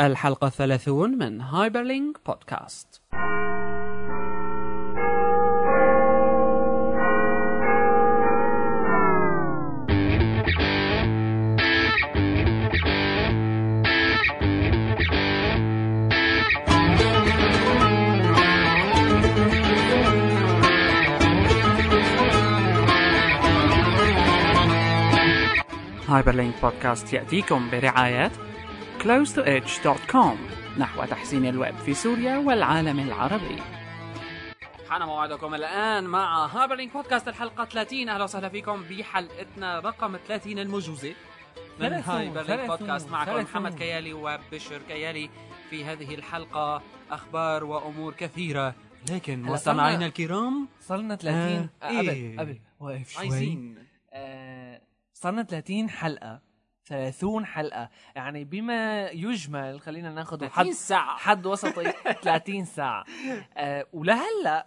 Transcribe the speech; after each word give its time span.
الحلقة 0.00 0.46
الثلاثون 0.46 1.18
من 1.18 1.40
هايبرلينك 1.40 2.16
بودكاست 2.26 3.02
Hyperlink 26.08 26.54
Podcast 26.62 27.12
يأتيكم 27.12 27.70
برعاية 27.70 28.30
close2edge.com 29.06 30.36
نحو 30.78 31.04
تحسين 31.04 31.46
الويب 31.46 31.74
في 31.74 31.94
سوريا 31.94 32.38
والعالم 32.38 32.98
العربي. 32.98 33.62
حان 34.88 35.02
موعدكم 35.02 35.54
الآن 35.54 36.04
مع 36.04 36.46
Hyperlink 36.46 36.92
Podcast 36.92 37.28
الحلقة 37.28 37.64
30 37.64 38.08
أهلا 38.08 38.24
وسهلا 38.24 38.48
فيكم 38.48 38.82
بحلقتنا 38.82 39.78
رقم 39.80 40.16
30 40.28 40.58
المجوزة 40.58 41.14
من 41.80 41.88
ثلاثون، 41.88 42.14
Hyperlink 42.14 42.46
ثلاثون، 42.46 42.76
بودكاست 42.76 43.10
معكم 43.10 43.32
ثلاثون. 43.32 43.50
محمد 43.50 43.74
كيالي 43.74 44.12
وبشر 44.12 44.80
كيالي 44.88 45.30
في 45.70 45.84
هذه 45.84 46.14
الحلقة. 46.14 46.82
أخبار 47.10 47.64
وأمور 47.64 48.12
كثيرة 48.14 48.74
لكن 49.10 49.44
هلا 49.44 49.52
مستمعينا 49.52 50.06
الكرام 50.06 50.68
صرنا 50.80 51.16
30 51.16 51.34
آه، 51.36 51.68
آه 51.82 51.98
قبل 51.98 52.08
إيه. 52.08 52.38
قبل 52.38 52.58
واقف 52.80 53.10
شوي. 53.10 53.20
عايزين 53.22 53.86
آه 54.12 54.80
صرنا 55.12 55.42
30 55.42 55.90
حلقة. 55.90 56.45
30 56.86 57.46
حلقة. 57.46 57.90
يعني 58.14 58.44
بما 58.44 59.08
يجمل 59.08 59.80
خلينا 59.80 60.10
ناخذ 60.10 60.38
30 60.38 60.50
حد 60.52 60.70
ساعة. 60.70 61.16
حد 61.16 61.46
وسطي 61.46 61.92
30 62.22 62.64
ساعة. 62.64 63.04
آه 63.56 63.86
ولهلأ 63.92 64.66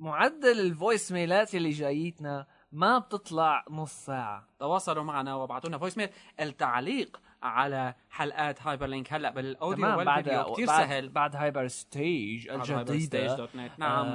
معدل 0.00 0.60
ال 0.60 0.69
voice 0.69 1.12
mailات 1.12 1.54
اللي 1.54 1.70
جايتنا 1.70 2.46
ما 2.72 2.98
بتطلع 2.98 3.64
نص 3.70 3.92
ساعة. 3.92 4.48
تواصلوا 4.58 5.04
معنا 5.04 5.34
وابعثوا 5.34 5.68
لنا 5.68 5.78
voice 5.78 5.98
mail 5.98 6.08
التعليق 6.40 7.20
على 7.42 7.94
حلقات 8.10 8.62
Hyperlink 8.62 9.12
هلا 9.12 9.30
بال 9.30 9.49
audio 9.49 9.98
والفيديو 9.98 10.44
كثير 10.52 10.66
سهل. 10.66 11.08
بعد 11.08 11.36
Hyperstage 11.36 12.48
الجديدة 12.48 13.36
hyperstage.net. 13.36 13.78
نعم. 13.78 14.06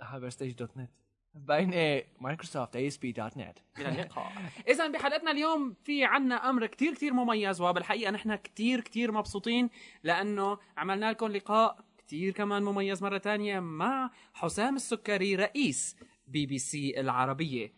Hyperstage 0.00 0.52
dot 0.52 0.76
net 0.76 0.90
إيه 1.50 2.06
Microsoft 2.20 2.76
ASP 2.76 3.12
dot 3.12 3.36
net. 3.36 3.58
إلى 3.78 3.88
اللقاء. 3.88 4.32
اذا 4.68 4.88
بحلقتنا 4.88 5.30
اليوم 5.30 5.74
في 5.84 6.04
عنا 6.04 6.50
أمر 6.50 6.66
كتير 6.66 6.94
كتير 6.94 7.12
مميز 7.12 7.60
وبالحقيقة 7.60 8.10
نحن 8.10 8.34
كتير 8.34 8.80
كتير 8.80 9.12
مبسوطين 9.12 9.70
لأنه 10.02 10.58
عملنا 10.76 11.10
لكم 11.10 11.26
لقاء 11.26 11.78
كتير 11.98 12.32
كمان 12.32 12.62
مميز 12.62 13.02
مرة 13.02 13.18
تانية 13.18 13.60
مع 13.60 14.10
حسام 14.34 14.76
السكري 14.76 15.36
رئيس 15.36 15.96
بي 16.26 16.46
بي 16.46 16.58
سي 16.58 17.00
العربية. 17.00 17.72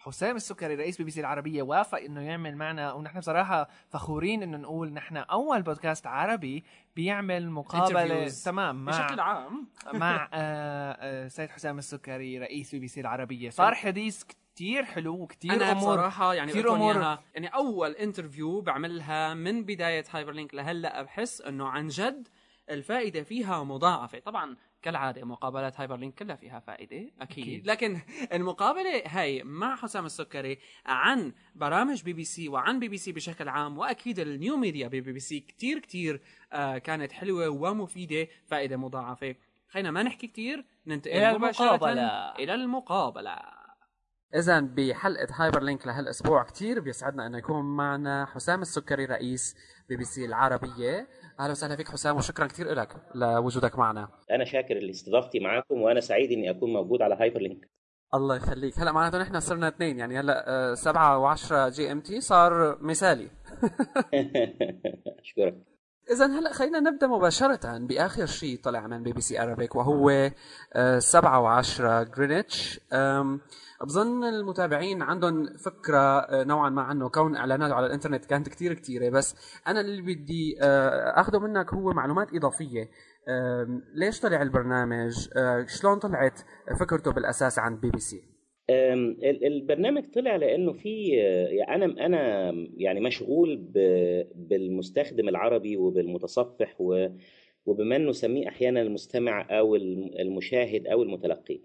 حسام 0.00 0.36
السكري 0.36 0.74
رئيس 0.74 0.98
بي 0.98 1.04
بي 1.04 1.10
سي 1.10 1.20
العربية 1.20 1.62
وافق 1.62 1.98
إنه 1.98 2.22
يعمل 2.22 2.56
معنا 2.56 2.92
ونحن 2.92 3.18
بصراحة 3.18 3.68
فخورين 3.88 4.42
إنه 4.42 4.56
نقول 4.56 4.92
نحن 4.92 5.16
أول 5.16 5.62
بودكاست 5.62 6.06
عربي 6.06 6.64
بيعمل 6.96 7.50
مقابلة. 7.50 8.28
تمام 8.44 8.84
بشكل 8.84 9.16
مع 9.16 9.22
عام 9.22 9.68
مع 9.92 10.28
آه 10.32 10.96
آه 11.00 11.28
سيد 11.28 11.50
حسام 11.50 11.78
السكري 11.78 12.38
رئيس 12.38 12.72
بي 12.72 12.78
بي 12.78 12.88
سي 12.88 13.00
العربية 13.00 13.50
صار 13.50 13.74
حديث 13.74 14.22
كتير 14.22 14.84
حلو 14.84 15.14
وكتير 15.14 15.52
أنا 15.52 15.72
أمور 15.72 15.96
بصراحة 15.96 16.34
يعني 16.34 16.50
كتير. 16.50 16.74
أمور 16.74 17.18
يعني 17.34 17.46
أول 17.46 17.90
interview 17.90 18.60
بعملها 18.60 19.34
من 19.34 19.64
بداية 19.64 20.04
Hyperlink 20.10 20.54
لهلأ 20.54 21.02
بحس 21.02 21.40
إنه 21.40 21.68
عن 21.68 21.88
جد 21.88 22.28
الفائدة 22.70 23.22
فيها 23.22 23.64
مضاعفة 23.64 24.18
طبعا 24.18 24.56
كالعادة 24.82 25.24
مقابلات 25.24 25.80
Hyperlink 25.80 26.14
كلها 26.14 26.36
فيها 26.36 26.60
فائدة 26.60 26.96
أكيد, 26.96 27.12
أكيد. 27.20 27.44
أكيد. 27.44 27.66
لكن 27.66 28.00
المقابلة 28.32 29.02
هاي 29.06 29.42
مع 29.42 29.76
حسام 29.76 30.06
السكري 30.06 30.58
عن 30.86 31.32
برامج 31.54 32.02
بي 32.02 32.12
بي 32.12 32.24
سي 32.24 32.48
وعن 32.48 32.78
بي 32.78 32.88
بي 32.88 32.96
سي 32.96 33.12
بشكل 33.12 33.48
عام 33.48 33.78
وأكيد 33.78 34.18
ال 34.18 34.27
new 34.27 34.56
media 34.56 34.88
ببي 34.88 35.12
بي 35.12 35.20
سي 35.20 35.40
كتير 35.40 35.78
كتير 35.78 36.20
آه 36.52 36.78
كانت 36.78 37.12
حلوة 37.12 37.48
ومفيدة 37.48 38.28
فائدة 38.46 38.76
مضاعفة 38.76 39.34
خلينا 39.68 39.90
ما 39.90 40.02
نحكي 40.02 40.26
كتير 40.26 40.64
ننتقل 40.86 41.16
إلى 41.16 41.38
مباشرة 41.38 41.64
المقابلة. 41.66 42.02
إلى 42.38 42.54
المقابلة 42.54 43.59
اذا 44.34 44.60
بحلقة 44.60 45.26
Hyperlink 45.34 45.86
لهالأسبوع 45.86 46.42
كثير 46.42 46.80
بيسعدنا 46.80 47.26
إنه 47.26 47.38
يكون 47.38 47.76
معنا 47.76 48.26
حسام 48.26 48.62
السكري 48.62 49.04
رئيس 49.04 49.56
بي 49.88 49.96
بي 49.96 50.04
سي 50.04 50.24
العربية. 50.24 51.08
أهلا 51.40 51.50
وسهلا 51.50 51.76
فيك 51.76 51.88
حسام 51.88 52.16
وشكرا 52.16 52.46
كثير 52.46 52.74
لك 52.74 52.96
لوجودك 53.14 53.78
معنا. 53.78 54.08
أنا 54.30 54.44
شاكر 54.44 54.74
لاستضافتي 54.74 55.40
معاكم 55.40 55.82
وأنا 55.82 56.00
سعيد 56.00 56.32
إني 56.32 56.50
أكون 56.50 56.72
موجود 56.72 57.02
على 57.02 57.14
Hyperlink 57.14 57.68
الله 58.14 58.36
يخليك. 58.36 58.78
هلا 58.78 58.92
معناته 58.92 59.18
نحن 59.18 59.40
صرنا 59.40 59.68
اثنين 59.68 59.98
يعني 59.98 60.20
هلا 60.20 60.44
آه، 60.48 60.74
سبعة 60.74 61.36
و10 61.36 61.52
GMT 61.52 62.20
صار 62.20 62.78
مثالي. 62.82 63.30
اشكرك 65.24 65.70
اذا 66.10 66.26
هلا 66.26 66.52
خلينا 66.52 66.80
نبدأ 66.80 67.06
مباشرة 67.06 67.78
بآخر 67.78 68.26
شيء 68.26 68.58
طلع 68.62 68.86
من 68.86 69.02
بي 69.02 69.12
بي 69.12 69.20
سي 69.20 69.42
Arabic 69.42 69.76
وهو 69.76 70.30
آه، 70.72 70.98
سبعة 70.98 71.62
و10 71.62 71.80
جرينتش 72.16 72.80
بظن 73.84 74.24
المتابعين 74.24 75.02
عندهم 75.02 75.46
فكرة 75.64 75.98
آه، 76.18 76.44
نوعا 76.44 76.70
ما 76.70 76.82
عنه 76.82 77.08
كون 77.08 77.36
إعلاناته 77.36 77.74
على 77.74 77.86
الإنترنت 77.86 78.24
كانت 78.24 78.48
كتير 78.48 78.74
كتيرة. 78.74 79.08
بس 79.10 79.34
أنا 79.68 79.80
اللي 79.80 80.02
بدي 80.02 80.58
آه، 80.62 81.20
اخذه 81.20 81.38
منك 81.38 81.74
هو 81.74 81.92
معلومات 81.92 82.34
إضافية. 82.34 82.88
ليش 83.94 84.20
طلع 84.20 84.42
البرنامج؟ 84.42 85.28
آه، 85.36 85.66
شلون 85.80 85.98
طلعت 85.98 86.40
فكرته 86.80 87.12
بالأساس 87.12 87.58
عن 87.58 87.80
بي 87.80 87.90
بي 87.90 87.98
سي؟ 87.98 88.22
البرنامج 89.46 90.04
طلع 90.14 90.36
لأنه 90.36 90.72
في 90.72 91.06
يعني 91.50 91.84
أنا 91.84 92.06
أنا 92.06 92.52
يعني 92.76 93.00
مشغول 93.00 93.56
بالمستخدم 94.34 95.28
العربي 95.28 95.76
وبالمتصفح 95.76 96.76
وبما 97.66 97.98
نسميه 97.98 98.48
أحيانا 98.48 98.82
المستمع 98.82 99.46
أو 99.58 99.74
الم- 99.76 100.10
المشاهد 100.20 100.86
أو 100.86 101.02
المتلقي. 101.02 101.54
ال- 101.54 101.60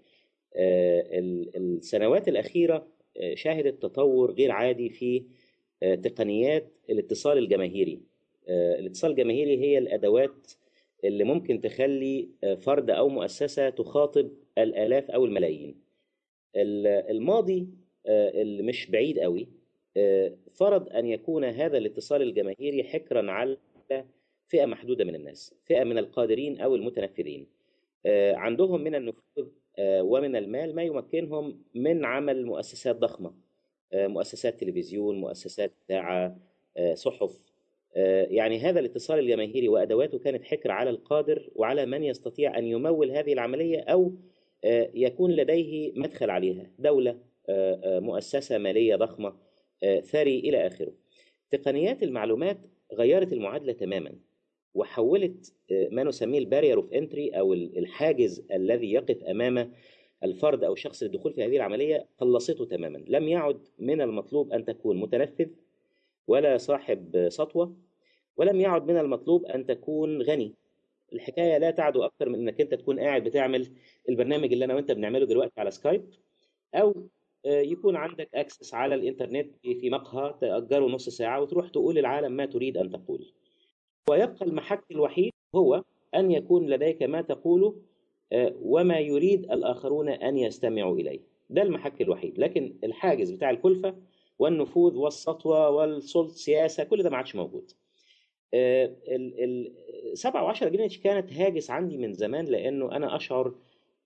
السنوات 0.56 2.28
الأخيرة 2.28 2.86
آه، 3.16 3.34
شهدت 3.34 3.82
تطور 3.82 4.32
غير 4.32 4.50
عادي 4.50 4.90
في 4.90 5.22
آه، 5.82 5.94
تقنيات 5.94 6.72
الاتصال 6.90 7.38
الجماهيري. 7.38 8.00
آه، 8.48 8.78
الاتصال 8.78 9.10
الجماهيري 9.10 9.58
هي 9.60 9.78
الأدوات 9.78 10.52
اللي 11.04 11.24
ممكن 11.24 11.60
تخلي 11.60 12.28
آه، 12.44 12.54
فرد 12.54 12.90
أو 12.90 13.08
مؤسسة 13.08 13.68
تخاطب 13.70 14.30
الآلاف 14.58 15.10
أو 15.10 15.24
الملايين. 15.24 15.80
ال- 16.56 16.86
الماضي 16.86 17.68
آه، 18.06 18.42
اللي 18.42 18.62
مش 18.62 18.90
بعيد 18.90 19.18
قوي 19.18 19.48
آه، 19.96 20.36
فرض 20.54 20.88
أن 20.88 21.06
يكون 21.06 21.44
هذا 21.44 21.78
الاتصال 21.78 22.22
الجماهيري 22.22 22.84
حكرا 22.84 23.30
على 23.30 23.56
فئة 24.48 24.66
محدودة 24.66 25.04
من 25.04 25.14
الناس 25.14 25.54
فئة 25.64 25.84
من 25.84 25.98
القادرين 25.98 26.60
أو 26.60 26.74
المتنفذين. 26.74 27.46
آه، 28.06 28.34
عندهم 28.34 28.80
من 28.80 28.94
النفوذ 28.94 29.20
آه، 29.38 29.46
ومن 29.80 30.36
المال 30.36 30.74
ما 30.74 30.82
يمكنهم 30.82 31.62
من 31.74 32.04
عمل 32.04 32.46
مؤسسات 32.46 32.96
ضخمة 32.96 33.34
آه، 33.92 34.06
مؤسسات 34.06 34.60
تلفزيون 34.60 35.20
مؤسسات 35.20 35.72
إذاعة 35.90 36.36
آه، 36.76 36.94
صحف. 36.94 37.38
آه، 37.96 38.26
يعني 38.30 38.58
هذا 38.58 38.80
الاتصال 38.80 39.18
الجماهيري 39.18 39.68
وأدواته 39.68 40.18
كانت 40.18 40.44
حكر 40.44 40.70
على 40.70 40.90
القادر 40.90 41.50
وعلى 41.54 41.86
من 41.86 42.04
يستطيع 42.04 42.58
أن 42.58 42.64
يمول 42.64 43.10
هذه 43.10 43.32
العملية 43.32 43.80
أو 43.80 44.12
آه، 44.64 44.90
يكون 44.94 45.30
لديه 45.30 45.92
مدخل 45.96 46.30
عليها 46.30 46.70
دولة 46.78 47.18
آه، 47.48 47.96
آه، 47.96 48.00
مؤسسة 48.00 48.58
مالية 48.58 48.96
ضخمة 48.96 49.36
آه، 49.82 50.00
ثري 50.00 50.38
إلى 50.38 50.66
آخره. 50.66 50.92
تقنيات 51.50 52.02
المعلومات 52.02 52.58
غيرت 52.94 53.32
المعادلة 53.32 53.72
تماما. 53.72 54.12
وحولت 54.76 55.54
آه، 55.72 55.88
ما 55.92 56.04
نسميه 56.04 56.38
ال 56.38 56.43
barrier 56.43 56.76
of 56.76 56.92
entry 56.92 57.30
أو 57.30 57.52
ال- 57.52 57.78
الحاجز 57.78 58.44
الذي 58.52 58.92
يقف 58.92 59.24
أمام 59.24 59.72
الفرد 60.24 60.64
أو 60.64 60.72
الشخص 60.72 61.02
للدخول 61.02 61.32
في 61.32 61.44
هذه 61.44 61.56
العملية 61.56 62.06
قلصته 62.18 62.64
تماما. 62.64 63.04
لم 63.08 63.28
يعد 63.28 63.60
من 63.78 64.00
المطلوب 64.00 64.52
أن 64.52 64.64
تكون 64.64 64.96
متنفذ 65.00 65.48
ولا 66.28 66.56
صاحب 66.58 67.26
سطوة 67.28 67.76
ولم 68.36 68.60
يعد 68.60 68.90
من 68.90 68.96
المطلوب 68.98 69.44
أن 69.44 69.66
تكون 69.66 70.22
غني. 70.22 70.52
الحكاية 71.12 71.58
لا 71.58 71.70
تعدو 71.70 72.02
أكثر 72.02 72.28
من 72.28 72.34
إنك 72.38 72.60
أنت 72.60 72.74
تكون 72.74 73.00
قاعد 73.00 73.24
بتعمل 73.24 73.68
البرنامج 74.08 74.52
اللي 74.52 74.64
أنا 74.64 74.74
وأنت 74.74 74.92
بنعمله 74.92 75.26
دلوقتي 75.26 75.52
على 75.60 75.70
سكايب 75.70 76.04
أو 76.74 76.94
آه، 77.46 77.60
يكون 77.60 77.96
عندك 77.96 78.28
أكسس 78.34 78.74
على 78.74 78.94
الإنترنت 78.94 79.54
في 79.62 79.90
مقهى 79.90 80.34
تأجره 80.40 80.86
نص 80.86 81.08
ساعة 81.08 81.40
وتروح 81.42 81.68
تقول 81.68 81.94
للعالم 81.94 82.32
ما 82.32 82.46
تريد 82.46 82.76
أن 82.76 82.90
تقول. 82.90 83.32
ويبقى 84.10 84.44
المحك 84.46 84.84
الوحيد 84.90 85.32
هو 85.54 85.82
أن 86.14 86.30
يكون 86.30 86.66
لديك 86.70 87.02
ما 87.02 87.22
تقوله 87.22 87.76
آه، 88.32 88.54
وما 88.62 88.98
يريد 88.98 89.52
الآخرون 89.52 90.08
أن 90.08 90.38
يستمعوا 90.38 90.96
إليه. 90.96 91.20
ده 91.50 91.62
المحك 91.62 92.02
الوحيد. 92.02 92.38
لكن 92.38 92.74
الحاجز 92.84 93.30
بتاع 93.30 93.50
الكلفة 93.50 93.94
والنفوذ 94.38 94.96
والسطوة 94.96 95.70
والسلط 95.70 96.30
سياسة 96.30 96.84
كل 96.84 97.02
ده 97.02 97.10
ما 97.10 97.16
عادش 97.16 97.36
موجود. 97.36 97.70
آه، 98.54 98.84
ال- 99.08 99.44
ال- 99.44 100.18
7 100.18 100.52
و10 100.54 100.64
جرينتش 100.64 100.98
كانت 100.98 101.32
هاجس 101.32 101.70
عندي 101.70 101.96
من 101.98 102.12
زمان 102.12 102.44
لأنه 102.44 102.96
أنا 102.96 103.16
أشعر 103.16 103.54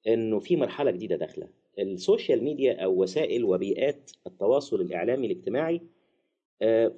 إنه 0.08 0.38
في 0.38 0.56
مرحلة 0.56 0.90
جديدة 0.90 1.16
داخلة. 1.16 1.48
ال 1.78 1.88
social 1.88 2.44
media 2.44 2.84
أو 2.84 3.02
وسائل 3.02 3.44
وبيئات 3.44 4.10
التواصل 4.26 4.80
الإعلامي 4.80 5.26
الاجتماعي 5.26 5.80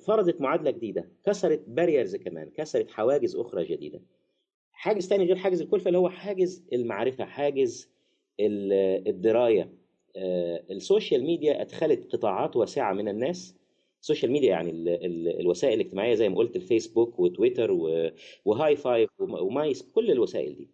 فرضت 0.06 0.40
معادلة 0.40 0.70
جديدة 0.70 1.08
كسرت 1.26 1.64
barriers 1.68 2.16
كمان 2.16 2.50
كسرت 2.50 2.90
حواجز 2.90 3.36
أخرى 3.36 3.64
جديدة. 3.64 4.00
حاجز 4.72 5.08
تاني 5.08 5.24
غير 5.24 5.36
حاجز 5.36 5.60
الكلفة 5.62 5.88
اللي 5.88 5.98
هو 5.98 6.08
حاجز 6.08 6.64
المعرفة 6.72 7.24
حاجز 7.24 7.90
ال- 8.40 9.08
الدراية. 9.08 9.72
آه، 10.16 10.62
ال 10.70 10.78
social 10.78 11.24
media 11.24 11.62
أدخلت 11.62 12.12
قطاعات 12.12 12.56
واسعة 12.56 12.92
من 12.92 13.08
الناس. 13.08 13.56
ال 14.00 14.05
social 14.05 14.32
media 14.32 14.48
يعني 14.50 14.70
ال 14.70 14.88
ال 14.88 15.40
الوسائل 15.40 15.80
الاجتماعية 15.80 16.14
زي 16.14 16.28
ما 16.28 16.36
قلت 16.36 16.56
الفيسبوك 16.56 17.18
وتويتر 17.18 17.70
وهاي 18.44 18.76
فايف 18.76 19.10
وم- 19.20 19.34
وماي 19.42 19.59
سبيس 19.59 19.82
كل 19.82 20.10
الوسائل 20.10 20.56
دي. 20.56 20.68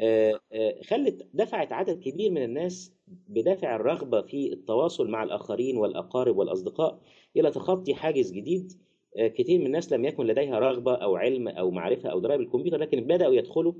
آه، 0.00 0.40
آه، 0.52 0.80
خلت 0.82 1.26
دفعت 1.34 1.72
عدد 1.72 2.00
كبير 2.00 2.30
من 2.30 2.42
الناس 2.44 2.92
بدافع 3.28 3.76
الرغبة 3.76 4.22
في 4.22 4.52
التواصل 4.52 5.08
مع 5.10 5.22
الآخرين 5.22 5.76
والأقارب 5.76 6.36
والأصدقاء. 6.36 7.00
إلى 7.36 7.50
تخطي 7.50 7.94
حاجز 7.94 8.32
جديد 8.32 8.72
آه، 9.18 9.28
كثير 9.28 9.58
من 9.60 9.66
الناس 9.66 9.92
لم 9.92 10.04
يكن 10.04 10.26
لديها 10.26 10.58
رغبة 10.58 10.94
أو 10.94 11.16
علم 11.16 11.48
أو 11.48 11.70
معرفة 11.70 12.08
أو 12.08 12.20
دراية 12.20 12.36
بالكمبيوتر 12.36 12.76
لكن 12.78 13.00
بدأوا 13.00 13.34
يدخلوا 13.34 13.72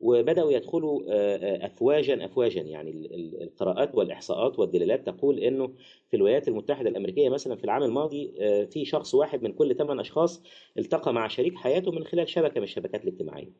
وبدأوا 0.00 0.52
يدخلوا 0.52 1.02
آه، 1.08 1.36
آه، 1.36 1.66
افواجا 1.66 2.24
افواجا 2.24 2.60
يعني 2.62 2.90
ال- 2.90 3.14
ال- 3.14 3.42
القراءات 3.42 3.94
والإحصاءات 3.94 4.58
والدلالات 4.58 5.06
تقول 5.06 5.38
إنه 5.38 5.66
في 6.10 6.16
الولايات 6.16 6.48
المتحدة 6.48 6.90
الأمريكية 6.90 7.28
مثلا 7.28 7.56
في 7.56 7.64
العام 7.64 7.82
الماضي 7.82 8.32
في 8.70 8.84
شخص 8.84 9.14
واحد 9.14 9.42
من 9.42 9.52
كل 9.52 9.74
ثمان 9.76 10.00
أشخاص 10.00 10.42
التقى 10.78 11.12
مع 11.12 11.28
شريك 11.28 11.54
حياته 11.54 11.92
من 11.92 12.04
خلال 12.04 12.28
شبكة 12.28 12.58
من 12.60 12.64
الشبكات 12.64 13.04
الاجتماعية. 13.04 13.50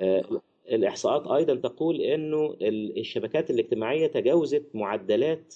آه، 0.00 0.24
الإحصاءات 0.72 1.26
أيضا 1.26 1.54
تقول 1.54 2.00
إنه 2.00 2.46
ال- 2.62 2.98
الشبكات 3.00 3.50
الاجتماعية 3.50 4.06
تجاوزت 4.06 4.64
معدلات 4.74 5.54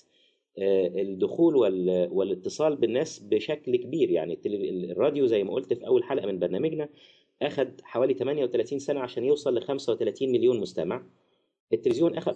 الدخول 0.58 1.56
وال- 1.56 2.08
والاتصال 2.12 2.76
بالناس 2.76 3.18
بشكل 3.18 3.76
كبير. 3.76 4.10
يعني 4.10 4.38
الراديو 4.46 5.26
زي 5.26 5.44
ما 5.44 5.52
قلت 5.52 5.72
في 5.74 5.86
أول 5.86 6.04
حلقة 6.04 6.26
من 6.26 6.38
برنامجنا 6.38 6.88
أخذ 7.42 7.68
حوالي 7.82 8.14
38 8.14 8.78
سنة 8.78 9.00
عشان 9.00 9.24
يوصل 9.24 9.54
ل 9.54 9.62
35 9.62 10.32
مليون 10.32 10.60
مستمع. 10.60 11.06
التلفزيون 11.72 12.16
أخذ 12.16 12.34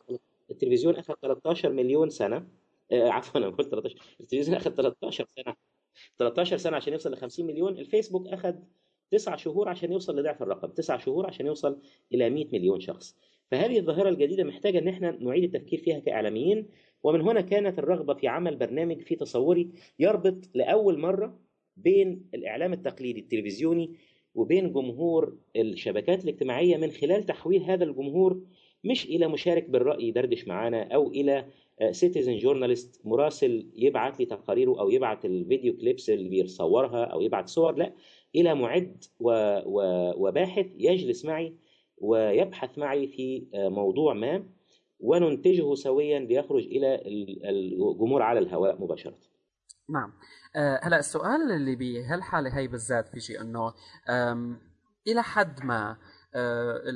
التلفزيون 0.51 0.97
أخذ 0.97 1.15
13 1.23 1.73
مليون 1.73 2.11
سنة. 2.11 2.47
آه، 2.93 3.09
عفوا 3.09 3.41
أنا 3.41 3.49
قلت 3.49 3.69
13 3.71 3.97
التلفزيون 4.21 4.57
أخذ 4.57 4.71
13 4.71 5.27
سنة. 5.37 5.55
13 6.19 6.57
سنة 6.57 6.77
عشان 6.77 6.93
يوصل 6.93 7.13
ل 7.13 7.17
50 7.17 7.47
مليون. 7.47 7.79
الفيسبوك 7.79 8.29
أخذ 8.29 8.55
تسع 9.11 9.37
شهور 9.37 9.69
عشان 9.69 9.93
يوصل 9.93 10.19
لضعف 10.21 10.43
الرقم. 10.43 10.69
تسع 10.69 10.99
شهور 10.99 11.27
عشان 11.27 11.47
يوصل 11.47 11.79
إلى 12.15 12.31
100 12.31 12.47
مليون 12.53 12.81
شخص. 12.81 13.17
فهذه 13.51 13.79
الظاهرة 13.79 14.09
الجديدة 14.09 14.45
محتاجة 14.45 14.79
إن 14.79 14.89
إحنا 14.89 15.11
نعيد 15.21 15.55
التفكير 15.55 15.79
فيها 15.79 15.99
كإعلاميين. 15.99 16.69
ومن 17.03 17.21
هنا 17.21 17.41
كانت 17.41 17.79
الرغبة 17.79 18.15
في 18.15 18.29
عمل 18.29 18.57
برنامج 18.57 19.01
في 19.01 19.17
تصوري 19.17 19.71
يربط 19.99 20.37
لأول 20.55 20.99
مرة 20.99 21.39
بين 21.77 22.31
الإعلام 22.35 22.73
التقليدي 22.73 23.21
التلفزيوني 23.21 23.95
وبين 24.35 24.73
جمهور 24.73 25.37
الشبكات 25.57 26.25
الاجتماعية 26.25 26.77
من 26.77 26.91
خلال 26.91 27.27
تحويل 27.27 27.63
هذا 27.63 27.85
الجمهور 27.85 28.41
مش 28.85 29.07
إلى 29.07 29.29
مشارك 29.29 29.71
بالرأي 29.71 30.09
يدردش 30.09 30.49
معانا 30.49 30.83
أو 30.95 31.09
إلى 31.11 31.45
citizen 31.91 32.39
journalist 32.39 33.01
مراسل 33.07 33.67
يبعت 33.77 34.21
لي 34.21 34.27
تقاريره 34.27 34.81
أو 34.81 34.91
يبعت 34.91 35.25
ال 35.25 35.33
video 35.33 35.77
clips 35.77 36.11
اللي 36.11 36.29
بيصورها 36.29 37.05
أو 37.05 37.21
يبعت 37.21 37.49
صور 37.49 37.77
لا 37.77 37.93
إلى 38.37 38.55
معد 38.55 39.05
و... 39.21 39.31
و... 39.67 39.83
وباحث 40.17 40.67
يجلس 40.79 41.25
معي 41.25 41.55
ويبحث 41.99 42.79
معي 42.79 43.07
في 43.07 43.47
موضوع 43.55 44.15
ما. 44.15 44.47
وننتجه 45.01 45.75
سويا 45.75 46.19
ليخرج 46.19 46.63
إلى 46.65 46.95
ال- 46.95 47.47
الجمهور 47.47 48.23
على 48.23 48.39
الهواء 48.39 48.83
مباشرة. 48.83 49.19
نعم 49.91 50.13
آه، 50.57 50.81
هلا 50.83 50.99
السؤال 50.99 51.53
اللي 51.53 51.77
بهالحاله 51.77 52.59
هي 52.59 52.69
بالذات 52.69 53.13
بيجي 53.13 53.41
إنه 53.41 53.73
إلى 55.09 55.23
حد 55.23 55.65
ما 55.65 55.97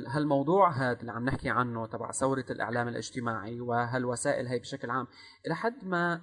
هالموضوع 0.07 0.71
هذا 0.71 1.01
اللي 1.01 1.11
عم 1.11 1.25
نحكي 1.25 1.49
عنه 1.49 1.85
تبع 1.85 2.11
ثورة 2.11 2.45
الإعلام 2.49 2.87
الاجتماعي 2.87 3.61
وهالوسائل 3.61 4.47
هي 4.47 4.59
بشكل 4.59 4.89
عام 4.89 5.07
إلى 5.45 5.55
حد 5.55 5.75
ما 5.83 6.21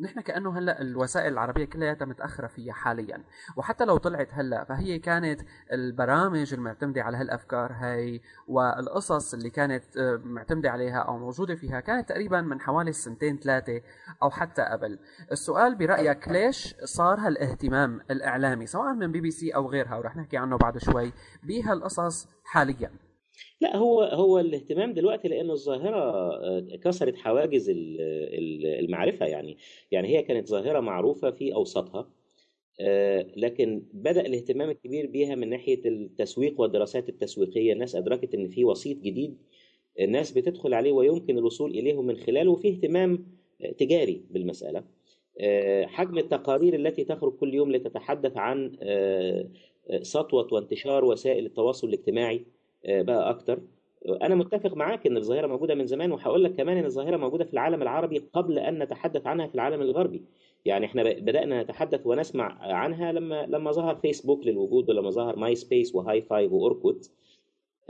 نحن 0.00 0.20
كأنه 0.20 0.58
هلأ 0.58 0.80
الوسائل 0.80 1.32
العربية 1.32 1.64
كلها 1.64 1.96
متأخرة 2.00 2.46
فيها 2.46 2.72
حاليا. 2.72 3.24
وحتى 3.56 3.84
لو 3.84 3.96
طلعت 3.96 4.28
هلأ 4.32 4.64
فهي 4.64 4.98
كانت 4.98 5.40
البرامج 5.72 6.54
المعتمدة 6.54 7.02
على 7.02 7.16
هالأفكار 7.16 7.72
هي 7.72 8.20
والقصص 8.48 9.34
اللي 9.34 9.50
كانت 9.50 9.96
آه، 9.96 10.20
معتمدة 10.24 10.70
عليها 10.70 10.98
أو 10.98 11.18
موجودة 11.18 11.54
فيها 11.54 11.80
كانت 11.80 12.08
تقريبا 12.08 12.40
من 12.40 12.60
حوالي 12.60 12.92
سنتين 12.92 13.38
ثلاثة 13.38 13.80
أو 14.22 14.30
حتى 14.30 14.62
قبل. 14.62 14.98
السؤال 15.32 15.74
برأيك 15.74 16.28
ليش 16.28 16.74
صار 16.84 17.18
هالإهتمام 17.18 18.00
الإعلامي 18.10 18.66
سواء 18.66 18.94
من 18.94 19.12
بي 19.12 19.20
بي 19.20 19.30
سي 19.30 19.54
أو 19.54 19.70
غيرها 19.70 19.96
ورح 19.96 20.16
نحكي 20.16 20.36
عنه 20.36 20.56
بعد 20.56 20.78
شوي 20.78 21.12
بهالقصص 21.42 22.25
حاليا. 22.44 22.90
لا 23.60 23.76
هو 23.76 24.02
هو 24.02 24.38
الاهتمام 24.38 24.92
دلوقتي 24.94 25.28
لأنه 25.28 25.52
الظاهرة 25.52 25.96
آه، 26.44 26.60
كسرت 26.84 27.16
حواجز 27.16 27.70
ال- 27.70 28.00
ال- 28.38 28.66
المعرفة 28.84 29.26
يعني. 29.26 29.56
يعني 29.90 30.08
هي 30.08 30.22
كانت 30.22 30.48
ظاهرة 30.48 30.80
معروفة 30.80 31.30
في 31.30 31.54
أوسطها 31.54 32.10
آه، 32.80 33.26
لكن 33.36 33.82
بدأ 33.92 34.26
الاهتمام 34.26 34.70
الكبير 34.70 35.06
بيها 35.06 35.34
من 35.34 35.48
ناحية 35.48 35.80
التسويق 35.86 36.60
والدراسات 36.60 37.08
التسويقية. 37.08 37.72
الناس 37.72 37.96
أدركت 37.96 38.34
إن 38.34 38.48
في 38.48 38.64
وسيط 38.64 38.98
جديد 38.98 39.36
الناس 40.00 40.32
بتدخل 40.32 40.74
عليه 40.74 40.92
ويمكن 40.92 41.38
الوصول 41.38 41.70
إليه 41.70 42.02
من 42.02 42.16
خلاله 42.16 42.50
وفي 42.50 42.68
اهتمام 42.68 43.26
تجاري 43.78 44.22
بالمسألة. 44.30 44.84
آه، 45.40 45.86
حجم 45.86 46.18
التقارير 46.18 46.74
التي 46.74 47.04
تخرج 47.04 47.32
كل 47.36 47.54
يوم 47.54 47.72
لتتحدث 47.72 48.36
عن 48.36 48.76
سطوة 50.02 50.48
وانتشار 50.52 51.04
وسائل 51.04 51.46
التواصل 51.46 51.88
الاجتماعي 51.88 52.46
آه، 52.86 53.02
بقى 53.02 53.30
أكتر. 53.30 53.60
أنا 54.22 54.34
متفق 54.34 54.74
معاك 54.74 55.06
إن 55.06 55.16
الظاهرة 55.16 55.46
موجودة 55.46 55.74
من 55.74 55.86
زمان 55.86 56.12
وهقول 56.12 56.44
لك 56.44 56.54
كمان 56.54 56.76
إن 56.76 56.84
الظاهرة 56.84 57.16
موجودة 57.16 57.44
في 57.44 57.52
العالم 57.52 57.82
العربي 57.82 58.18
قبل 58.32 58.58
أن 58.58 58.82
نتحدث 58.82 59.26
عنها 59.26 59.46
في 59.46 59.54
العالم 59.54 59.80
الغربي. 59.82 60.22
يعني 60.64 60.86
إحنا 60.86 61.02
ب- 61.02 61.24
بدأنا 61.24 61.62
نتحدث 61.62 62.06
ونسمع 62.06 62.58
عنها 62.60 63.12
لما 63.12 63.46
لما 63.46 63.70
ظهر 63.72 63.94
فيسبوك 63.96 64.46
للوجود 64.46 64.90
ولما 64.90 65.10
ظهر 65.10 65.36
ماي 65.36 65.54
سبيس 65.54 65.94
وهاي 65.94 66.22
فايف 66.22 66.52
واوركوت 66.52 67.10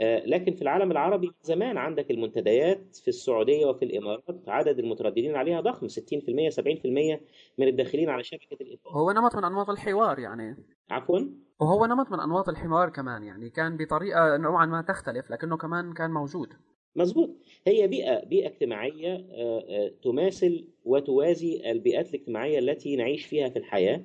آه، 0.01 0.25
لكن 0.25 0.53
في 0.53 0.61
العالم 0.61 0.91
العربي 0.91 1.31
زمان 1.41 1.77
عندك 1.77 2.11
المنتديات 2.11 2.95
في 2.95 3.07
السعودية 3.07 3.65
وفي 3.65 3.85
الإمارات 3.85 4.39
عدد 4.47 4.79
المترددين 4.79 5.35
عليها 5.35 5.61
ضخم 5.61 5.87
60% 5.87 6.49
70% 6.49 7.19
من 7.57 7.67
الداخلين 7.67 8.09
على 8.09 8.23
شبكة 8.23 8.53
الإنترنت 8.61 8.87
هو 8.87 9.11
نمط 9.11 9.35
من 9.35 9.43
أنماط 9.45 9.69
الحوار 9.69 10.19
يعني. 10.19 10.57
عفوا؟ 10.89 11.19
وهو 11.59 11.85
نمط 11.85 12.11
من 12.11 12.19
أنماط 12.19 12.49
الحوار 12.49 12.89
كمان 12.89 13.23
يعني 13.23 13.49
كان 13.49 13.77
بطريقة 13.77 14.37
نوعا 14.37 14.65
ما 14.65 14.81
تختلف 14.81 15.31
لكنه 15.31 15.57
كمان 15.57 15.93
كان 15.93 16.11
موجود. 16.11 16.53
مظبوط. 16.95 17.29
هي 17.67 17.87
بيئة 17.87 18.25
بيئة 18.25 18.47
اجتماعية 18.47 19.13
آه، 19.13 19.65
آه، 19.69 19.91
تماثل 20.03 20.67
وتوازي 20.85 21.71
البيئات 21.71 22.09
الاجتماعية 22.09 22.59
التي 22.59 22.95
نعيش 22.95 23.25
فيها 23.25 23.49
في 23.49 23.59
الحياة 23.59 24.03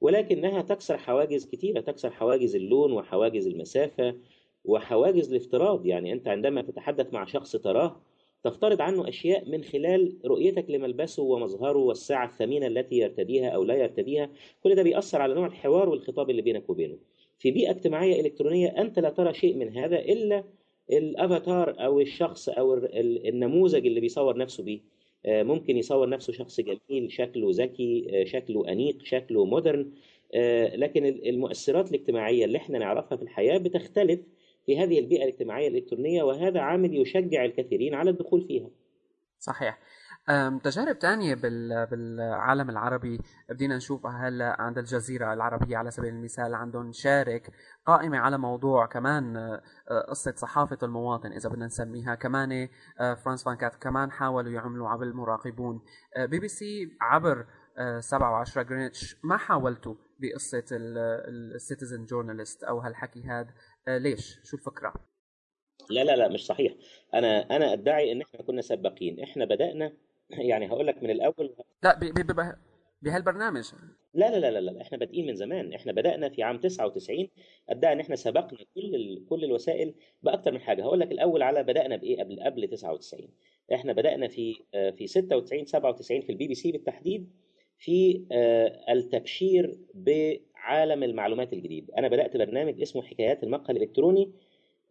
ولكنها 0.00 0.62
تكسر 0.62 0.98
حواجز 0.98 1.46
كثيرة 1.46 1.80
تكسر 1.80 2.10
حواجز 2.10 2.56
اللون 2.56 2.92
وحواجز 2.92 3.46
المسافة 3.46 4.16
وحواجز 4.64 5.30
الافتراض. 5.30 5.86
يعني 5.86 6.12
أنت 6.12 6.28
عندما 6.28 6.62
تتحدث 6.62 7.12
مع 7.12 7.24
شخص 7.24 7.56
تراه 7.56 8.00
تفترض 8.44 8.80
عنه 8.82 9.08
أشياء 9.08 9.48
من 9.50 9.64
خلال 9.64 10.16
رؤيتك 10.24 10.70
لملبسه 10.70 11.22
ومظهره 11.22 11.78
والساعة 11.78 12.26
الثمينة 12.26 12.66
التي 12.66 12.96
يرتديها 12.98 13.48
أو 13.48 13.64
لا 13.64 13.74
يرتديها. 13.74 14.30
كل 14.62 14.74
ده 14.74 14.82
بيأثر 14.82 15.22
على 15.22 15.34
نوع 15.34 15.46
الحوار 15.46 15.88
والخطاب 15.88 16.30
اللي 16.30 16.42
بينك 16.42 16.70
وبينه. 16.70 16.96
في 17.38 17.50
بيئة 17.50 17.70
اجتماعية 17.70 18.20
إلكترونية 18.20 18.68
أنت 18.68 18.98
لا 18.98 19.10
ترى 19.10 19.34
شيء 19.34 19.56
من 19.56 19.76
هذا 19.76 19.98
إلا 19.98 20.44
الأفاتار 20.92 21.84
أو 21.84 22.00
الشخص 22.00 22.48
ال- 22.48 23.28
النموذج 23.28 23.86
اللي 23.86 24.00
بيصور 24.00 24.36
نفسه 24.36 24.62
بيه. 24.64 24.80
آه، 25.26 25.42
ممكن 25.42 25.76
يصور 25.76 26.08
نفسه 26.08 26.32
شخص 26.32 26.60
جميل 26.60 27.12
شكله 27.12 27.48
ذكي 27.52 28.06
آه، 28.10 28.24
شكله 28.24 28.72
أنيق 28.72 29.02
شكله 29.04 29.44
مودرن 29.44 29.90
آه، 30.34 30.76
لكن 30.76 31.06
ال- 31.06 31.28
المؤثرات 31.28 31.90
الاجتماعية 31.90 32.44
اللي 32.44 32.58
إحنا 32.58 32.78
نعرفها 32.78 33.16
في 33.16 33.22
الحياة 33.22 33.58
بتختلف 33.58 34.20
في 34.66 34.80
هذه 34.80 34.98
البيئة 34.98 35.24
الاجتماعية 35.24 35.68
الإلكترونية 35.68 36.22
وهذا 36.22 36.60
عامل 36.60 36.96
يشجع 36.96 37.44
الكثيرين 37.44 37.94
على 37.94 38.10
الدخول 38.10 38.44
فيها. 38.48 38.70
صحيح. 39.38 39.78
تجارب 40.64 40.98
تانية 40.98 41.34
بال- 41.34 41.86
بالعالم 41.86 42.70
العربي 42.70 43.20
بدينا 43.48 43.76
نشوفها 43.76 44.28
هلأ 44.28 44.56
عن 44.62 44.78
الجزيرة 44.78 45.32
العربية 45.32 45.76
على 45.76 45.90
سبيل 45.90 46.10
المثال 46.14 46.54
عندهم 46.54 46.92
شارك 46.92 47.50
قائمة 47.86 48.18
على 48.18 48.38
موضوع 48.38 48.86
كمان 48.86 49.36
قصة 50.08 50.34
صحافة 50.36 50.78
المواطن 50.82 51.32
إذا 51.32 51.48
بدنا 51.48 51.66
نسميها 51.66 52.14
كمان 52.14 52.68
فرانس 53.24 53.44
فانكاتر 53.44 53.76
كمان 53.76 54.10
حاولوا 54.10 54.52
يعملوا 54.52 54.88
عبر 54.88 55.02
المراقبون. 55.02 55.80
بي 56.30 56.38
بي 56.40 56.48
سي 56.48 56.96
عبر 57.00 57.46
سبعة 57.98 58.30
وعشرة 58.32 58.62
جرينتش 58.62 59.16
ما 59.24 59.36
حاولتوا 59.36 59.94
بقصة 60.20 60.64
ال 60.72 60.88
citizen 60.88 62.04
journalist 62.04 62.64
أو 62.64 62.78
هالحكي 62.78 63.30
آه، 63.30 63.46
ليش؟ 63.88 64.40
شو 64.44 64.56
الفكرة؟ 64.56 64.94
لا 65.90 66.04
لا 66.04 66.16
لا 66.16 66.28
مش 66.28 66.46
صحيح. 66.46 66.74
أنا 67.14 67.56
أنا 67.56 67.72
أدعي 67.72 68.12
إن 68.12 68.20
إحنا 68.20 68.42
كنا 68.42 68.62
سباقين. 68.62 69.20
إحنا 69.20 69.44
بدأنا 69.44 69.92
يعني 70.30 70.68
هقول 70.68 70.86
لك 70.86 71.02
من 71.02 71.10
الأول. 71.10 71.54
لا 71.82 71.98
بهالبرنامج. 73.02 73.64
لا 74.14 74.30
لا 74.30 74.50
لا 74.50 74.60
لا 74.60 74.70
لا 74.70 74.82
إحنا 74.82 74.98
بادئين 74.98 75.26
من 75.26 75.34
زمان. 75.34 75.72
إحنا 75.72 75.92
بدأنا 75.92 76.28
في 76.28 76.42
عام 76.42 76.60
99 76.60 77.28
أدعي 77.68 77.92
إن 77.92 78.00
إحنا 78.00 78.16
سبقنا 78.16 78.58
كل 78.74 78.94
ال... 78.94 79.26
كل 79.26 79.44
الوسائل 79.44 79.94
بأكتر 80.22 80.52
من 80.52 80.60
حاجة. 80.60 80.82
هقول 80.82 81.00
لك 81.00 81.12
الأول 81.12 81.42
على 81.42 81.62
بدأنا 81.62 81.96
بإيه؟ 81.96 82.22
قبل 82.22 82.40
قبل 82.40 82.68
99 82.68 83.28
إحنا 83.74 83.92
بدأنا 83.92 84.28
في 84.28 84.54
آه، 84.74 84.90
في 84.90 85.06
96 85.06 85.64
97 85.64 86.20
في 86.20 86.32
البي 86.32 86.48
بي 86.48 86.54
سي 86.54 86.72
بالتحديد 86.72 87.30
في 87.78 88.26
آه، 88.32 88.92
التبشير 88.92 89.78
بعالم 90.62 91.02
المعلومات 91.02 91.52
الجديد. 91.52 91.90
أنا 91.98 92.08
بدأت 92.08 92.36
برنامج 92.36 92.80
اسمه 92.82 93.02
حكايات 93.02 93.42
المقهى 93.44 93.76
الإلكتروني 93.76 94.32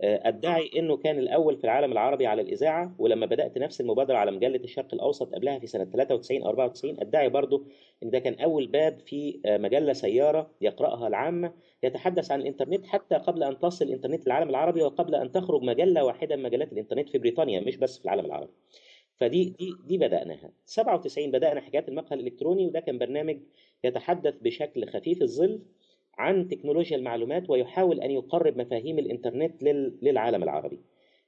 آه، 0.02 0.22
أدعي 0.28 0.70
إنه 0.78 0.98
كان 0.98 1.20
الأول 1.20 1.58
في 1.58 1.64
العالم 1.64 1.92
العربي 1.92 2.28
على 2.28 2.42
الإذاعة 2.42 2.96
ولما 3.00 3.26
بدأت 3.26 3.58
نفس 3.58 3.82
المبادرة 3.82 4.18
على 4.18 4.32
مجلة 4.32 4.64
الشرق 4.64 4.94
الأوسط 4.94 5.36
قبلها 5.36 5.60
في 5.60 5.68
سنة 5.68 5.84
93 5.86 6.42
أو 6.44 6.50
94 6.50 7.00
أدعي 7.00 7.30
برضو 7.30 7.66
إن 8.04 8.10
ده 8.10 8.20
كان 8.20 8.34
أول 8.34 8.68
باب 8.68 9.00
في 9.00 9.40
آه، 9.46 9.58
مجلة 9.58 9.94
سيارة 9.94 10.52
يقرأها 10.62 11.08
العامة 11.08 11.54
يتحدث 11.84 12.32
عن 12.32 12.42
الإنترنت 12.42 12.86
حتى 12.86 13.16
قبل 13.16 13.44
أن 13.44 13.60
تصل 13.60 13.86
الانترنت 13.86 14.26
للعالم 14.26 14.50
العربي 14.50 14.82
وقبل 14.84 15.16
أن 15.16 15.32
تخرج 15.32 15.62
مجلة 15.62 16.04
واحدة 16.04 16.36
من 16.36 16.44
مجلات 16.44 16.74
الإنترنت 16.74 17.10
في 17.10 17.18
بريطانيا 17.18 17.60
مش 17.60 17.78
بس 17.78 17.98
في 17.98 18.06
العالم 18.06 18.26
العربي. 18.26 18.52
فدي 19.18 19.44
دي 19.60 19.74
دي 19.88 19.98
بدأناها. 19.98 20.52
97 20.66 21.32
بدأنا 21.32 21.62
حكايات 21.62 21.90
المقهى 21.90 22.20
الإلكتروني 22.20 22.66
وده 22.66 22.80
كان 22.80 22.98
برنامج 22.98 23.38
يتحدث 23.84 24.36
بشكل 24.42 24.90
خفيف 24.90 25.22
الظل 25.22 25.62
عن 26.18 26.48
تكنولوجيا 26.48 26.98
المعلومات 26.98 27.50
ويحاول 27.50 28.02
أن 28.02 28.12
يقرب 28.12 28.58
مفاهيم 28.58 29.00
الإنترنت 29.00 29.64
لل- 29.64 29.98
للعالم 30.02 30.44
العربي. 30.44 30.80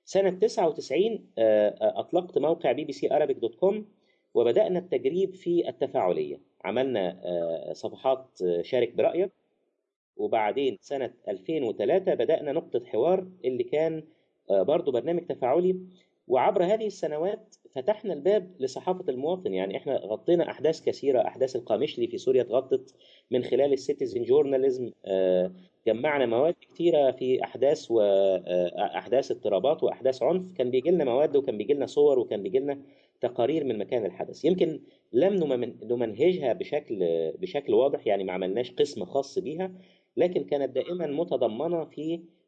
سنة 0.05 0.29
99 0.29 1.25
آه، 1.37 1.69
آه، 1.69 1.99
أطلقت 1.99 2.37
موقع 2.37 2.71
بي 2.71 2.85
بي 2.85 2.93
سي 2.93 3.09
Arabic 3.09 3.39
dot 3.39 3.55
com 3.55 3.85
وبدأنا 4.33 4.79
التجريب 4.79 5.35
في 5.35 5.69
التفاعلية. 5.69 6.39
عملنا 6.65 7.21
آه، 7.23 7.73
صفحات 7.73 8.39
شارك 8.61 8.93
برأيك. 8.93 9.31
وبعدين 10.17 10.77
سنة 10.81 11.13
2003 11.27 12.13
بدأنا 12.13 12.51
نقطة 12.51 12.85
حوار 12.85 13.27
اللي 13.45 13.63
كان 13.63 14.03
برضو 14.49 14.91
برنامج 14.91 15.25
تفاعلي. 15.25 15.79
وعبر 16.27 16.63
هذه 16.63 16.87
السنوات 16.87 17.55
فتحنا 17.75 18.13
الباب 18.13 18.51
لصحافة 18.59 19.03
المواطن. 19.09 19.53
يعني 19.53 19.77
إحنا 19.77 19.97
غطينا 19.97 20.51
أحداث 20.51 20.81
كثيرة 20.85 21.27
أحداث 21.27 21.55
القامشلي 21.55 22.07
في 22.07 22.17
سوريا 22.17 22.41
اتغطت 22.41 22.95
من 23.31 23.43
خلال 23.43 23.73
السيتيزن 23.73 24.23
جورناليزم 24.23 24.91
جمعنا 25.87 26.25
مواد 26.25 26.55
كتيرة 26.61 27.11
في 27.11 27.43
أحداث 27.43 27.91
وأحداث 27.91 29.31
اضطرابات 29.31 29.83
وأحداث 29.83 30.23
عنف. 30.23 30.51
كان 30.57 30.71
بيجي 30.71 30.91
لنا 30.91 31.03
مواد 31.03 31.35
وكان 31.35 31.57
بيجي 31.57 31.73
لنا 31.73 31.85
صور 31.85 32.19
وكان 32.19 32.43
بيجي 32.43 32.59
لنا 32.59 32.79
تقارير 33.21 33.63
من 33.63 33.77
مكان 33.77 34.05
الحدث 34.05 34.45
يمكن 34.45 34.79
لم 35.13 35.33
نمن- 35.33 35.75
نمنهجها 35.83 36.53
بشكل 36.53 36.97
بشكل 37.39 37.73
واضح 37.73 38.07
يعني 38.07 38.23
ما 38.23 38.33
عملناش 38.33 38.71
قسم 38.71 39.05
خاص 39.05 39.39
بيها 39.39 39.71
لكن 40.17 40.43
كانت 40.43 40.75
دائما 40.75 41.07
متضمنة 41.07 41.85
في 41.85 42.13
آه، 42.13 42.19
آه، 42.19 42.42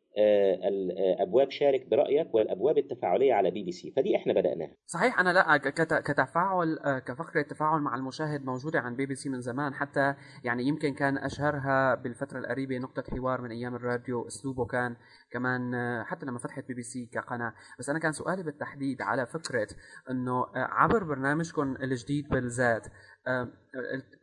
أبواب 1.20 1.52
شارك 1.52 1.90
برأيك 1.90 2.36
والأبواب 2.36 2.78
التفاعلية 2.78 3.34
على 3.34 3.52
بي 3.52 3.64
بي 3.64 3.72
سي. 3.72 3.92
فدي 3.96 4.16
إحنا 4.16 4.34
بدأناها. 4.34 4.72
صحيح 4.86 5.20
أنا 5.20 5.30
لا 5.34 5.58
كت- 5.58 5.94
كتفاعل 6.12 6.80
آه، 6.80 7.00
كفكره 7.00 7.42
تفاعل 7.42 7.80
مع 7.82 7.96
المشاهد 7.96 8.46
موجودة 8.46 8.80
عن 8.80 8.96
بي 8.96 9.06
بي 9.06 9.16
سي 9.16 9.30
من 9.30 9.42
زمان 9.42 9.74
حتى 9.74 10.14
يعني 10.44 10.64
يمكن 10.64 10.94
كان 10.94 11.18
أشهرها 11.18 11.96
بالفترة 11.96 12.40
القريبة 12.40 12.78
نقطة 12.78 13.04
حوار 13.12 13.42
من 13.42 13.52
أيام 13.52 13.76
الراديو 13.76 14.28
أسلوبه 14.28 14.66
كان 14.66 14.96
كمان 15.32 15.74
آه، 15.74 16.04
حتى 16.04 16.26
لما 16.26 16.40
فتحت 16.40 16.68
بي 16.68 16.74
بي 16.74 16.82
سي 16.84 17.06
كقناة. 17.06 17.54
بس 17.80 17.90
أنا 17.90 18.00
كان 18.00 18.12
سؤالي 18.12 18.44
بالتحديد 18.44 19.02
على 19.02 19.26
فكرة 19.26 19.68
إنه 20.12 20.40
آه، 20.42 20.50
عبر 20.56 21.04
برنامجكم 21.04 21.76
الجديد 21.84 22.30
بالذات 22.30 22.88
آه، 23.28 23.48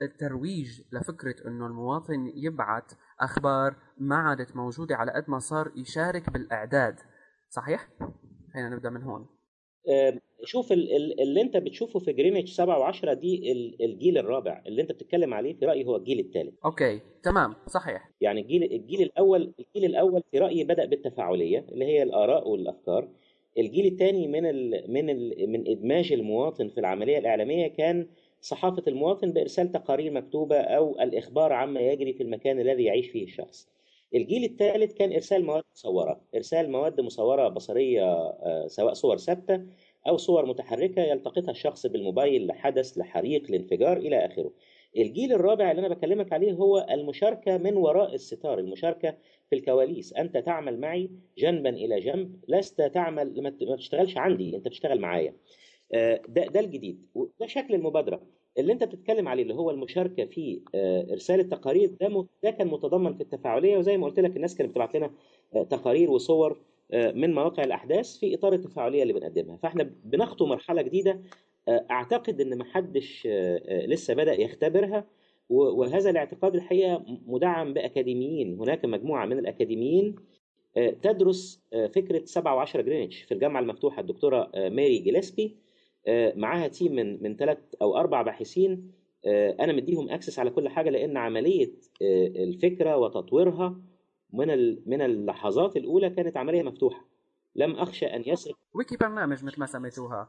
الترويج 0.02 0.82
لفكرة 0.92 1.34
إنه 1.48 1.66
المواطن 1.66 2.32
يبعث 2.34 2.84
أخبار 3.22 3.74
ما 3.98 4.16
عادت 4.16 4.56
موجودة 4.56 4.96
على 4.96 5.12
قد 5.12 5.24
ما 5.30 5.38
صار 5.38 5.72
يشارك 5.76 6.30
بالإعداد. 6.30 6.94
صحيح؟ 7.50 7.88
خلينا 8.54 8.68
نبدأ 8.68 8.90
من 8.90 9.02
هون. 9.02 9.26
شوف 10.44 10.72
ال- 10.72 10.96
ال- 10.96 11.20
اللي 11.20 11.40
انت 11.40 11.56
بتشوفه 11.56 11.98
في 12.00 12.12
جرينتش 12.12 12.52
7 12.52 12.92
و10 12.92 13.12
دي 13.12 13.52
ال- 13.52 13.84
الجيل 13.84 14.18
الرابع. 14.18 14.62
اللي 14.66 14.82
انت 14.82 14.92
بتتكلم 14.92 15.34
عليه 15.34 15.54
في 15.54 15.66
رأيي 15.66 15.84
هو 15.86 15.96
الجيل 15.96 16.18
الثالث 16.20 16.54
okay 16.64 17.00
تمام 17.22 17.54
صحيح. 17.66 18.10
يعني 18.20 18.40
الجيل 18.40 18.62
الجيل 18.72 19.02
الأول 19.02 19.54
الجيل 19.60 19.90
الأول 19.90 20.22
في 20.30 20.38
رأيي 20.38 20.64
بدأ 20.64 20.84
بالتفاعلية 20.86 21.58
اللي 21.68 21.84
هي 21.84 22.02
الآراء 22.02 22.48
والأفكار. 22.48 23.08
الجيل 23.58 23.86
الثاني 23.92 24.28
من 24.28 24.46
ال 24.46 24.84
من 24.92 25.10
ال 25.10 25.50
من 25.52 25.64
إدماج 25.70 26.12
المواطن 26.12 26.68
في 26.68 26.80
العملية 26.80 27.18
الإعلامية 27.18 27.66
كان 27.66 28.06
صحافة 28.42 28.82
المواطن 28.88 29.30
بإرسال 29.32 29.72
تقارير 29.72 30.12
مكتوبة 30.12 30.56
أو 30.60 31.00
الإخبار 31.00 31.52
عما 31.52 31.80
يجري 31.80 32.12
في 32.12 32.22
المكان 32.22 32.60
الذي 32.60 32.84
يعيش 32.84 33.08
فيه 33.10 33.24
الشخص. 33.24 33.68
الجيل 34.14 34.44
الثالث 34.44 34.94
كان 34.94 35.12
إرسال 35.12 35.44
مواد 35.44 35.62
مصورة 35.74 36.20
إرسال 36.34 36.70
مواد 36.70 37.00
مصورة 37.00 37.48
بصرية 37.48 38.04
آه، 38.12 38.64
سواء 38.66 38.92
صور 38.92 39.16
ثابتة 39.16 39.62
أو 40.08 40.16
صور 40.16 40.46
متحركة 40.46 41.02
يلتقطها 41.02 41.50
الشخص 41.50 41.86
بالموبايل 41.86 42.46
لحدث 42.46 42.98
لحريق 42.98 43.50
لانفجار 43.50 43.96
إلى 43.96 44.26
آخره. 44.26 44.52
الجيل 44.96 45.32
الرابع 45.32 45.70
اللي 45.70 45.86
أنا 45.86 45.94
بكلمك 45.94 46.32
عليه 46.32 46.52
هو 46.52 46.86
المشاركة 46.90 47.58
من 47.58 47.76
وراء 47.76 48.14
الستار 48.14 48.58
المشاركة 48.58 49.14
في 49.50 49.56
الكواليس. 49.56 50.12
أنت 50.12 50.36
تعمل 50.36 50.80
معي 50.80 51.10
جنبا 51.38 51.70
إلى 51.70 52.00
جنب 52.00 52.36
لست 52.48 52.82
تعمل 52.82 53.42
ما 53.42 53.50
ت- 53.50 53.62
ما 53.62 53.74
بتشتغلش 53.74 54.16
عندي 54.16 54.56
أنت 54.56 54.68
بتشتغل 54.68 55.00
معايا. 55.00 55.34
ده 56.28 56.46
ده 56.46 56.60
الجديد. 56.60 57.06
وده 57.14 57.46
شكل 57.46 57.74
المبادرة. 57.74 58.20
اللي 58.58 58.72
انت 58.72 58.84
بتتكلم 58.84 59.28
عليه 59.28 59.42
اللي 59.42 59.54
هو 59.54 59.70
المشاركة 59.70 60.24
في 60.24 60.60
آه، 60.74 61.06
إرسال 61.12 61.40
التقارير 61.40 61.90
ده 62.00 62.26
ده 62.42 62.50
كان 62.50 62.66
متضمن 62.68 63.14
في 63.14 63.20
التفاعلية 63.20 63.78
وزي 63.78 63.96
ما 63.96 64.06
قلت 64.06 64.20
لك 64.20 64.36
الناس 64.36 64.54
كانت 64.56 64.70
بتبعت 64.70 64.96
لنا 64.96 65.10
آه، 65.56 65.62
تقارير 65.62 66.10
وصور 66.10 66.60
آه، 66.92 67.12
من 67.12 67.34
مواقع 67.34 67.64
الأحداث 67.64 68.18
في 68.18 68.34
إطار 68.34 68.52
التفاعلية 68.52 69.02
اللي 69.02 69.12
بنقدمها. 69.12 69.56
فاحنا 69.56 69.90
بنخطو 70.04 70.46
مرحلة 70.46 70.82
جديدة 70.82 71.20
آه، 71.68 71.86
أعتقد 71.90 72.40
إن 72.40 72.58
آه، 73.26 73.62
آه، 73.66 73.86
لسه 73.86 74.14
بدأ 74.14 74.40
يختبرها 74.40 75.04
وهذا 75.50 76.10
الاعتقاد 76.10 76.54
الحقيقة 76.54 77.04
مدعم 77.26 77.72
بأكاديميين. 77.74 78.58
هناك 78.60 78.84
مجموعة 78.84 79.26
من 79.26 79.38
الأكاديميين 79.38 80.16
آه، 80.76 80.90
تدرس 80.90 81.62
آه، 81.72 81.86
فكرة 81.86 82.24
7 82.24 82.64
و10 82.66 82.76
جرينتش 82.76 83.22
في 83.22 83.34
الجامعة 83.34 83.60
المفتوحة 83.60 84.00
الدكتورة 84.00 84.50
آه، 84.54 84.68
ماري 84.68 84.98
جيلسبي 84.98 85.44
آه، 85.44 85.62
معاها 86.36 86.68
تيم 86.68 86.92
من 86.94 87.22
من 87.22 87.36
ثلاث 87.36 87.58
أو 87.82 87.96
أربع 87.96 88.22
باحثين. 88.22 88.92
آه، 89.26 89.56
أنا 89.60 89.72
مديهم 89.72 90.10
أكسس 90.10 90.38
على 90.38 90.50
كل 90.50 90.68
حاجة 90.68 90.90
لأن 90.90 91.16
عملية 91.16 91.72
آه، 92.02 92.26
الفكرة 92.26 92.96
وتطويرها 92.96 93.80
من 94.32 94.76
من 94.86 95.02
اللحظات 95.02 95.76
الأولى 95.76 96.10
كانت 96.10 96.36
عملية 96.36 96.62
مفتوحة. 96.62 97.04
لم 97.56 97.72
اخشى 97.76 98.06
أن 98.06 98.22
يسرق. 98.26 98.56
ويكي 98.74 98.96
برنامج 98.96 99.44
مثل 99.44 99.60
ما 99.60 99.66
سميتوها? 99.66 100.28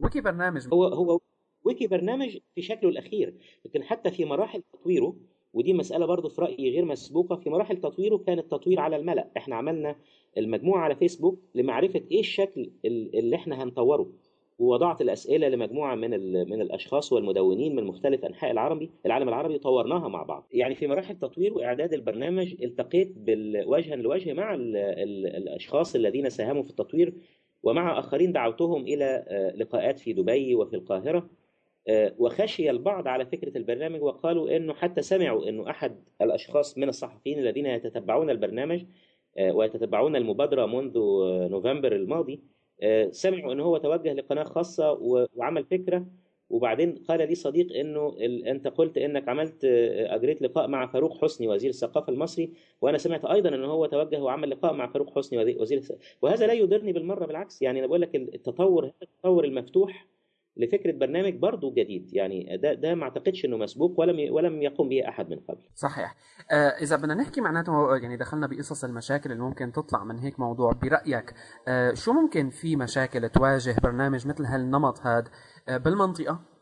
ويكي 0.00 0.20
برنامج. 0.20 0.68
هو 0.72 0.84
هو 0.84 1.20
ويكي 1.64 1.86
برنامج 1.86 2.38
في 2.54 2.62
شكله 2.62 2.90
الأخير 2.90 3.34
لكن 3.64 3.82
حتى 3.82 4.10
في 4.10 4.24
مراحل 4.24 4.62
تطويره 4.72 5.16
ودي 5.54 5.72
مسألة 5.72 6.06
برضه 6.06 6.28
في 6.28 6.40
رأيي 6.40 6.70
غير 6.70 6.84
مسبوقة 6.84 7.36
في 7.36 7.50
مراحل 7.50 7.76
تطويره 7.76 8.16
كان 8.16 8.38
التطوير 8.38 8.80
على 8.80 8.96
الملأ. 8.96 9.30
إحنا 9.36 9.56
عملنا 9.56 9.96
المجموعة 10.38 10.80
على 10.80 10.96
فيسبوك 10.96 11.40
لمعرفة 11.54 12.02
إيه 12.10 12.20
الشكل 12.20 12.70
ال- 12.84 13.18
اللي 13.18 13.36
إحنا 13.36 13.62
هنطوره. 13.62 14.12
ووضعت 14.58 15.00
الأسئلة 15.00 15.48
لمجموعة 15.48 15.94
من 15.94 16.10
من 16.48 16.60
الأشخاص 16.60 17.12
والمدونين 17.12 17.76
من 17.76 17.84
مختلف 17.84 18.24
أنحاء 18.24 18.50
العربي 18.50 18.90
العالم 19.06 19.28
العربي 19.28 19.58
طورناها 19.58 20.08
مع 20.08 20.22
بعض. 20.22 20.48
يعني 20.52 20.74
في 20.74 20.86
مراحل 20.86 21.18
تطوير 21.18 21.54
وإعداد 21.54 21.92
البرنامج 21.92 22.62
التقيت 22.62 23.14
وجها 23.66 23.96
لوجه 23.96 24.32
مع 24.32 24.54
ال 24.54 24.76
ال 24.76 25.26
الأشخاص 25.26 25.94
الذين 25.94 26.30
ساهموا 26.30 26.62
في 26.62 26.70
التطوير 26.70 27.14
ومع 27.62 27.98
آخرين 27.98 28.32
دعوتهم 28.32 28.82
إلى 28.82 29.24
آه، 29.28 29.56
لقاءات 29.56 29.98
في 29.98 30.12
دبي 30.12 30.54
وفي 30.54 30.76
القاهرة. 30.76 31.30
آه، 31.88 32.14
وخشي 32.18 32.70
البعض 32.70 33.08
على 33.08 33.26
فكرة 33.26 33.58
البرنامج 33.58 34.02
وقالوا 34.02 34.56
أنه 34.56 34.74
حتى 34.74 35.02
سمعوا 35.02 35.48
أنه 35.48 35.70
أحد 35.70 36.04
الأشخاص 36.22 36.78
من 36.78 36.88
الصحفيين 36.88 37.38
الذين 37.38 37.66
يتتبعون 37.66 38.30
البرنامج 38.30 38.84
آه، 39.38 39.52
ويتتبعون 39.52 40.16
المبادرة 40.16 40.66
منذ 40.66 40.98
نوفمبر 41.50 41.96
الماضي. 41.96 42.53
سمعوا 43.10 43.52
أنه 43.52 43.62
هو 43.64 43.76
توجه 43.76 44.12
لقناة 44.12 44.44
خاصة 44.44 44.92
و- 44.92 45.26
وعمل 45.36 45.64
فكرة 45.64 46.06
وبعدين 46.50 47.04
قال 47.08 47.28
لي 47.28 47.34
صديق 47.34 47.76
إنه. 47.76 48.16
أنت 48.46 48.68
قلت 48.68 48.98
إنك 48.98 49.28
عملت 49.28 49.64
آه، 49.64 50.14
أجريت 50.14 50.42
لقاء 50.42 50.68
مع 50.68 50.86
فاروق 50.86 51.22
حسني 51.22 51.48
وزير 51.48 51.70
الثقافة 51.70 52.12
المصري 52.12 52.52
وأنا 52.80 52.98
سمعت 52.98 53.24
أيضا 53.24 53.48
إن 53.48 53.64
هو 53.64 53.86
توجه 53.86 54.22
وعمل 54.22 54.50
لقاء 54.50 54.72
مع 54.74 54.86
فاروق 54.86 55.16
حسني 55.18 55.38
وزي- 55.38 55.56
وزير 55.60 55.82
وهذا 56.22 56.46
لا 56.46 56.52
يضرني 56.52 56.92
بالمرة 56.92 57.26
بالعكس 57.26 57.62
يعني 57.62 57.78
أنا 57.78 57.86
بقول 57.86 58.00
لك 58.02 58.16
التطور 58.16 58.90
التطور 59.02 59.44
المفتوح 59.44 60.06
لفكرة 60.56 60.92
برنامج 60.92 61.34
برضه 61.34 61.74
جديد. 61.74 62.10
يعني 62.12 62.56
ده 62.56 62.74
ده 62.74 62.94
ما 62.94 63.04
اعتقدش 63.04 63.44
إنه 63.44 63.56
مسبوق 63.56 64.00
ولم 64.00 64.34
ولم 64.34 64.62
يقم 64.62 64.88
به 64.88 65.08
أحد 65.08 65.30
من 65.30 65.36
قبل. 65.36 65.62
صحيح. 65.74 66.16
آه 66.50 66.68
إذا 66.68 66.96
بدنا 66.96 67.14
نحكي 67.14 67.40
معناته 67.40 67.96
يعني 67.96 68.16
دخلنا 68.16 68.46
بقصص 68.46 68.84
المشاكل 68.84 69.32
اللي 69.32 69.42
ممكن 69.42 69.72
تطلع 69.72 70.04
من 70.04 70.18
هيك 70.18 70.40
موضوع 70.40 70.72
برأيك 70.72 71.34
آه 71.68 71.94
شو 71.94 72.12
ممكن 72.12 72.50
في 72.50 72.76
مشاكل 72.76 73.28
تواجه 73.28 73.76
برنامج 73.82 74.26
مثل 74.26 74.44
هالنمط 74.44 75.00
هذا 75.00 75.30
آه 75.68 75.76
بالمنطقة؟ 75.76 76.53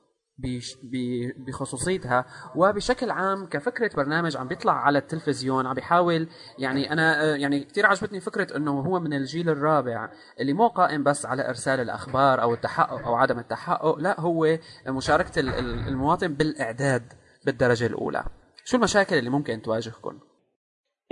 بخصوصيتها. 1.47 2.25
وبشكل 2.57 3.11
عام 3.11 3.47
كفكرة 3.47 3.91
برنامج 3.97 4.37
عم 4.37 4.49
بيطلع 4.49 4.73
على 4.73 4.99
التلفزيون 4.99 5.67
عم 5.67 5.75
بيحاول 5.75 6.29
يعني 6.59 6.93
أنا 6.93 7.23
آه، 7.33 7.37
يعني 7.37 7.65
كثير 7.65 7.87
عجبتني 7.87 8.21
فكرة 8.21 8.57
إنه 8.57 8.81
هو 8.81 9.01
من 9.01 9.13
الجيل 9.13 9.49
الرابع 9.49 10.11
اللي 10.41 10.53
مو 10.53 10.69
قائم 10.69 11.03
بس 11.05 11.27
على 11.27 11.49
إرسال 11.49 11.81
الأخبار 11.81 12.43
أو 12.43 12.55
التحقق 12.55 13.07
أو 13.07 13.15
عدم 13.15 13.39
التحقق 13.39 13.99
لا 13.99 14.21
هو 14.21 14.59
مشاركة 14.89 15.41
ال- 15.41 15.49
ال- 15.49 15.89
المواطن 15.89 16.35
بالإعداد 16.35 17.03
بالدرجة 17.47 17.87
الأولى. 17.87 18.25
شو 18.65 18.77
المشاكل 18.77 19.17
اللي 19.19 19.31
ممكن 19.31 19.63
تواجهكم 19.63 20.19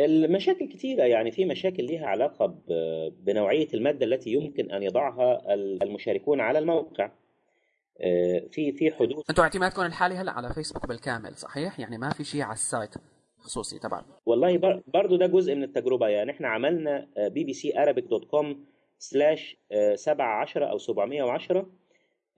المشاكل 0.01 0.73
كثيرة 0.75 1.03
يعني 1.03 1.31
في 1.33 1.45
مشاكل 1.45 1.87
لها 1.87 2.07
علاقة 2.07 2.55
بنوعية 3.27 3.69
المادة 3.75 4.07
التي 4.07 4.31
يمكن 4.31 4.71
أن 4.71 4.83
يضعها 4.83 5.55
المشاركون 5.83 6.41
على 6.41 6.59
الموقع. 6.59 7.11
في 8.53 8.73
في 8.73 8.91
حدود. 8.91 9.23
أنتم 9.31 9.43
اعتمادكم 9.43 9.83
الحالي 9.83 10.15
هلا 10.15 10.33
على 10.33 10.55
فيسبوك 10.55 10.87
بالكامل 10.87 11.35
صحيح؟ 11.37 11.81
يعني 11.81 11.99
ما 11.99 12.11
في 12.11 12.25
شيء 12.25 12.43
على 12.43 12.53
ال 12.53 12.61
site 12.61 12.95
خصوصي 13.39 13.79
طبعا 13.79 14.05
والله 14.27 14.59
بر- 14.59 14.83
برضو 14.87 15.17
ده 15.17 15.27
جزء 15.27 15.55
من 15.55 15.63
التجربة. 15.63 16.09
يعني 16.09 16.31
إحنا 16.31 16.49
عملنا 16.49 17.07
بي 17.29 17.45
بي 17.45 17.53
سي 17.53 17.73
arabic 17.73 18.09
dot 18.09 18.25
com 18.25 18.65
slash 18.99 19.57
710 19.95 20.65
أو 20.71 20.79
710 20.79 21.67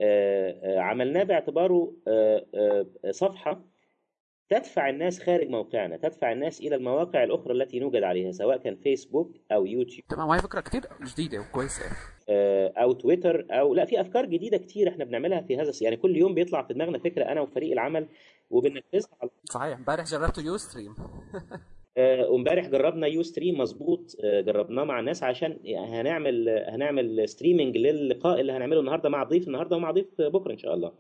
آه، 0.01 0.77
آه، 0.77 0.81
عملناه 0.81 1.23
باعتباره 1.23 1.93
آه، 2.09 2.47
آه، 2.55 3.11
صفحة 3.11 3.61
تدفع 4.53 4.89
الناس 4.89 5.21
خارج 5.23 5.49
موقعنا 5.49 5.97
تدفع 5.97 6.33
الناس 6.33 6.61
إلى 6.61 6.77
المواقع 6.77 7.25
الأخرى 7.25 7.53
التي 7.53 7.79
نوجد 7.81 8.03
عليها 8.03 8.33
سواء 8.33 8.57
كان 8.57 8.77
فيسبوك 8.77 9.37
أو 9.53 9.67
يوتيوب 9.67 10.07
تمام 10.09 10.29
وهي 10.29 10.39
فكرة 10.41 10.61
كثير 10.61 10.83
جديدة 11.13 11.41
وكويسة. 11.41 11.83
آه، 12.29 12.73
أو 12.77 12.93
تويتر 12.93 13.47
أو 13.51 13.75
لا 13.75 13.85
في 13.85 14.01
أفكار 14.01 14.27
جديدة 14.27 14.59
كتير 14.59 14.89
إحنا 14.89 15.05
بنعملها 15.05 15.41
في 15.41 15.57
هذا 15.57 15.73
يعني 15.81 15.97
كل 15.97 16.17
يوم 16.17 16.35
بيطلع 16.35 16.63
في 16.63 16.75
دماغنا 16.75 16.99
فكرة 16.99 17.25
أنا 17.25 17.41
وفريق 17.41 17.73
العمل 17.73 18.07
وبننفذها 18.51 19.09
على- 19.25 19.29
صحيح 19.45 19.77
امبارح 19.79 20.05
جربتوا 20.05 20.43
Ustream 20.43 20.95
وامبارح 22.29 22.67
جربنا 22.69 23.07
Ustream 23.07 23.59
مظبوط. 23.61 24.17
آه، 24.25 24.41
جربناه 24.41 24.85
مع 24.85 25.01
الناس 25.01 25.23
عشان 25.23 25.59
هنعمل 25.77 26.49
هنعمل 26.49 27.29
streaming 27.29 27.77
للقاء 27.77 28.41
اللي 28.41 28.53
هنعمله 28.53 28.81
النهارده 28.81 29.09
مع 29.09 29.23
ضيف 29.25 29.47
النهارده 29.49 29.77
ومع 29.77 29.91
ضيف 29.91 30.07
بكرة 30.21 30.53
إن 30.53 30.59
شاء 30.59 30.75
الله. 30.75 30.93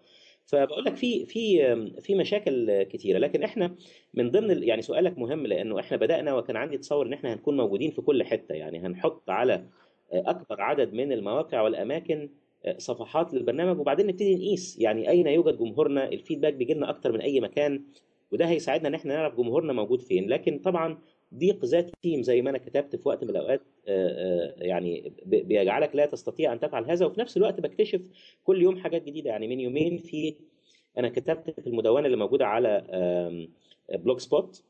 فبقول 0.52 0.84
لك 0.84 0.96
في 0.96 1.26
في 1.26 1.76
في 2.00 2.14
مشاكل 2.14 2.82
كتيرة. 2.82 3.18
لكن 3.18 3.42
إحنا 3.42 3.76
من 4.14 4.30
ضمن 4.30 4.62
يعني 4.62 4.82
سؤالك 4.82 5.18
مهم 5.18 5.46
لأنه 5.46 5.80
إحنا 5.80 5.96
بدأنا 5.96 6.34
وكان 6.34 6.56
عندي 6.56 6.78
تصور 6.78 7.06
إن 7.06 7.12
إحنا 7.12 7.32
هنكون 7.34 7.56
موجودين 7.56 7.90
في 7.90 8.02
كل 8.02 8.24
حتة. 8.24 8.54
يعني 8.54 8.78
هنحط 8.78 9.30
على 9.30 9.64
أكبر 10.12 10.60
عدد 10.60 10.92
من 10.92 11.12
المواقع 11.12 11.60
والأماكن 11.60 12.30
صفحات 12.78 13.34
للبرنامج 13.34 13.80
وبعدين 13.80 14.06
نبتدي 14.06 14.34
نقيس. 14.34 14.78
يعني 14.80 15.10
أين 15.10 15.26
يوجد 15.26 15.58
جمهورنا؟ 15.58 16.08
الفيدباك 16.08 16.54
بيجي 16.54 16.74
لنا 16.74 16.90
أكتر 16.90 17.12
من 17.12 17.20
أي 17.20 17.40
مكان 17.40 17.84
وده 18.32 18.44
هيساعدنا 18.48 18.88
إن 18.88 18.94
إحنا 18.94 19.14
نعرف 19.14 19.36
جمهورنا 19.36 19.72
موجود 19.72 20.02
فين. 20.02 20.28
لكن 20.28 20.58
طبعا 20.58 20.98
ضيق 21.34 21.64
ذات 21.64 21.90
تيم 22.02 22.22
زي 22.22 22.42
ما 22.42 22.50
أنا 22.50 22.58
كتبت 22.58 22.96
في 22.96 23.08
وقت 23.08 23.24
من 23.24 23.30
الأوقات 23.30 23.60
آه، 23.88 24.08
آه، 24.08 24.64
يعني 24.64 25.12
بيجعلك 25.26 25.96
لا 25.96 26.06
تستطيع 26.06 26.52
أن 26.52 26.60
تفعل 26.60 26.90
هذا 26.90 27.06
وفي 27.06 27.20
نفس 27.20 27.36
الوقت 27.36 27.60
بكتشف 27.60 28.00
كل 28.44 28.62
يوم 28.62 28.76
حاجات 28.78 29.02
جديدة. 29.04 29.30
يعني 29.30 29.46
من 29.48 29.60
يومين 29.60 29.98
في 29.98 30.34
أنا 30.98 31.08
كتبت 31.08 31.60
في 31.60 31.66
المدونة 31.66 32.06
اللي 32.06 32.16
موجودة 32.16 32.46
على 32.46 32.68
آم، 32.90 33.48
Blogspot 33.98 34.62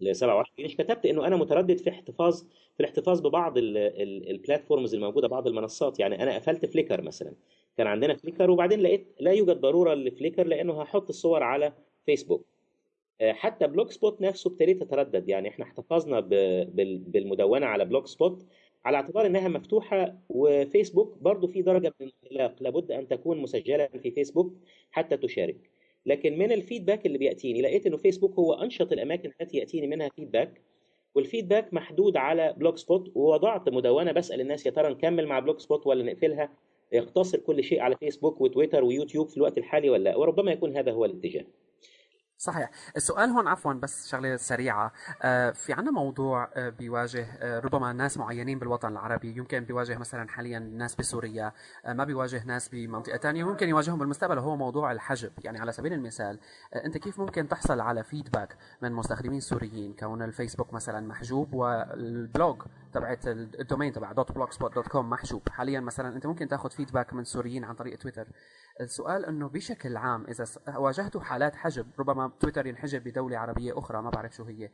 ل 0.00 0.16
27 0.16 0.68
كتبت؟ 0.68 1.06
إنه 1.06 1.26
أنا 1.26 1.36
متردد 1.36 1.78
في 1.78 1.90
احتفاظ 1.90 2.40
في 2.74 2.80
الاحتفاظ 2.80 3.20
ببعض 3.20 3.58
ال- 3.58 3.76
ال- 3.76 4.30
ال 4.30 4.36
platforms 4.36 4.94
الموجوده 4.94 5.28
بعض 5.28 5.46
المنصات. 5.46 6.00
يعني 6.00 6.22
أنا 6.22 6.34
قفلت 6.34 6.66
Flickr 6.66 7.02
مثلا. 7.02 7.32
كان 7.76 7.86
عندنا 7.86 8.14
Flickr 8.14 8.50
وبعدين 8.50 8.80
لقيت 8.80 9.06
لا 9.20 9.32
يوجد 9.32 9.60
ضرورة 9.60 9.94
ل 9.94 10.01
Flickr 10.01 10.46
لأنه 10.46 10.82
هحط 10.82 11.08
الصور 11.08 11.42
على 11.42 11.72
فيسبوك 12.06 12.46
حتى 13.32 13.66
Blogspot 13.66 14.20
نفسه 14.20 14.50
ابتديت 14.50 14.82
اتردد 14.82 15.28
يعني 15.28 15.48
إحنا 15.48 15.64
احتفظنا 15.64 16.20
بالمدونة 17.06 17.66
على 17.66 17.84
Blogspot 17.84 18.46
على 18.84 18.96
اعتبار 18.96 19.26
إنها 19.26 19.48
مفتوحة 19.48 20.18
وفيسبوك 20.28 21.18
برضو 21.20 21.46
في 21.46 21.62
درجة 21.62 21.94
من 22.00 22.08
الانغلاق 22.08 22.62
لابد 22.62 22.92
أن 22.92 23.08
تكون 23.08 23.38
مسجلا 23.38 23.88
في 23.88 24.10
فيسبوك 24.10 24.54
حتى 24.90 25.16
تشارك. 25.16 25.70
لكن 26.06 26.38
من 26.38 26.52
ال 26.52 26.58
feedback 26.58 27.06
اللي 27.06 27.18
بيأتيني 27.18 27.62
لقيت 27.62 27.86
إنه 27.86 27.96
فيسبوك 27.96 28.34
هو 28.34 28.52
أنشط 28.52 28.92
الأماكن 28.92 29.30
التي 29.40 29.58
يأتيني 29.58 29.86
منها 29.86 30.08
feedback 30.08 30.60
وال 31.14 31.26
feedback 31.26 31.74
محدود 31.74 32.16
على 32.16 32.54
Blogspot. 32.58 33.12
ووضعت 33.14 33.68
مدونة 33.68 34.12
بسأل 34.12 34.40
الناس 34.40 34.66
يا 34.66 34.70
ترى 34.70 34.90
نكمل 34.90 35.26
مع 35.26 35.38
Blogspot 35.38 35.86
ولا 35.86 36.04
نقفلها؟ 36.04 36.52
يقتصر 36.92 37.38
كل 37.38 37.64
شيء 37.64 37.80
على 37.80 37.96
فيسبوك 37.96 38.40
وتويتر 38.40 38.84
ويوتيوب 38.84 39.28
في 39.28 39.36
الوقت 39.36 39.58
الحالي 39.58 39.90
ولا 39.90 40.04
لا؟ 40.04 40.16
وربما 40.16 40.52
يكون 40.52 40.76
هذا 40.76 40.92
هو 40.92 41.04
الاتجاه. 41.04 41.44
صحيح. 42.44 42.70
السؤال 42.96 43.30
هون 43.30 43.48
عفوا 43.48 43.72
بس 43.72 44.08
شغلة 44.08 44.36
سريعة. 44.36 44.92
آه، 45.22 45.50
في 45.50 45.72
عنا 45.72 45.90
موضوع 45.90 46.50
آه، 46.54 46.68
بيواجه 46.68 47.26
آه، 47.40 47.60
ربما 47.60 47.92
ناس 47.92 48.18
معينين 48.18 48.58
بالوطن 48.58 48.88
العربي. 48.88 49.36
يمكن 49.36 49.64
بيواجه 49.64 49.98
مثلا 49.98 50.28
حاليا 50.28 50.58
ناس 50.58 50.94
بسوريا. 50.94 51.52
ما 51.86 52.04
بيواجه 52.04 52.44
ناس 52.44 52.68
بمنطقة 52.68 53.16
ثانية 53.16 53.44
ممكن 53.44 53.68
يواجههم 53.68 53.98
بالمستقبل 53.98 54.38
وهو 54.38 54.56
موضوع 54.56 54.92
الحجب. 54.92 55.32
يعني 55.44 55.58
على 55.58 55.72
سبيل 55.72 55.92
المثال 55.92 56.40
أنت 56.84 56.98
كيف 56.98 57.20
ممكن 57.20 57.48
تحصل 57.48 57.80
على 57.80 58.02
feedback 58.02 58.56
من 58.82 58.92
مستخدمين 58.92 59.40
سوريين؟ 59.40 59.94
كون 59.98 60.22
الفيسبوك 60.22 60.72
مثلا 60.72 61.06
محجوب 61.08 61.54
وال 61.54 61.90
blog 61.90 62.62
تبعت 62.92 63.26
ال 63.26 63.35
domain 63.35 63.92
تبع 63.92 64.12
dot 64.12 64.32
Blogspot 64.32 64.74
dot 64.74 64.88
com 64.88 65.10
محجوب. 65.10 65.48
حاليا 65.48 65.80
مثلا 65.80 66.16
أنت 66.16 66.26
ممكن 66.26 66.48
تاخذ 66.48 66.70
feedback 66.70 67.12
من 67.12 67.24
سوريين 67.24 67.64
عن 67.64 67.74
طريق 67.74 67.98
تويتر. 67.98 68.28
السؤال 68.80 69.24
إنه 69.24 69.48
بشكل 69.48 69.96
عام 69.96 70.26
إذا 70.26 70.44
واجهتوا 70.78 71.20
حالات 71.20 71.56
حجب 71.56 71.86
ربما 71.98 72.32
تويتر 72.40 72.66
ينحجب 72.66 73.04
بدولة 73.04 73.38
عربية 73.38 73.78
أخرى 73.78 74.02
ما 74.02 74.10
بعرف 74.10 74.34
شو 74.34 74.44
هي 74.44 74.70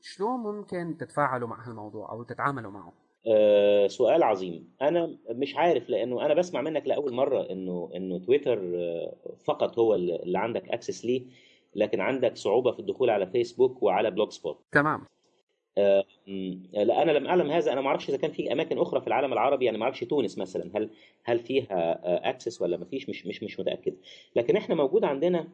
شلون 0.00 0.40
ممكن 0.40 0.96
تتفاعلوا 0.96 1.48
مع 1.48 1.68
هالموضوع 1.68 2.10
أو 2.12 2.22
تتعاملوا 2.22 2.70
معه؟ 2.70 2.92
آه، 3.26 3.86
سؤال 3.86 4.22
عظيم. 4.22 4.74
أنا 4.82 5.16
مش 5.30 5.56
عارف 5.56 5.88
لأنه 5.88 6.26
أنا 6.26 6.34
بسمع 6.34 6.60
منك 6.60 6.86
لأول 6.86 7.12
مرة 7.14 7.50
إنه 7.50 7.90
إنه 7.96 8.18
تويتر 8.18 8.58
آه، 8.74 9.16
فقط 9.44 9.78
هو 9.78 9.94
اللي 9.94 10.38
عندك 10.38 10.68
access 10.68 11.04
ليه 11.04 11.26
لكن 11.74 12.00
عندك 12.00 12.36
صعوبة 12.36 12.72
في 12.72 12.78
الدخول 12.78 13.10
على 13.10 13.26
فيسبوك 13.26 13.82
وعلى 13.82 14.10
Blogspot 14.10 14.58
تمام. 14.72 15.06
لا 15.76 17.02
أنا 17.02 17.12
لم 17.12 17.26
أعلم 17.26 17.50
هذا. 17.50 17.72
أنا 17.72 17.80
ما 17.80 17.88
أعرفش 17.88 18.08
إذا 18.08 18.16
كان 18.18 18.30
في 18.30 18.52
أماكن 18.52 18.78
أخرى 18.78 19.00
في 19.00 19.06
العالم 19.06 19.32
العربي 19.32 19.64
يعني 19.64 19.78
ما 19.78 19.84
أعرفش 19.84 20.00
تونس 20.04 20.38
مثلا 20.38 20.70
هل 20.76 20.90
هل 21.24 21.38
فيها 21.38 22.00
access 22.30 22.62
ولا 22.62 22.76
ما 22.76 22.84
فيش؟ 22.84 23.08
مش 23.08 23.26
مش 23.26 23.42
مش 23.42 23.60
متأكد. 23.60 23.94
لكن 24.36 24.56
إحنا 24.56 24.74
موجود 24.74 25.04
عندنا 25.04 25.48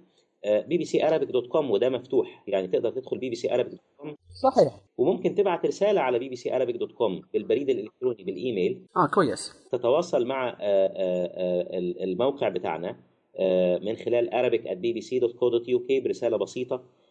بي 0.44 0.78
بي 0.78 0.84
سي 0.84 1.00
arabic 1.00 1.32
dot 1.32 1.46
com 1.46 1.70
وده 1.70 1.88
مفتوح. 1.88 2.44
يعني 2.46 2.66
تقدر 2.68 2.90
تدخل 2.90 3.18
بي 3.18 3.28
بي 3.30 3.34
سي 3.36 3.48
arabic 3.48 3.68
dot 3.68 3.80
com 3.96 4.16
صحيح. 4.42 4.74
وممكن 4.98 5.34
تبعت 5.34 5.66
رسالة 5.66 6.00
على 6.00 6.18
بي 6.18 6.28
بي 6.28 6.36
سي 6.36 6.50
arabic 6.50 6.76
dot 6.76 6.92
com 6.92 7.22
بالبريد 7.32 7.70
الإلكتروني 7.70 8.24
بالإيميل. 8.24 8.82
آه 8.96 9.06
كويس. 9.14 9.68
تتواصل 9.72 10.26
مع 10.26 10.48
آه، 10.48 10.54
آه، 10.60 11.26
آه، 11.36 11.78
الموقع 12.04 12.48
بتاعنا 12.48 12.96
آه، 13.38 13.78
من 13.78 13.96
خلال 13.96 14.30
arabic@bbc.co.uk 14.30 16.04
برسالة 16.04 16.36
بسيطة. 16.36 16.74
آه، 16.74 17.05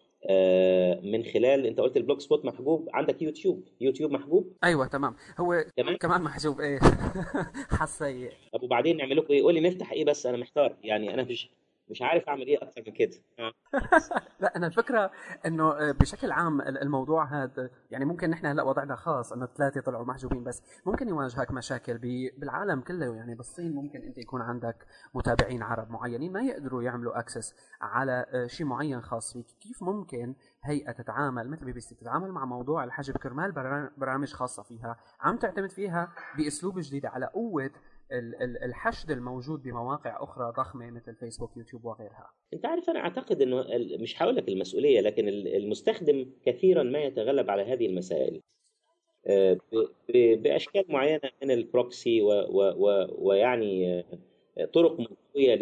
من 1.03 1.23
خلال 1.23 1.65
انت 1.65 1.79
قلت 1.79 1.97
ال 1.97 2.19
Blogspot 2.19 2.45
محجوب 2.45 2.89
عندك 2.93 3.21
يوتيوب 3.21 3.63
يوتيوب 3.81 4.11
محجوب؟ 4.11 4.53
أيوه 4.63 4.87
تمام. 4.87 5.15
هو 5.39 5.65
تمام؟ 5.77 5.95
كمان 5.97 6.21
محجوب 6.21 6.59
إيه. 6.59 6.79
حسي 7.79 8.29
طب 8.53 8.63
وبعدين 8.63 8.97
نعمل 8.97 9.17
لكم 9.17 9.33
إيه؟ 9.33 9.43
قول 9.43 9.53
لي 9.53 9.59
نفتح 9.59 9.91
إيه 9.91 10.05
بس؟ 10.05 10.25
أنا 10.25 10.37
محتار 10.37 10.75
يعني 10.83 11.13
أنا 11.13 11.23
مش 11.23 11.49
مش 11.89 12.01
عارف 12.01 12.29
أعمل 12.29 12.47
إيه 12.47 12.57
أكتر 12.61 12.83
من 12.87 12.93
كده. 12.93 13.17
لا 14.39 14.55
أنا 14.55 14.67
الفكرة 14.67 15.11
إنه 15.45 15.71
آه، 15.71 15.91
بشكل 15.91 16.31
عام 16.31 16.61
ال- 16.61 16.81
الموضوع 16.81 17.25
هذا 17.43 17.69
يعني 17.91 18.05
ممكن 18.05 18.29
نحن 18.29 18.45
هلأ 18.45 18.63
وضعنا 18.63 18.95
خاص 18.95 19.33
إنه 19.33 19.45
ثلاثة 19.45 19.81
طلعوا 19.81 20.05
محجوبين 20.05 20.43
بس 20.43 20.61
ممكن 20.85 21.07
يواجهك 21.09 21.51
مشاكل 21.51 21.97
بالعالم 22.37 22.81
كله 22.81 23.15
يعني 23.15 23.35
بالصين 23.35 23.75
ممكن 23.75 24.01
أنت 24.01 24.17
يكون 24.17 24.41
عندك 24.41 24.85
متابعين 25.13 25.63
عرب 25.63 25.91
معينين 25.91 26.31
ما 26.33 26.41
يقدروا 26.41 26.83
يعملوا 26.83 27.19
access 27.19 27.55
على 27.81 28.25
آه، 28.33 28.47
شيء 28.47 28.65
معين 28.65 29.01
خاص 29.01 29.33
فيك 29.33 29.45
كيف 29.59 29.83
ممكن 29.83 30.35
هيئة 30.63 30.91
تتعامل 30.91 31.49
مثل 31.49 31.65
بي 31.65 31.71
بي 31.71 31.79
سي 31.79 31.95
تتعامل 31.95 32.31
مع 32.31 32.45
موضوع 32.45 32.83
الحجب 32.83 33.17
كرمال 33.17 33.51
برا- 33.51 33.91
برامج 33.97 34.33
خاصة 34.33 34.63
فيها 34.63 34.97
عم 35.21 35.37
تعتمد 35.37 35.69
فيها 35.69 36.11
بأسلوب 36.37 36.79
جديد 36.79 37.05
على 37.05 37.25
قوة 37.25 37.69
الحشد 38.65 39.11
الموجود 39.11 39.63
بمواقع 39.63 40.23
أخرى 40.23 40.53
ضخمة 40.57 40.91
مثل 40.91 41.15
فيسبوك 41.15 41.57
يوتيوب 41.57 41.85
وغيرها. 41.85 42.29
أنت 42.53 42.65
عارف 42.65 42.89
أنا 42.89 42.99
أعتقد 42.99 43.41
إنه 43.41 43.65
مش 44.01 44.21
هقول 44.23 44.35
لك 44.35 44.49
المسؤولية 44.49 45.01
لكن 45.01 45.27
ال- 45.27 45.55
المستخدم 45.55 46.25
كثيرا 46.45 46.83
ما 46.83 46.99
يتغلب 47.03 47.49
على 47.49 47.61
هذه 47.63 47.85
المسائل. 47.85 48.41
آه، 49.27 49.57
بأشكال 50.13 50.83
معينة 50.89 51.21
من 51.43 51.51
ال 51.51 51.63
proxy 51.63 52.21
ويعني 53.17 53.99
آه، 54.57 54.65
طرق 54.73 54.99
منطقيه. 54.99 55.55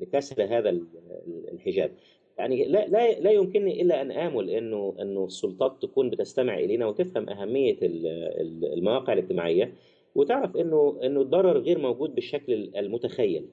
لكسر 0.00 0.44
هذا 0.44 0.70
ال- 0.70 0.86
الحجاب. 1.52 1.90
يعني 2.38 2.64
لا 2.64 2.86
لا 2.88 3.20
لا 3.20 3.30
يمكنني 3.30 3.82
إلا 3.82 4.02
أن 4.02 4.10
آمل 4.10 4.50
إنه 4.50 4.96
إنه 5.00 5.24
السلطات 5.24 5.82
تكون 5.82 6.10
بتستمع 6.10 6.58
إلينا 6.58 6.86
وتفهم 6.86 7.28
أهمية 7.28 7.78
ال- 7.82 8.06
ال- 8.40 8.72
المواقع 8.72 9.12
الاجتماعية. 9.12 9.72
وتعرف 10.16 10.56
إنه 10.56 10.98
إنه 11.02 11.20
الضرر 11.20 11.58
غير 11.58 11.78
موجود 11.78 12.14
بالشكل 12.14 12.70
المتخيل. 12.76 13.46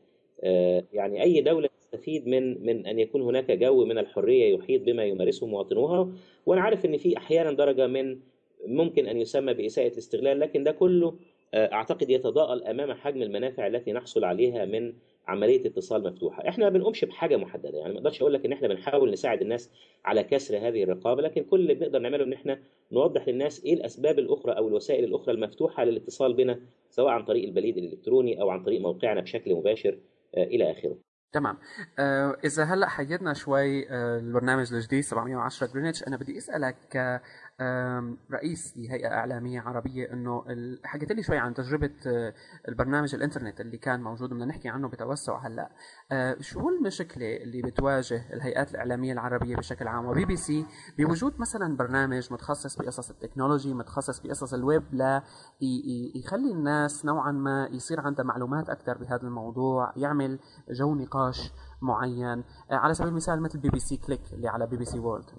آه، 0.43 0.84
يعني 0.93 1.23
أي 1.23 1.41
دولة 1.41 1.69
تستفيد 1.80 2.28
من 2.28 2.65
من 2.65 2.86
أن 2.88 2.99
يكون 2.99 3.21
هناك 3.21 3.52
جو 3.52 3.86
من 3.86 3.97
الحرية 3.97 4.56
يحيط 4.56 4.82
بما 4.82 5.04
يمارسه 5.06 5.47
مواطنوها. 5.47 6.10
وأنا 6.45 6.62
عارف 6.62 6.86
إن 6.86 6.97
في 6.97 7.17
أحيانا 7.17 7.52
درجة 7.52 7.88
من 7.88 8.19
ممكن 8.67 9.08
أن 9.08 9.17
يسمى 9.17 9.54
بإساءة 9.54 9.91
الاستغلال 9.93 10.39
لكن 10.39 10.63
ده 10.63 10.71
كله 10.71 11.15
آه، 11.54 11.73
أعتقد 11.73 12.10
يتضاءل 12.10 12.63
أمام 12.63 12.93
حجم 12.93 13.21
المنافع 13.21 13.67
التي 13.67 13.91
نحصل 13.91 14.23
عليها 14.23 14.65
من 14.65 14.93
عملية 15.27 15.65
اتصال 15.67 16.03
مفتوحة. 16.03 16.49
إحنا 16.49 16.65
ما 16.65 16.69
بنقومش 16.69 17.05
بحاجة 17.05 17.36
محددة 17.38 17.77
يعني 17.77 17.93
ما 17.93 17.99
أقدرش 17.99 18.21
أقول 18.21 18.33
لك 18.33 18.45
إن 18.45 18.51
إحنا 18.51 18.67
بنحاول 18.67 19.12
نساعد 19.12 19.41
الناس 19.41 19.71
على 20.05 20.23
كسر 20.23 20.57
هذه 20.57 20.83
الرقابة 20.83 21.21
لكن 21.21 21.43
كل 21.43 21.59
اللي 21.59 21.73
بنقدر 21.73 21.99
نعمله 21.99 22.23
إن 22.23 22.33
إحنا 22.33 22.59
نوضح 22.91 23.27
للناس 23.27 23.63
إيه 23.65 23.73
الأسباب 23.73 24.19
الأخرى 24.19 24.51
أو 24.51 24.67
الوسائل 24.67 25.03
الأخرى 25.03 25.33
المفتوحة 25.33 25.83
للاتصال 25.83 26.33
بنا 26.33 26.59
سواء 26.89 27.09
عن 27.09 27.25
طريق 27.25 27.43
البريد 27.43 27.77
الإلكتروني 27.77 28.41
أو 28.41 28.49
عن 28.49 28.63
طريق 28.63 28.81
موقعنا 28.81 29.21
بشكل 29.21 29.55
مباشر 29.55 29.97
آه، 30.38 30.43
إلى 30.43 30.71
آخره. 30.71 30.97
تمام. 31.33 31.57
آه 31.99 32.38
إذا 32.45 32.63
هلأ 32.63 32.88
حيدنا 32.88 33.33
شوي 33.33 33.89
آه 33.89 34.17
البرنامج 34.19 34.73
الجديد 34.73 35.01
710 35.03 35.67
جرينتش 35.67 36.03
أنا 36.07 36.17
بدي 36.17 36.38
أسألك 36.38 37.21
رئيس 38.32 38.78
لهيئه 38.78 39.08
إعلامية 39.08 39.62
عربية 39.62 40.13
إنه 40.13 40.43
حكيت 40.84 41.12
لي 41.12 41.23
شوي 41.23 41.38
عن 41.38 41.54
تجربة 41.54 41.93
آه، 42.08 42.34
البرنامج 42.67 43.15
الإنترنت 43.15 43.62
اللي 43.62 43.78
كان 43.78 44.04
موجود 44.04 44.30
بدنا 44.30 44.45
نحكي 44.45 44.69
عنه 44.69 44.88
بتوسع 44.88 45.47
هلأ. 45.47 45.71
آه، 46.12 46.38
شو 46.39 46.69
المشكلة 46.69 47.36
اللي 47.36 47.62
بتواجه 47.62 48.34
الهيئات 48.34 48.71
الإعلامية 48.71 49.13
العربية 49.13 49.56
بشكل 49.56 49.88
عام؟ 49.88 50.06
وبي 50.06 50.26
بي 50.26 50.36
سي 50.36 50.65
بوجود 50.97 51.39
مثلا 51.39 51.78
برنامج 51.78 52.34
متخصص 52.34 52.76
بقصص 52.76 53.10
ال 53.10 53.15
technology 53.15 53.73
متخصص 53.73 54.19
بقصص 54.19 54.54
الويب 54.54 54.84
لا 54.91 55.23
يخلي 56.15 56.52
الناس 56.52 57.06
نوعا 57.06 57.32
ما 57.32 57.67
يصير 57.71 57.99
عندها 57.99 58.26
معلومات 58.26 58.69
أكثر 58.69 58.97
بهذا 58.97 59.21
الموضوع 59.23 59.93
يعمل 59.95 60.39
جو 60.69 60.95
نقاش 60.95 61.52
معين. 61.82 62.43
آه، 62.71 62.76
على 62.76 62.93
سبيل 62.93 63.10
المثال 63.10 63.41
مثل 63.41 63.60
بي 63.60 63.69
بي 63.69 63.80
سي 63.80 63.97
Click 63.97 64.34
اللي 64.34 64.47
على 64.47 64.67
بي 64.67 64.78
بي 64.78 64.86
سي 64.86 64.99
World. 64.99 65.30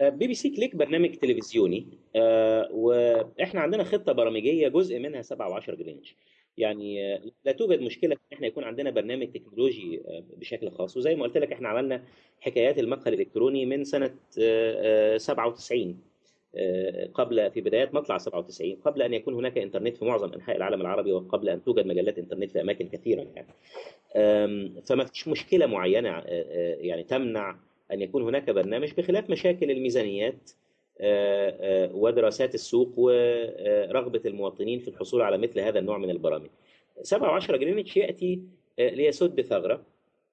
بي 0.00 0.26
بي 0.26 0.34
سي 0.34 0.50
كليك 0.50 0.76
برنامج 0.76 1.14
تلفزيوني 1.14 1.86
آه، 2.16 2.68
وإحنا 2.72 3.60
عندنا 3.60 3.84
خطة 3.84 4.12
برامجية 4.12 4.68
جزء 4.68 4.98
منها 4.98 5.22
7 5.22 5.60
و10 5.60 5.70
جرينتش 5.70 6.16
يعني 6.58 7.14
آه، 7.14 7.22
لا 7.44 7.52
توجد 7.52 7.80
مشكلة 7.80 8.12
إن 8.12 8.18
إحنا 8.32 8.46
يكون 8.46 8.64
عندنا 8.64 8.90
برنامج 8.90 9.32
تكنولوجي 9.32 10.00
آه، 10.08 10.24
بشكل 10.36 10.70
خاص. 10.70 10.96
وزي 10.96 11.14
ما 11.14 11.22
قلت 11.22 11.38
لك 11.38 11.52
إحنا 11.52 11.68
عملنا 11.68 12.04
حكايات 12.40 12.78
المقهى 12.78 13.14
الإلكتروني 13.14 13.66
من 13.66 13.84
سنة 13.84 14.14
آه، 14.40 15.14
آه، 15.14 15.16
97 15.16 15.98
آه، 16.56 17.06
قبل 17.14 17.50
في 17.50 17.60
بدايات 17.60 17.94
مطلع 17.94 18.18
97 18.18 18.76
قبل 18.76 19.02
أن 19.02 19.14
يكون 19.14 19.34
هناك 19.34 19.58
إنترنت 19.58 19.96
في 19.96 20.04
معظم 20.04 20.32
أنحاء 20.32 20.56
العالم 20.56 20.80
العربي 20.80 21.12
وقبل 21.12 21.48
أن 21.48 21.64
توجد 21.64 21.86
مجلات 21.86 22.18
إنترنت 22.18 22.50
في 22.52 22.60
أماكن 22.60 22.88
كثيرة 22.88 23.26
يعني. 23.34 23.48
فما 24.86 25.04
فيش 25.04 25.28
مشكلة 25.28 25.66
معينة 25.66 26.08
آه، 26.10 26.22
آه، 26.26 26.76
يعني 26.80 27.02
تمنع 27.02 27.56
أن 27.92 28.02
يكون 28.02 28.22
هناك 28.22 28.50
برنامج 28.50 28.92
بخلاف 28.94 29.30
مشاكل 29.30 29.70
الميزانيات 29.70 30.50
آه، 31.00 31.56
آه، 31.60 31.94
ودراسات 31.94 32.54
السوق 32.54 32.92
ورغبة 32.96 34.22
المواطنين 34.26 34.78
في 34.78 34.88
الحصول 34.88 35.22
على 35.22 35.38
مثل 35.38 35.60
هذا 35.60 35.78
النوع 35.78 35.98
من 35.98 36.10
البرامج. 36.10 36.48
7 37.02 37.40
و10 37.40 37.50
جرينتش 37.50 37.96
يأتي 37.96 38.42
آه، 38.78 38.88
ليسد 38.88 39.40
ثغره 39.40 39.82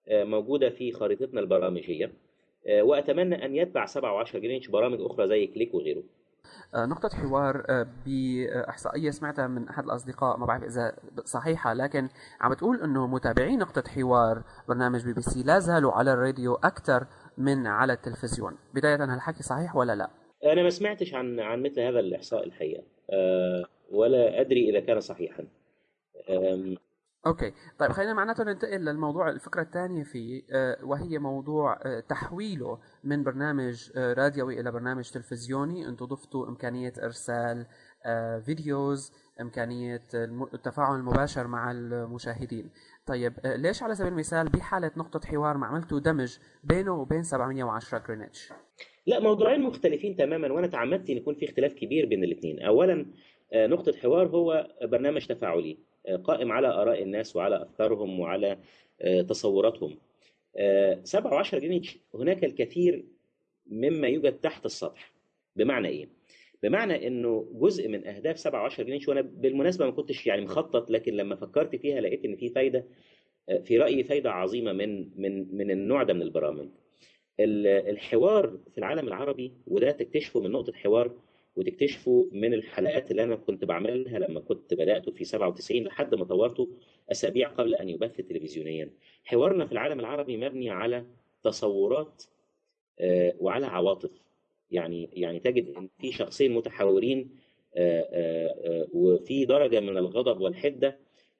آه، 0.08 0.24
موجودة 0.24 0.70
في 0.70 0.92
خريطتنا 0.92 1.40
البرامجية 1.40 2.12
آه، 2.68 2.82
وأتمنى 2.84 3.46
أن 3.46 3.56
يتبع 3.56 3.86
7 3.86 4.24
و10 4.24 4.38
جرينتش 4.38 4.68
برامج 4.68 4.98
أخرى 5.02 5.28
زي 5.28 5.48
Click 5.48 5.74
وغيره. 5.74 6.04
نقطة 6.76 7.10
حوار 7.10 7.66
بإحصائية 8.06 9.12
سمعتها 9.12 9.48
من 9.48 9.70
أحد 9.70 9.84
الأصدقاء 9.84 10.38
ما 10.38 10.46
بعرف 10.46 10.64
إذا 10.64 10.96
صحيحة 11.26 11.74
لكن 11.74 12.10
عم 12.42 12.52
بتقول 12.52 12.82
إنه 12.82 13.08
متابعي 13.08 13.56
نقطة 13.56 13.84
حوار 13.90 14.44
برنامج 14.68 15.06
بي 15.06 15.14
بي 15.14 15.22
سي 15.22 15.44
لا 15.44 15.60
زالوا 15.60 15.92
على 15.92 16.14
الراديو 16.14 16.56
أكثر 16.56 17.08
من 17.38 17.68
على 17.68 17.94
التلفزيون. 17.94 18.58
بداية 18.74 19.04
هالحكي 19.04 19.44
صحيح 19.44 19.76
ولا 19.76 19.96
لا؟ 19.96 20.10
أنا 20.44 20.64
ما 20.64 20.70
سمعتش 20.70 21.14
عن 21.14 21.40
عن 21.40 21.64
مثل 21.64 21.82
هذا 21.82 22.00
الإحصاء 22.00 22.44
الحقيقة. 22.44 22.84
آه، 23.10 23.66
ولا 23.92 24.42
أدري 24.42 24.70
إذا 24.70 24.80
كان 24.80 25.00
صحيحا. 25.00 25.48
آم، 26.30 26.76
okay. 27.28 27.54
طيب 27.80 27.92
خلينا 27.92 28.14
معناته 28.14 28.44
ننتقل 28.44 28.86
للموضوع 28.86 29.30
الفكرة 29.30 29.62
الثانية 29.62 30.04
فيه 30.04 30.44
آه، 30.52 30.78
وهي 30.84 31.20
موضوع 31.20 31.80
آه، 31.86 32.00
تحويله 32.00 32.80
من 33.04 33.24
برنامج 33.24 33.92
آه، 33.96 34.14
راديوي 34.14 34.60
إلى 34.60 34.72
برنامج 34.72 35.12
تلفزيوني. 35.12 35.88
أنتم 35.88 36.06
ضفتوا 36.06 36.48
إمكانية 36.48 36.94
إرسال 37.04 37.66
videos 38.46 39.12
إمكانية 39.42 40.02
التفاعل 40.54 40.96
المباشر 40.96 41.48
مع 41.48 41.72
المشاهدين. 41.72 42.70
طيب 43.06 43.34
آه، 43.46 43.56
ليش 43.56 43.84
على 43.84 43.96
سبيل 43.96 44.12
المثال 44.12 44.50
بحاله 44.50 44.92
نقطة 44.98 45.28
حوار 45.28 45.58
ما 45.58 45.68
عملتوا 45.68 46.00
دمج 46.00 46.38
بينه 46.64 46.94
وبين 46.94 47.24
710 47.24 47.98
جرينتش 48.08 48.50
لا 49.06 49.20
موضوعين 49.20 49.62
مختلفين 49.62 50.16
تماما 50.16 50.52
وأنا 50.52 50.68
تعمدت 50.68 51.10
إن 51.10 51.18
يكون 51.18 51.36
في 51.36 51.46
اختلاف 51.46 51.74
كبير 51.74 52.06
بين 52.06 52.24
الاثنين 52.24 52.60
اولا 52.60 53.06
آه، 53.54 53.68
نقطة 53.68 53.94
حوار 53.98 54.28
هو 54.28 54.68
برنامج 54.82 55.26
تفاعلي 55.26 55.78
آه، 56.08 56.16
قائم 56.16 56.52
على 56.52 56.68
آراء 56.68 57.04
الناس 57.04 57.36
وعلى 57.36 57.62
أفكارهم 57.62 58.20
وعلى 58.20 58.58
تصوراتهم. 59.30 59.98
آه، 60.58 61.00
سبعة 61.04 61.34
وعشرة 61.34 61.60
جرينتش 61.60 61.98
هناك 62.14 62.44
الكثير 62.44 63.06
مما 63.68 64.08
يوجد 64.08 64.34
تحت 64.34 64.66
السطح. 64.66 65.14
بمعنى 65.56 65.88
إيه؟ 65.88 66.10
بمعنى 66.64 67.08
إنه 67.08 67.48
جزء 67.54 67.88
من 67.88 68.08
أهداف 68.08 68.38
27 68.40 68.88
جرينتش 68.88 69.08
وأنا 69.08 69.22
بالمناسبة 69.22 69.86
ما 69.86 69.92
كنتش 69.92 70.28
يعني 70.28 70.42
مخطط 70.42 70.92
لكن 70.92 71.14
لما 71.14 71.36
فكرت 71.36 71.76
فيها 71.76 72.02
لقيت 72.02 72.26
إن 72.26 72.36
في 72.36 72.50
فايدة 72.50 72.86
آه، 73.50 73.58
في 73.60 73.78
رأيي 73.78 74.04
فايدة 74.04 74.32
عظيمة 74.32 74.74
من 74.74 75.10
من 75.22 75.56
من 75.58 75.72
النوع 75.72 76.04
ده 76.04 76.14
من 76.14 76.22
البرامج. 76.22 76.68
ال- 77.40 77.68
الحوار 77.68 78.58
في 78.72 78.78
العالم 78.78 79.08
العربي 79.08 79.54
وده 79.68 79.92
تكتشفه 79.92 80.40
من 80.40 80.52
نقطة 80.52 80.74
حوار 80.74 81.12
وتكتشفه 81.56 82.30
من 82.32 82.54
الحلقات 82.54 83.12
اللي 83.12 83.24
أنا 83.24 83.36
كنت 83.36 83.66
بعملها 83.66 84.20
لما 84.20 84.40
كنت 84.40 84.74
بدأته 84.74 85.12
في 85.12 85.24
97 85.24 85.84
لحد 85.84 86.16
ما 86.16 86.26
طورته 86.26 86.70
أسابيع 87.12 87.50
قبل 87.50 87.76
أن 87.76 87.90
يبث 87.90 88.16
تلفزيونيا. 88.18 88.90
حوارنا 89.24 89.66
في 89.66 89.72
العالم 89.72 90.00
العربي 90.00 90.38
مبني 90.38 90.70
على 90.70 91.06
تصورات 91.44 92.24
آه، 93.00 93.34
وعلى 93.40 93.66
عواطف. 93.66 94.12
يعني 94.74 95.10
يعني 95.14 95.40
تجد 95.40 95.76
إن 95.78 95.90
في 96.00 96.12
شخصين 96.12 96.54
متحاورين 96.54 97.30
آه، 97.76 98.02
آه، 98.12 98.48
آه، 98.48 98.88
وفي 98.94 99.46
درجة 99.46 99.80
من 99.80 99.98
الغضب 99.98 100.42
والحدة 100.42 101.00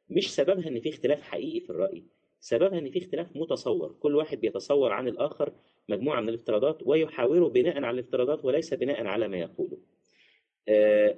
مش 0.10 0.36
سببها 0.36 0.68
إن 0.68 0.80
في 0.80 0.90
اختلاف 0.90 1.22
حقيقي 1.22 1.60
في 1.60 1.70
الرأي 1.70 2.04
سببها 2.40 2.80
إن 2.80 2.92
في 2.92 3.00
اختلاف 3.00 3.36
متصور 3.36 3.96
كل 4.00 4.16
واحد 4.16 4.42
بيتصور 4.42 4.92
عن 4.92 5.08
الآخر 5.08 5.54
مجموعة 5.90 6.22
من 6.22 6.30
الافتراضات 6.30 6.78
ويحاوره 6.86 7.48
بناء 7.48 7.84
على 7.84 8.00
الافتراضات 8.00 8.46
وليس 8.46 8.74
بناء 8.74 9.06
على 9.06 9.28
ما 9.28 9.38
يقوله. 9.38 9.78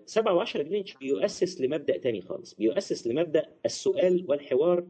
سبعة 0.06 0.34
وعشرة 0.34 0.64
جرينتش 0.64 0.94
بيؤسس 0.98 1.62
لمبدأ 1.62 1.98
تاني 1.98 2.22
خالص 2.22 2.54
بيؤسس 2.54 3.08
لمبدأ 3.08 3.46
السؤال 3.66 4.26
والحوار 4.28 4.88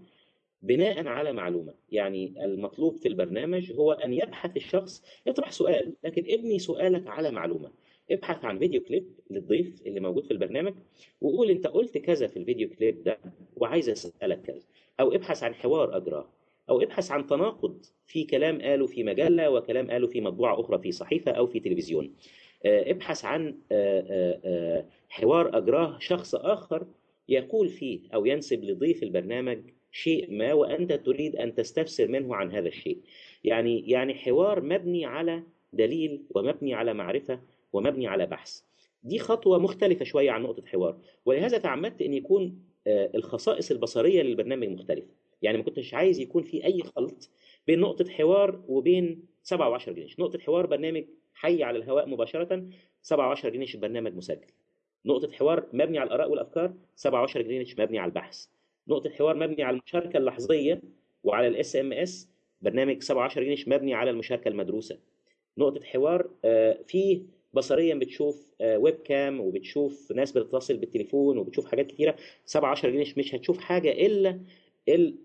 بناء 0.66 1.08
على 1.08 1.34
معلومة. 1.34 1.74
يعني 1.92 2.46
المطلوب 2.46 2.96
في 2.96 3.08
البرنامج 3.08 3.72
هو 3.72 3.92
أن 3.92 4.14
يبحث 4.14 4.58
الشخص 4.58 5.04
يطرح 5.26 5.52
سؤال 5.52 5.94
لكن 6.04 6.24
ابني 6.30 6.60
سؤالك 6.60 7.08
على 7.08 7.32
معلومة. 7.32 7.72
ابحث 8.12 8.46
عن 8.46 8.60
فيديو 8.60 8.82
كليب 8.82 9.08
للضيف 9.30 9.82
اللي 9.86 10.00
موجود 10.00 10.26
في 10.26 10.32
البرنامج 10.32 10.74
وقول 11.22 11.50
أنت 11.50 11.68
قلت 11.68 11.98
كذا 11.98 12.28
في 12.28 12.38
الفيديو 12.38 12.70
كليب 12.70 13.04
ده 13.04 13.18
وعايز 13.56 13.90
أسألك 13.90 14.42
كذا. 14.42 14.62
أو 15.00 15.16
ابحث 15.16 15.44
عن 15.44 15.56
حوار 15.56 15.98
أجراه. 15.98 16.30
أو 16.70 16.82
ابحث 16.82 17.12
عن 17.12 17.28
تناقض 17.28 17.86
في 18.06 18.24
كلام 18.24 18.62
قاله 18.62 18.86
في 18.88 19.04
مجلة 19.04 19.50
وكلام 19.50 19.92
قاله 19.92 20.08
في 20.08 20.22
مطبوعة 20.22 20.62
أخرى 20.62 20.80
في 20.80 20.92
صحيفة 20.92 21.32
أو 21.32 21.48
في 21.48 21.60
تلفزيون. 21.60 22.14
آه، 22.66 22.92
ابحث 22.92 23.26
عن 23.26 23.58
آه، 23.72 24.40
آه، 24.46 24.86
حوار 25.10 25.58
أجراه 25.58 26.00
شخص 26.00 26.36
آخر 26.36 26.88
يقول 27.30 27.70
فيه 27.70 28.00
أو 28.14 28.26
ينسب 28.26 28.64
لضيف 28.64 29.04
البرنامج 29.04 29.60
شيء 29.96 30.32
ما 30.32 30.54
وأنت 30.54 30.94
تريد 30.94 31.36
أن 31.36 31.56
تستفسر 31.56 32.08
منه 32.08 32.36
عن 32.36 32.52
هذا 32.52 32.68
الشيء. 32.68 32.98
يعني 33.44 33.90
يعني 33.90 34.16
حوار 34.16 34.62
مبني 34.62 35.06
على 35.06 35.44
دليل 35.74 36.22
ومبني 36.36 36.74
على 36.74 36.94
معرفة 36.94 37.40
ومبني 37.74 38.08
على 38.08 38.26
بحث. 38.26 38.62
دي 39.04 39.20
خطوة 39.20 39.60
مختلفة 39.60 40.06
شوية 40.06 40.32
عن 40.32 40.44
نقطة 40.44 40.66
حوار. 40.66 40.98
ولهذا 41.26 41.58
تعمدت 41.58 42.02
إن 42.02 42.14
يكون 42.14 42.60
آه، 42.88 43.12
الخصائص 43.16 43.72
البصرية 43.72 44.22
للبرنامج 44.22 44.68
مختلفة. 44.68 45.08
يعني 45.42 45.58
ما 45.58 45.64
كنتش 45.64 45.94
عايز 45.94 46.20
يكون 46.20 46.44
في 46.44 46.66
أي 46.66 46.82
خلط 46.82 47.30
بين 47.68 47.80
نقطة 47.80 48.10
حوار 48.10 48.62
وبين 48.68 49.26
7 49.44 49.78
و10 49.78 49.90
جرينتش 49.90 50.08
نقطة 50.20 50.40
حوار 50.40 50.66
برنامج 50.66 51.04
حي 51.34 51.64
على 51.64 51.78
الهواء 51.78 52.10
مباشرة 52.10 52.66
7 53.02 53.36
و10 53.36 53.48
جرينتش 53.48 53.68
برنامج 53.76 54.16
مسجل. 54.16 54.52
نقطة 55.06 55.32
حوار 55.32 55.66
مبني 55.74 56.00
على 56.00 56.08
الآراء 56.08 56.32
والأفكار 56.32 56.74
7 56.96 57.28
و10 57.28 57.38
جرينتش 57.38 57.66
مبني 57.80 58.00
على 58.00 58.10
البحث. 58.10 58.46
نقطة 58.88 59.10
حوار 59.10 59.36
مبني 59.36 59.64
على 59.64 59.78
المشاركة 59.78 60.18
اللحظية 60.18 60.82
وعلى 61.24 61.48
ال 61.48 61.76
SMS 61.76 62.30
برنامج 62.62 63.02
17 63.04 63.44
جرينتش 63.44 63.68
مبني 63.68 63.94
على 63.94 64.10
المشاركة 64.10 64.48
المدروسة. 64.48 64.98
نقطة 65.58 65.86
حوار 65.86 66.30
آه، 66.46 66.80
فيه 66.88 67.22
بصريا 67.54 67.96
بتشوف 67.96 68.48
آه، 68.62 68.78
ويب 68.78 68.96
كام 68.96 69.40
وبتشوف 69.40 70.12
ناس 70.12 70.32
بتتصل 70.32 70.78
بالتليفون 70.78 71.38
وبتشوف 71.38 71.66
حاجات 71.72 71.88
كتيرة. 71.88 72.16
17 72.46 72.90
جنيش 72.90 73.18
مش 73.18 73.36
هتشوف 73.36 73.60
حاجة 73.60 73.92
إلا 73.92 74.40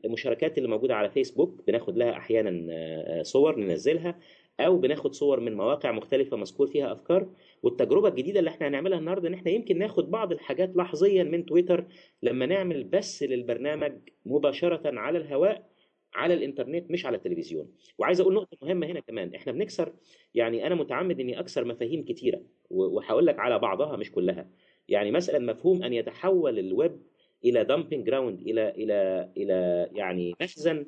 المشاركات 0.05 0.59
اللي 0.59 0.69
موجودة 0.69 0.95
على 0.95 1.11
فيسبوك 1.11 1.63
بناخد 1.67 1.99
لها 1.99 2.11
أحيانا 2.13 2.67
آه، 2.71 3.23
صور 3.23 3.59
ننزلها. 3.59 4.19
أو 4.67 4.79
بناخد 4.79 5.15
صور 5.15 5.41
من 5.41 5.55
مواقع 5.57 5.93
مختلفة 5.93 6.37
مذكور 6.37 6.67
فيها 6.67 6.93
أفكار 6.93 7.29
والتجربة 7.63 8.09
الجديدة 8.09 8.39
اللي 8.39 8.51
إحنا 8.51 8.69
هنعملها 8.69 8.99
النهارده 8.99 9.29
إن 9.29 9.35
إحنا 9.35 9.51
يمكن 9.51 9.79
ناخد 9.79 10.11
بعض 10.11 10.33
الحاجات 10.33 10.77
لحظيا 10.77 11.23
من 11.23 11.47
تويتر 11.47 11.85
لما 12.23 12.47
نعمل 12.47 12.85
بث 12.85 13.23
للبرنامج 13.23 13.93
مباشرة 14.27 14.81
على 14.85 15.19
الهواء 15.19 15.71
على 16.15 16.35
الإنترنت 16.35 16.91
مش 16.91 17.07
على 17.07 17.17
التلفزيون. 17.17 17.69
وعايز 17.99 18.21
أقول 18.21 18.35
نقطة 18.35 18.57
مهمة 18.63 18.87
هنا 18.87 19.01
كمان 19.01 19.35
إحنا 19.35 19.53
بنكسر 19.53 19.93
يعني 20.35 20.67
أنا 20.67 20.75
متعمد 20.75 21.21
إني 21.21 21.41
أكسر 21.41 21.65
مفاهيم 21.65 22.05
كتيرة 22.05 22.41
وهقول 22.71 23.27
لك 23.27 23.39
علي 23.39 23.59
بعضها 23.59 23.97
مش 23.97 24.13
كلها. 24.13 24.49
يعني 24.89 25.11
مثلا 25.11 25.39
مفهوم 25.39 25.83
أن 25.83 25.93
يتحول 25.93 26.59
الويب 26.59 27.01
إلى 27.45 27.65
dumping 27.65 28.07
ground 28.07 28.41
إلى 28.41 28.69
إلى 28.71 29.31
إلى 29.37 29.89
يعني 29.93 30.35
مخزن 30.43 30.87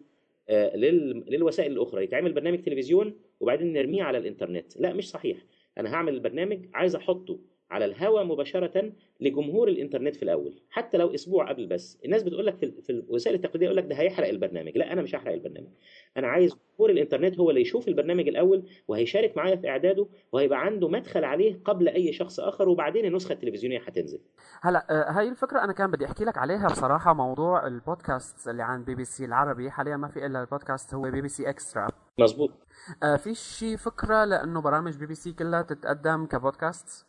آه، 0.48 0.76
للوسائل 0.76 1.72
الأخرى. 1.72 2.04
يتعمل 2.04 2.32
برنامج 2.32 2.62
تلفزيون 2.62 3.14
وبعدين 3.42 3.72
نرميه 3.72 4.02
على 4.02 4.18
الإنترنت. 4.18 4.76
لا 4.76 4.92
مش 4.92 5.10
صحيح. 5.10 5.38
أنا 5.78 5.94
هعمل 5.94 6.14
البرنامج 6.14 6.68
عايز 6.74 6.96
أحطه. 6.96 7.40
على 7.72 7.84
الهواء 7.84 8.24
مباشرة 8.24 8.92
لجمهور 9.20 9.68
الإنترنت 9.68 10.16
في 10.16 10.22
الأول. 10.22 10.60
حتى 10.70 10.96
لو 10.98 11.14
أسبوع 11.14 11.48
قبل 11.48 11.66
بس. 11.66 11.98
الناس 12.04 12.22
بتقول 12.22 12.46
لك 12.46 12.56
في 12.56 12.90
الوسائل 12.90 13.36
التقليدية 13.36 13.66
يقول 13.66 13.76
لك 13.76 13.84
ده 13.84 13.94
هيحرق 13.96 14.28
البرنامج. 14.28 14.78
لا 14.78 14.92
أنا 14.92 15.02
مش 15.02 15.14
هحرق 15.14 15.32
البرنامج. 15.32 15.68
أنا 16.16 16.26
عايز 16.28 16.54
جمهور 16.78 16.90
الإنترنت 16.90 17.38
هو 17.38 17.50
اللي 17.50 17.60
يشوف 17.60 17.88
البرنامج 17.88 18.28
الأول 18.28 18.68
وهيشارك 18.88 19.36
معايا 19.36 19.56
في 19.56 19.68
إعداده 19.68 20.06
وهيبقى 20.32 20.60
عنده 20.60 20.88
مدخل 20.88 21.24
عليه 21.24 21.60
قبل 21.64 21.88
أي 21.88 22.12
شخص 22.12 22.40
آخر 22.40 22.68
وبعدين 22.68 23.04
النسخة 23.04 23.32
التلفزيونية 23.32 23.80
هتنزل. 23.80 24.20
هلا 24.62 24.86
آه، 24.90 25.10
هاي 25.10 25.28
الفكرة 25.28 25.64
أنا 25.64 25.72
كان 25.72 25.90
بدي 25.90 26.04
أحكي 26.06 26.24
لك 26.24 26.38
عليها 26.38 26.66
بصراحة 26.66 27.12
موضوع 27.14 27.66
البودكاست 27.66 28.48
اللي 28.48 28.62
عن 28.62 28.84
بي 28.84 28.94
بي 28.94 29.04
سي 29.04 29.24
العربي. 29.24 29.70
حاليا 29.70 29.96
ما 29.96 30.08
في 30.08 30.26
إلا 30.26 30.40
البودكاست 30.40 30.94
هو 30.94 31.02
بي 31.02 31.20
بي 31.20 31.28
سي 31.28 31.48
اكسترا 31.50 31.88
مزبوط 32.18 32.50
آه 33.02 33.16
في 33.16 33.34
شي 33.34 33.76
فكرة 33.76 34.24
لأنه 34.24 34.60
برامج 34.60 34.96
بي 34.96 35.06
بي 35.06 35.14
سي 35.14 35.32
كلها 35.32 35.62
تتقدم 35.62 36.26
كبودكاست؟ 36.26 37.06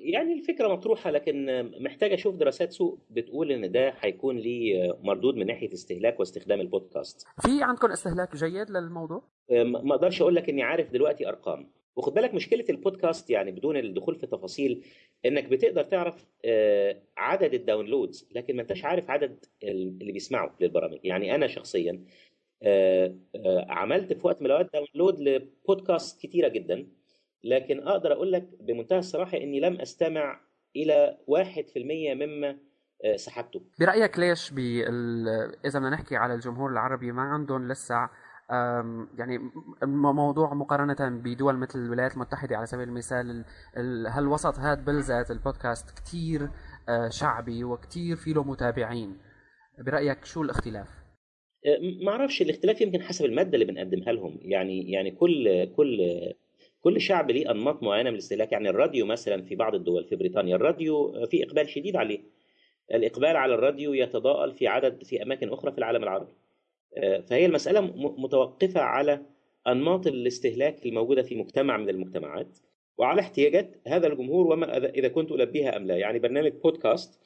يعني 0.00 0.32
الفكرة 0.32 0.68
مطروحة 0.68 1.10
لكن 1.10 1.70
محتاج 1.82 2.12
أشوف 2.12 2.36
دراسات 2.36 2.72
سوق 2.72 2.98
بتقول 3.10 3.52
إن 3.52 3.72
ده 3.72 3.94
هيكون 4.00 4.36
ليه 4.36 4.98
مردود 5.02 5.34
من 5.34 5.46
ناحية 5.46 5.72
استهلاك 5.72 6.20
واستخدام 6.20 6.60
البودكاست. 6.60 7.26
في 7.42 7.62
عندكم 7.62 7.90
استهلاك 7.90 8.36
جيد 8.36 8.70
للموضوع؟ 8.70 9.22
ما 9.50 9.94
أقدرش 9.94 10.22
أقول 10.22 10.34
لك 10.34 10.48
إني 10.48 10.62
عارف 10.62 10.90
دلوقتي 10.90 11.28
أرقام. 11.28 11.70
وخد 11.98 12.14
بالك 12.14 12.34
مشكلة 12.34 12.64
البودكاست 12.70 13.30
يعني 13.30 13.50
بدون 13.50 13.76
الدخول 13.76 14.14
في 14.14 14.26
تفاصيل 14.26 14.84
إنك 15.26 15.44
بتقدر 15.44 15.82
تعرف 15.82 16.26
آه، 16.44 17.02
عدد 17.16 17.54
ال 17.54 17.61
downloads 17.61 18.28
لكن 18.34 18.56
ما 18.56 18.62
أنتش 18.62 18.84
عارف 18.84 19.10
عدد 19.10 19.44
اللي 19.62 20.12
بيسمعوا 20.12 20.50
للبرامج 20.60 20.98
يعني 21.04 21.34
أنا 21.34 21.46
شخصيا 21.46 22.04
آه، 22.62 23.14
آه، 23.36 23.66
عملت 23.68 24.12
في 24.12 24.26
وقت 24.26 24.40
من 24.40 24.46
الأوقات 24.46 24.72
download 24.72 25.20
لبودكاست 25.20 26.22
كتيرة 26.22 26.48
جدا 26.48 26.86
لكن 27.44 27.88
أقدر 27.88 28.12
أقول 28.12 28.32
لك 28.32 28.48
بمنتهى 28.60 28.98
الصراحة 28.98 29.36
إني 29.36 29.60
لم 29.60 29.80
أستمع 29.80 30.40
إلى 30.76 31.18
1% 31.26 32.14
مما 32.14 32.58
آه، 33.04 33.16
سحبته. 33.16 33.60
برأيك 33.80 34.18
ليش 34.18 34.50
بال... 34.50 35.28
إذا 35.64 35.78
بدنا 35.78 35.90
نحكي 35.90 36.16
على 36.16 36.34
الجمهور 36.34 36.70
العربي 36.70 37.12
ما 37.12 37.22
عندهم 37.22 37.68
لسه 37.68 38.08
يعني 39.18 39.38
موضوع 39.82 40.54
مقارنة 40.54 40.96
بدول 41.00 41.56
مثل 41.56 41.78
الولايات 41.78 42.14
المتحدة 42.14 42.56
على 42.56 42.66
سبيل 42.66 42.88
المثال 42.88 43.44
هالوسط 44.06 44.58
هذا 44.58 44.82
بالذات 44.82 45.30
البودكاست 45.30 45.98
كتير 45.98 46.48
آه، 46.88 47.08
شعبي 47.08 47.64
وكتير 47.64 48.16
في 48.16 48.32
له 48.32 48.44
متابعين. 48.44 49.18
برأيك 49.86 50.24
شو 50.24 50.42
الاختلاف؟ 50.42 50.88
آه، 51.66 52.04
ما 52.04 52.12
أعرفش 52.12 52.42
الاختلاف 52.42 52.80
يمكن 52.80 53.02
حسب 53.02 53.24
المادة 53.24 53.54
اللي 53.54 53.64
بنقدمها 53.64 54.12
لهم. 54.12 54.38
يعني 54.42 54.90
يعني 54.90 55.10
كل 55.10 55.66
كل 55.76 55.98
كل 56.80 57.00
شعب 57.00 57.30
ليه 57.30 57.50
أنماط 57.50 57.82
معينة 57.82 58.10
من 58.10 58.14
الاستهلاك. 58.14 58.52
يعني 58.52 58.68
الراديو 58.68 59.06
مثلا 59.06 59.42
في 59.42 59.54
بعض 59.54 59.74
الدول 59.74 60.04
في 60.04 60.16
بريطانيا 60.16 60.56
الراديو 60.56 61.26
في 61.26 61.44
إقبال 61.44 61.68
شديد 61.68 61.96
عليه. 61.96 62.20
الإقبال 62.94 63.36
على 63.36 63.54
الراديو 63.54 63.94
يتضاءل 63.94 64.52
في 64.52 64.66
عدد 64.66 65.04
في 65.04 65.22
أماكن 65.22 65.52
أخرى 65.52 65.72
في 65.72 65.78
العالم 65.78 66.02
العربي. 66.02 66.32
آه، 66.96 67.20
فهي 67.20 67.46
المسألة 67.46 67.80
متوقفة 67.96 68.80
على 68.80 69.20
أنماط 69.66 70.06
الاستهلاك 70.06 70.86
الموجودة 70.86 71.22
في 71.22 71.34
مجتمع 71.34 71.76
من 71.76 71.88
المجتمعات. 71.88 72.58
وعلى 72.98 73.20
احتياجات 73.20 73.76
هذا 73.86 74.06
الجمهور 74.06 74.46
وما 74.46 74.88
إذا 74.88 75.08
كنت 75.08 75.32
ألبيها 75.32 75.76
أم 75.76 75.86
لا. 75.86 75.96
يعني 75.96 76.18
برنامج 76.18 76.52
بودكاست 76.52 77.20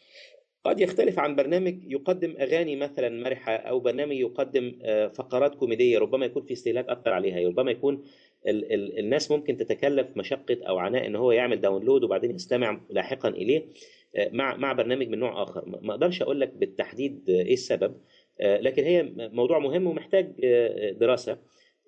قد 0.65 0.81
يختلف 0.81 1.19
عن 1.19 1.37
برنامج 1.37 1.93
يقدم 1.93 2.35
أغاني 2.41 2.77
مثلا 2.77 3.09
مرحة 3.09 3.53
أو 3.53 3.81
برنامج 3.81 4.17
يقدم 4.17 4.79
آه، 4.83 5.09
فقرات 5.09 5.55
كوميدية 5.55 5.99
ربما 5.99 6.27
يكون 6.27 6.43
في 6.43 6.53
استهلاك 6.53 6.88
أكثر 6.88 7.12
عليها 7.12 7.49
ربما 7.49 7.71
يكون 7.71 8.05
ال 8.47 8.73
ال 8.73 8.99
الناس 8.99 9.31
ممكن 9.31 9.57
تتكلف 9.57 10.17
مشقة 10.17 10.59
أو 10.69 10.79
عناء 10.79 11.07
إن 11.07 11.17
هو 11.17 11.33
يعمل 11.33 11.61
داونلود 11.61 12.05
وبعدين 12.05 12.35
يستمع 12.35 12.81
لاحقا 12.91 13.29
إليه 13.29 13.65
آه، 14.17 14.31
مع 14.33 14.57
مع 14.57 14.73
برنامج 14.73 15.09
من 15.09 15.19
نوع 15.19 15.43
آخر. 15.43 15.65
ما 15.83 15.91
أقدرش 15.91 16.23
أقول 16.23 16.41
لك 16.41 16.53
بالتحديد 16.55 17.25
إيه 17.29 17.55
السبب 17.55 17.97
آه، 18.41 18.61
لكن 18.61 18.85
هي 18.85 19.03
موضوع 19.17 19.59
مهم 19.59 19.87
ومحتاج 19.87 20.33
دراسة 21.01 21.39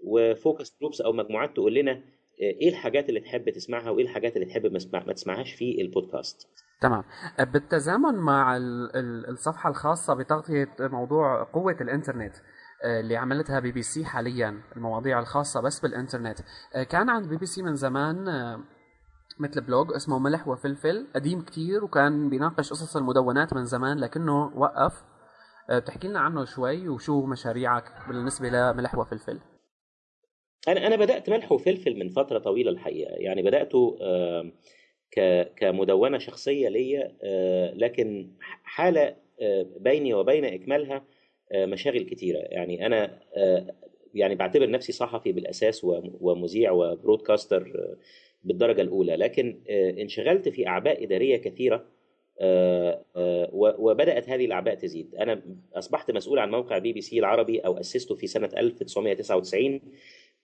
و 0.04 0.16
focus 0.16 0.76
groups 0.80 1.00
أو 1.00 1.12
مجموعات 1.12 1.54
تقول 1.54 1.74
لنا 1.74 2.02
إيه 2.40 2.68
الحاجات 2.68 3.08
اللي 3.08 3.20
تحب 3.20 3.50
تسمعها 3.50 3.90
وإيه 3.90 4.04
الحاجات 4.04 4.36
اللي 4.36 4.46
تحب 4.46 4.72
ما 4.92 5.12
تسمعهاش 5.12 5.52
في 5.52 5.80
البودكاست. 5.80 6.48
تمام. 6.80 7.04
بالتزامن 7.52 8.14
مع 8.14 8.56
الصفحة 9.28 9.70
الخاصة 9.70 10.14
بتغطية 10.14 10.68
موضوع 10.80 11.42
قوة 11.42 11.76
الإنترنت 11.80 12.34
آه، 12.36 12.40
اللي 12.84 13.16
عملتها 13.16 13.60
بي 13.60 13.72
بي 13.72 13.82
سي 13.82 14.04
حاليا 14.04 14.62
المواضيع 14.76 15.18
الخاصة 15.18 15.60
بس 15.60 15.80
بالإنترنت. 15.80 16.38
آه، 16.74 16.82
كان 16.82 17.10
عند 17.10 17.28
بي 17.28 17.36
بي 17.36 17.46
سي 17.46 17.62
من 17.62 17.74
زمان 17.74 18.28
آه، 18.28 18.60
مثل 19.40 19.60
بلوج 19.60 19.92
اسمه 19.92 20.18
ملح 20.18 20.48
وفلفل 20.48 21.06
قديم 21.14 21.42
كتير 21.42 21.84
وكان 21.84 22.30
بيناقش 22.30 22.70
قصص 22.70 22.96
المدونات 22.96 23.54
من 23.54 23.64
زمان 23.64 23.98
لكنه 23.98 24.52
وقف. 24.56 25.04
بتحكي 25.70 26.08
لنا 26.08 26.20
عنه 26.20 26.44
شوي 26.44 26.88
وشو 26.88 27.26
مشاريعك 27.26 27.84
بالنسبة 28.08 28.48
لملح 28.48 28.98
وفلفل؟ 28.98 29.40
أنا 30.68 30.86
أنا 30.86 30.96
بدأت 30.96 31.30
ملح 31.30 31.52
وفلفل 31.52 31.98
من 31.98 32.08
فترة 32.08 32.38
طويلة 32.38 32.70
الحقيقة. 32.70 33.14
يعني 33.14 33.42
بدأته 33.42 33.98
كمدونة 35.56 36.18
شخصية 36.18 36.68
ليا 36.68 37.16
آه، 37.24 37.74
لكن 37.74 38.36
حالة 38.64 39.16
آه، 39.42 39.66
بيني 39.80 40.14
وبين 40.14 40.44
إكمالها 40.44 40.96
آه، 40.96 41.04
مشاغل 41.54 42.02
كتيرة. 42.02 42.38
يعني 42.38 42.86
أنا 42.86 43.20
يعني 44.14 44.34
بعتبر 44.34 44.70
نفسي 44.70 44.92
صحفي 44.92 45.32
بالأساس 45.32 45.84
ومذيع 46.20 46.70
و 46.70 46.81
broadcaster 46.81 47.96
بالدرجة 48.44 48.82
الأولى. 48.82 49.16
لكن 49.16 49.60
انشغلت 49.70 50.48
في 50.48 50.66
أعباء 50.66 51.04
إدارية 51.04 51.36
كثيرة 51.36 51.84
وبدأت 53.52 54.28
هذه 54.28 54.44
الأعباء 54.44 54.74
تزيد. 54.74 55.14
أنا 55.14 55.42
أصبحت 55.74 56.10
مسؤول 56.10 56.38
عن 56.38 56.50
موقع 56.50 56.78
بي 56.78 56.92
بي 56.92 57.00
سي 57.00 57.18
العربي 57.18 57.58
أو 57.58 57.80
أسسته 57.80 58.14
في 58.14 58.26
سنة 58.26 58.50
1999 58.56 59.80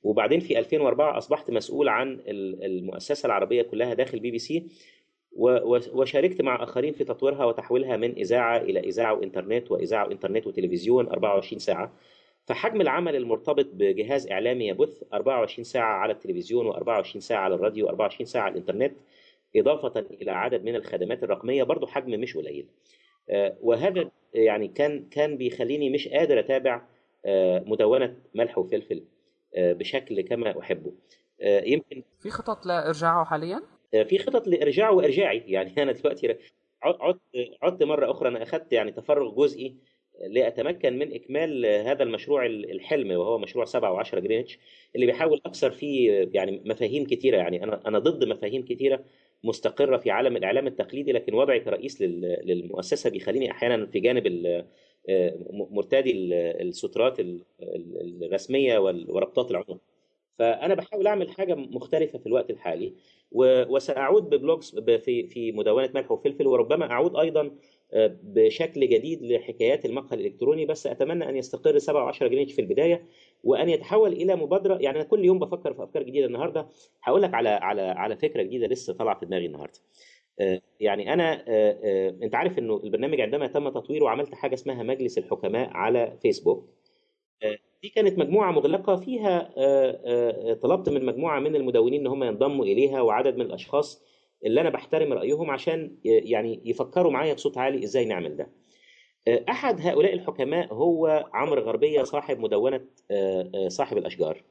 وبعدين 0.03 0.41
في 0.41 0.59
2004 0.59 1.19
أصبحت 1.19 1.51
مسؤول 1.51 1.89
عن 1.89 2.21
المؤسسة 2.27 3.27
العربية 3.27 3.63
كلها 3.63 3.95
داخل 3.95 4.21
بي 4.21 4.31
بي 4.31 4.39
سي. 4.39 4.67
وشاركت 5.33 6.43
مع 6.43 6.63
آخرين 6.63 6.93
في 6.93 7.05
تطويرها 7.05 7.45
وتحويلها 7.45 7.97
من 7.97 8.13
إذاعة 8.13 8.57
إلى 8.57 8.81
إذاعة 8.81 9.15
وإنترنت 9.15 9.71
وإذاعة 9.71 10.07
وإنترنت 10.07 10.47
وتلفزيون 10.47 11.09
24 11.09 11.59
ساعة. 11.59 11.93
فحجم 12.47 12.81
العمل 12.81 13.17
المرتبط 13.17 13.67
بجهاز 13.73 14.31
إعلامي 14.31 14.69
يبث 14.69 15.03
24 15.13 15.65
ساعة 15.65 15.93
على 15.93 16.13
التلفزيون 16.13 16.73
و24 16.73 17.19
ساعة 17.19 17.41
على 17.41 17.55
الراديو 17.55 17.89
و24 17.89 18.23
ساعة 18.23 18.43
على 18.43 18.53
الإنترنت 18.53 18.97
إضافة 19.57 20.01
إلى 20.01 20.31
عدد 20.31 20.65
من 20.65 20.75
الخدمات 20.75 21.23
الرقمية 21.23 21.63
برضه 21.63 21.87
حجم 21.87 22.21
مش 22.21 22.37
قليل. 22.37 22.67
آه، 23.31 23.57
وهذا 23.63 24.11
يعني 24.35 24.69
كان 24.69 25.09
كان 25.11 25.37
بيخليني 25.37 25.91
مش 25.91 26.09
قادر 26.09 26.39
أتابع 26.39 26.83
آه، 27.25 27.65
مدونة 27.67 28.17
ملح 28.35 28.59
وفلفل 28.59 29.05
آه، 29.57 29.73
بشكل 29.73 30.21
كما 30.21 30.61
أحبه. 30.61 30.93
آه، 31.41 31.65
يمكن 31.65 32.03
في 32.19 32.31
خطط 32.31 32.67
لإرجاعه 32.67 33.25
حاليا؟ 33.25 33.63
في 33.93 34.19
خطط 34.19 34.49
لارجاعه 34.49 34.93
وإرجاعي. 34.95 35.43
يعني 35.47 35.83
أنا 35.83 35.93
دلوقتي 35.93 36.37
عدت 36.83 37.21
عدت 37.63 37.83
مرة 37.83 38.11
أخرى 38.11 38.29
أنا 38.29 38.43
أخذت 38.43 38.73
يعني 38.73 38.93
تفرغ 38.93 39.35
جزئي 39.35 39.77
لأتمكن 40.29 40.99
من 40.99 41.15
إكمال 41.15 41.67
هذا 41.67 42.03
المشروع 42.03 42.47
الحلم 42.47 43.11
وهو 43.11 43.39
مشروع 43.39 43.65
7 43.65 44.03
و10 44.05 44.15
جرينتش 44.19 44.59
اللي 44.95 45.07
بيحاول 45.07 45.41
أكسر 45.47 45.71
فيه 45.71 46.31
يعني 46.35 46.63
مفاهيم 46.65 47.07
كثيره 47.07 47.37
يعني 47.37 47.65
أنا 47.65 47.83
أنا 47.87 47.99
ضد 47.99 48.25
مفاهيم 48.25 48.65
كثيره 48.65 49.05
مستقرة 49.45 49.97
في 49.97 50.11
عالم 50.11 50.37
الإعلام 50.37 50.67
التقليدي 50.67 51.13
لكن 51.13 51.35
وضعي 51.35 51.61
كرئيس 51.61 52.03
للمؤسسة 52.03 53.11
بيخليني 53.11 53.51
أحيانا 53.51 53.87
في 53.87 54.01
جانب 54.01 54.27
آه، 55.09 55.37
مرتدي 55.51 56.11
ال- 56.13 56.33
السترات 56.69 57.21
ال- 57.21 57.41
ال- 57.63 58.25
الرسمية 58.25 58.79
وربطات 58.79 59.51
العموم. 59.51 59.79
فأنا 60.41 60.75
بحاول 60.75 61.07
أعمل 61.07 61.31
حاجة 61.31 61.55
مختلفة 61.55 62.19
في 62.19 62.27
الوقت 62.27 62.51
الحالي 62.51 62.95
وسأعود 63.33 64.31
ببلوجز 64.31 64.79
في 64.79 65.27
في 65.27 65.53
مدونة 65.53 65.91
ملح 65.95 66.11
وفلفل 66.13 66.47
وربما 66.47 66.91
أعود 66.91 67.17
أيضا 67.17 67.51
آه، 67.93 68.17
بشكل 68.23 68.89
جديد 68.89 69.23
لحكايات 69.23 69.85
المقهى 69.85 70.17
الإلكتروني 70.17 70.67
بس 70.67 70.87
أتمنى 70.87 71.29
أن 71.29 71.37
يستقر 71.37 71.79
7 71.79 72.13
و10 72.13 72.23
جنيه 72.25 72.47
في 72.47 72.61
البداية 72.61 73.07
وأن 73.45 73.69
يتحول 73.69 74.13
إلى 74.13 74.37
مبادرة 74.37 74.75
يعني 74.75 74.97
أنا 74.97 75.05
كل 75.07 75.25
يوم 75.25 75.39
بفكر 75.39 75.75
في 75.75 75.83
أفكار 75.85 76.03
جديدة 76.03 76.27
النهارده. 76.27 76.69
هقول 77.03 77.23
لك 77.23 77.35
على 77.35 77.49
على 77.49 77.83
على 77.83 78.17
فكرة 78.17 78.43
جديدة 78.43 78.67
لسه 78.67 78.93
طالعة 78.95 79.19
في 79.21 79.27
دماغي 79.27 79.47
النهارده. 79.47 79.79
آه، 80.41 80.61
يعني 80.81 81.13
أنا 81.13 81.45
آه، 81.49 82.09
أنت 82.23 82.35
عارف 82.35 82.59
إنه 82.59 82.81
البرنامج 82.85 83.21
عندما 83.21 83.47
تم 83.47 83.69
تطويره 83.69 84.09
عملت 84.09 84.35
حاجة 84.35 84.55
اسمها 84.55 84.83
مجلس 84.83 85.19
الحكماء 85.19 85.71
على 85.71 86.19
فيسبوك. 86.23 86.69
دي 87.83 87.89
كانت 87.89 88.19
مجموعة 88.19 88.53
مغلقة 88.53 88.97
فيها 88.97 89.53
آه، 89.57 90.01
آه، 90.05 90.55
طلبت 90.55 90.89
من 90.89 91.05
مجموعة 91.05 91.41
من 91.41 91.57
المدونين 91.57 92.01
إن 92.01 92.07
هم 92.07 92.25
ينضموا 92.25 92.65
إليها 92.65 93.01
وعدد 93.01 93.37
من 93.37 93.43
الأشخاص 93.43 94.03
اللي 94.47 94.61
أنا 94.61 94.71
بحترم 94.71 95.13
رأيهم 95.13 95.51
عشان 95.51 95.97
يعني 96.05 96.61
يفكروا 96.65 97.13
معايا 97.13 97.35
بصوت 97.35 97.59
عالي 97.59 97.85
إزاي 97.85 98.05
نعمل 98.05 98.37
ده. 98.37 98.51
آه، 99.29 99.45
أحد 99.49 99.81
هؤلاء 99.81 100.13
الحكماء 100.13 100.75
هو 100.75 101.31
عمرو 101.35 101.63
غربية 101.63 102.03
صاحب 102.03 102.45
آه، 103.11 103.51
آه، 103.55 103.69
صاحب 103.69 103.99
الأشجار. 103.99 104.45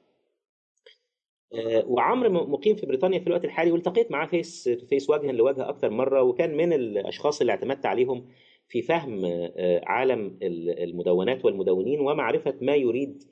آه، 1.54 1.84
وعمرو 1.88 2.30
مقيم 2.30 2.76
في 2.76 2.86
بريطانيا 2.86 3.20
في 3.20 3.28
الوقت 3.28 3.46
الحالي 3.46 3.72
والتقيت 3.72 4.12
معاه 4.12 4.26
face 4.26 4.64
to 4.64 4.86
face 4.86 5.10
وجها 5.10 5.32
لوجه 5.32 5.70
أكثر 5.70 5.90
مرة 5.90 6.22
وكان 6.22 6.58
من 6.58 6.74
الأشخاص 6.74 7.42
اللي 7.42 7.52
اعتمدت 7.52 7.86
عليهم 7.86 8.30
في 8.70 8.82
فهم 8.82 9.26
آه، 9.26 9.82
عالم 9.86 10.38
ال- 10.44 10.84
المدونات 10.84 11.46
والمدونين 11.46 12.00
ومعرفة 12.00 12.54
ما 12.62 12.76
يريد 12.76 13.24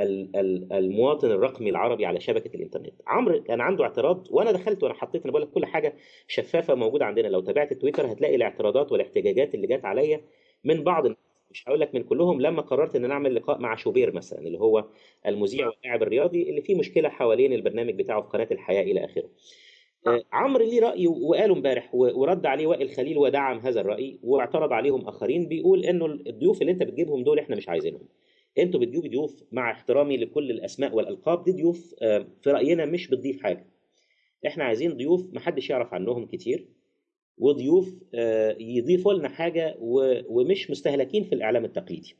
ال- 0.00 0.36
ال- 0.36 0.72
المواطن 0.72 1.30
الرقمي 1.30 1.70
العربي 1.70 2.06
على 2.06 2.20
شبكة 2.20 2.56
الإنترنت. 2.56 2.94
عمرو 3.06 3.42
كان 3.42 3.60
عنده 3.60 3.84
اعتراض 3.84 4.26
وأنا 4.30 4.52
دخلت 4.52 4.82
وأنا 4.82 4.94
حطيت 4.94 5.22
أنا 5.22 5.30
بقول 5.32 5.42
لك 5.42 5.50
كل 5.50 5.66
حاجة 5.66 5.96
شفافة 6.28 6.74
موجودة 6.74 7.04
عندنا 7.04 7.28
لو 7.28 7.40
تابعت 7.40 7.72
التويتر 7.72 8.12
هتلاقي 8.12 8.34
الاعتراضات 8.34 8.92
والاحتجاجات 8.92 9.54
اللي 9.54 9.66
جت 9.66 9.84
عليا 9.84 10.20
من 10.64 10.84
بعض 10.84 11.06
مش 11.50 11.68
هقول 11.68 11.80
لك 11.80 11.94
من 11.94 12.02
كلهم 12.02 12.40
لما 12.40 12.62
قررت 12.62 12.96
إن 12.96 13.04
أنا 13.04 13.14
أعمل 13.14 13.34
لقاء 13.34 13.58
مع 13.60 13.76
شوبير 13.76 14.12
مثلا 14.14 14.38
اللي 14.38 14.58
هو 14.58 14.84
المذيع 15.26 15.68
واللاعب 15.68 16.02
الرياضي 16.02 16.50
اللي 16.50 16.62
فيه 16.62 16.74
مشكلة 16.74 17.08
حوالين 17.08 17.52
البرنامج 17.52 17.94
بتاعه 17.94 18.22
في 18.22 18.28
قناة 18.28 18.48
الحياة 18.52 18.82
إلى 18.82 19.04
آخره. 19.04 19.28
آه، 20.06 20.22
عمرو 20.32 20.64
ليه 20.64 20.80
رأي 20.80 21.06
وقاله 21.06 21.54
امبارح 21.54 21.94
ورد 21.94 22.46
عليه 22.46 22.66
وائل 22.66 22.90
خليل 22.90 23.18
ودعم 23.18 23.58
هذا 23.58 23.80
الرأي 23.80 24.18
واعترض 24.22 24.72
عليهم 24.72 25.08
آخرين 25.08 25.48
بيقول 25.48 25.84
إنه 25.84 26.06
الضيوف 26.06 26.60
اللي 26.62 26.72
أنت 26.72 26.82
بتجيبهم 26.82 27.24
دول 27.24 27.38
إحنا 27.38 27.56
مش 27.56 27.68
عايزينهم. 27.68 28.08
أنتوا 28.58 28.80
بتجيبوا 28.80 29.08
ضيوف 29.08 29.44
مع 29.52 29.70
احترامي 29.72 30.16
لكل 30.16 30.50
الأسماء 30.50 30.94
والألقاب 30.94 31.44
دي 31.44 31.52
ضيوف 31.52 31.94
آه، 32.02 32.26
في 32.42 32.50
رأينا 32.50 32.84
مش 32.84 33.08
بتضيف 33.08 33.42
حاجة. 33.42 33.66
إحنا 34.46 34.64
عايزين 34.64 34.96
ضيوف 34.96 35.34
محدش 35.34 35.70
يعرف 35.70 35.94
عنهم 35.94 36.26
كتير 36.26 36.68
وضيوف 37.38 37.94
آه، 38.14 38.56
يضيفوا 38.60 39.12
لنا 39.14 39.28
حاجة 39.28 39.76
ومش 40.28 40.70
مستهلكين 40.70 41.24
في 41.24 41.34
الإعلام 41.34 41.64
التقليدي. 41.64 42.16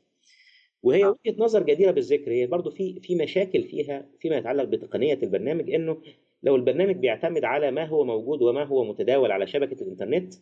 وهي 0.83 1.05
وجهة 1.05 1.35
نظر 1.39 1.63
جديرة 1.63 1.91
بالذكر 1.91 2.31
هي 2.33 2.47
برضو 2.47 2.71
في 2.71 3.01
في 3.01 3.15
مشاكل 3.15 3.63
فيها 3.63 4.07
فيما 4.21 4.37
يتعلق 4.37 4.65
بتقنية 4.65 5.19
البرنامج 5.23 5.71
إنه 5.71 6.03
لو 6.43 6.57
البرنامج 6.57 6.97
بيعتمد 6.97 7.45
على 7.45 7.71
ما 7.71 7.85
هو 7.85 8.05
موجود 8.05 8.43
وما 8.43 8.65
هو 8.65 8.85
متداول 8.85 9.33
على 9.33 9.47
شبكة 9.47 9.83
الإنترنت 9.83 10.35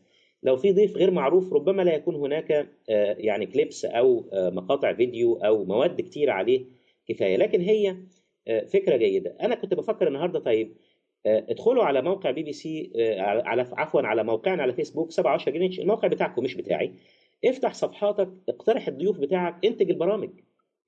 لو 0.43 0.57
في 0.57 0.73
ضيف 0.73 0.97
غير 0.97 1.11
معروف 1.11 1.53
ربما 1.53 1.83
لا 1.83 1.95
يكون 1.95 2.15
هناك 2.15 2.53
آه، 2.91 3.17
يعني 3.19 3.47
كليبس 3.47 3.85
أو 3.85 4.25
آه، 4.33 4.51
مقاطع 4.51 4.93
فيديو 4.93 5.35
أو 5.37 5.65
مواد 5.65 6.01
كتير 6.01 6.31
عليه 6.31 6.65
كفاية. 7.09 7.37
لكن 7.37 7.61
هي 7.61 7.97
آه، 8.49 8.65
فكرة 8.65 8.97
جيدة. 8.97 9.37
أنا 9.41 9.55
كنت 9.55 9.75
بفكر 9.75 10.09
النهارده 10.09 10.39
طيب 10.39 10.77
ادخلوا 11.27 11.85
على 11.85 12.03
موقع 12.03 12.31
بي 12.31 12.43
بي 12.43 12.53
سي 12.53 12.93
على 13.19 13.67
عفوا 13.73 14.03
على 14.03 14.25
موقعنا 14.25 14.63
على 14.63 14.73
فيسبوك 14.73 15.11
17 15.11 15.51
جرينتش 15.51 15.79
الموقع 15.79 16.09
بتاعكم 16.09 16.43
مش 16.45 16.55
بتاعي. 16.55 16.93
افتح 17.45 17.75
صفحاتك 17.75 18.29
اقترح 18.49 18.89
الضيوف 18.89 19.19
بتاعك 19.19 19.67
انتج 19.67 19.91
البرامج. 19.91 20.31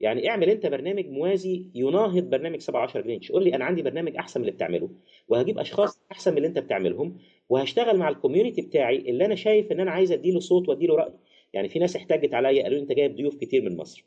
يعني 0.02 0.30
اعمل 0.30 0.50
انت 0.50 0.66
برنامج 0.66 1.08
موازي 1.08 1.70
يناهض 1.74 2.30
برنامج 2.30 2.60
17 2.60 3.00
جرينتش 3.00 3.20
قول 3.32 3.44
لي 3.44 3.54
أنا 3.54 3.64
عندي 3.64 3.82
برنامج 3.82 4.16
احسن 4.16 4.40
من 4.40 4.46
اللي 4.46 4.56
بتعمله. 4.56 4.90
وهجيب 5.28 5.58
اشخاص 5.58 6.00
احسن 6.12 6.30
من 6.30 6.36
اللي 6.36 6.48
انت 6.48 6.58
بتعملهم 6.58 7.16
وهشتغل 7.48 7.96
مع 7.98 8.08
ال 8.09 8.14
community 8.14 8.62
بتاعي 8.62 8.96
اللي 8.96 9.24
أنا 9.26 9.34
شايف 9.34 9.72
ان 9.72 9.80
أنا 9.80 9.90
عايز 9.90 10.12
اديله 10.12 10.40
صوت 10.40 10.68
واديله 10.68 10.96
رأي. 10.96 11.12
يعني 11.52 11.68
في 11.68 11.78
ناس 11.78 11.96
احتجت 11.96 12.34
عليا 12.34 12.62
قالوا 12.62 12.76
لي 12.76 12.82
انت 12.82 12.92
جايب 12.92 13.16
ضيوف 13.16 13.36
كتير 13.36 13.62
من 13.62 13.76
مصر. 13.76 14.04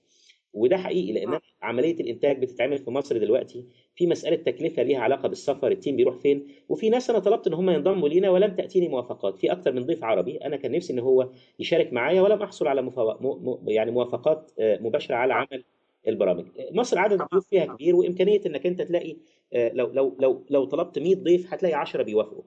وده 0.53 0.77
حقيقي 0.77 1.13
لأن 1.13 1.39
عملية 1.61 1.93
الإنتاج 1.93 2.41
بتتعمل 2.41 2.77
في 2.77 2.91
مصر 2.91 3.17
دلوقتي 3.17 3.65
في 3.95 4.07
مسألة 4.07 4.35
تكلفة 4.35 4.83
ليها 4.83 4.99
علاقة 4.99 5.27
بالسفر 5.29 5.71
التيم 5.71 5.95
بيروح 5.95 6.17
فين. 6.17 6.47
وفي 6.69 6.89
ناس 6.89 7.09
أنا 7.09 7.19
طلبت 7.19 7.47
إن 7.47 7.53
هم 7.53 7.69
ينضموا 7.69 8.09
لينا 8.09 8.29
ولم 8.29 8.55
تاتيني 8.55 8.87
موافقات. 8.87 9.37
في 9.37 9.51
أكتر 9.51 9.73
من 9.73 9.85
ضيف 9.85 10.03
عربي 10.03 10.37
أنا 10.37 10.57
كان 10.57 10.71
نفسي 10.71 10.93
إن 10.93 10.99
هو 10.99 11.29
يشارك 11.59 11.93
معايا 11.93 12.21
ولم 12.21 12.41
أحصل 12.41 12.67
على 12.67 12.81
مفا... 12.81 13.17
م... 13.21 13.49
م... 13.49 13.69
يعني 13.69 13.91
موافقات 13.91 14.51
آه، 14.59 14.79
مباشرة 14.81 15.15
على 15.15 15.33
عمل 15.33 15.63
البرامج. 16.07 16.45
مصر 16.71 16.99
عدد 16.99 17.21
الضيوف 17.21 17.47
فيها 17.47 17.65
كبير 17.65 17.95
وإمكانية 17.95 18.41
إنك 18.45 18.65
أنت 18.65 18.81
تلاقي 18.81 19.15
آه، 19.53 19.71
لو 19.73 19.87
لو 19.93 20.15
لو 20.19 20.45
لو 20.49 20.65
طلبت 20.65 20.99
100 20.99 21.15
ضيف 21.15 21.53
هتلاقي 21.53 21.73
10 21.73 22.03
بيوافقوا. 22.03 22.43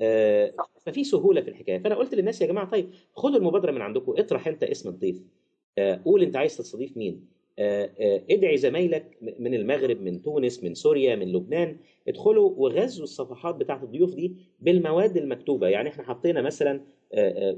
آه، 0.00 0.52
ففي 0.80 1.04
سهولة 1.04 1.40
في 1.40 1.48
الحكاية. 1.48 1.78
فأنا 1.78 1.94
قلت 1.94 2.14
للناس 2.14 2.42
يا 2.42 2.46
جماعة 2.46 2.70
طيب 2.70 2.90
خدوا 3.14 3.38
المبادرة 3.38 3.70
من 3.72 3.80
عندكم 3.80 4.14
اطرح 4.18 4.48
أنت 4.48 4.62
اسم 4.64 4.88
الضيف. 4.88 5.22
آه، 5.78 6.00
قول 6.04 6.22
أنت 6.22 6.36
عايز 6.36 6.56
تستضيف 6.56 6.96
مين. 6.96 7.38
ادعي 8.30 8.56
زمايلك 8.56 9.18
من 9.38 9.54
المغرب 9.54 10.00
من 10.02 10.22
تونس 10.22 10.64
من 10.64 10.74
سوريا 10.74 11.16
من 11.16 11.32
لبنان. 11.32 11.76
ادخلوا 12.08 12.50
وغزوا 12.56 13.04
الصفحات 13.04 13.54
بتاعت 13.54 13.82
الضيوف 13.82 14.14
دي 14.14 14.36
بالمواد 14.60 15.16
المكتوبة. 15.16 15.68
يعني 15.68 15.88
إحنا 15.88 16.04
حطينا 16.04 16.42
مثلا 16.42 16.80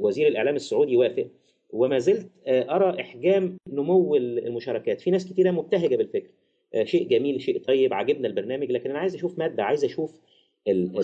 وزير 0.00 0.28
الإعلام 0.28 0.56
السعودي 0.56 0.96
وافق. 0.96 1.26
وما 1.72 1.98
زلت 1.98 2.30
آه، 2.46 2.76
أرى 2.76 3.00
إحجام 3.00 3.56
نمو 3.68 4.16
المشاركات. 4.16 5.00
في 5.00 5.10
ناس 5.10 5.32
كتيرة 5.32 5.50
مبتهجة 5.50 5.96
بالفكر. 5.96 6.30
آه، 6.74 6.84
شيء 6.84 7.08
جميل 7.08 7.40
شيء 7.40 7.62
طيب 7.64 7.94
عجبنا 7.94 8.28
البرنامج 8.28 8.70
لكن 8.72 8.90
أنا 8.90 8.98
عايز 8.98 9.14
أشوف 9.14 9.38
مادة 9.38 9.62
عايز 9.64 9.84
أشوف 9.84 10.20
ال- 10.68 10.98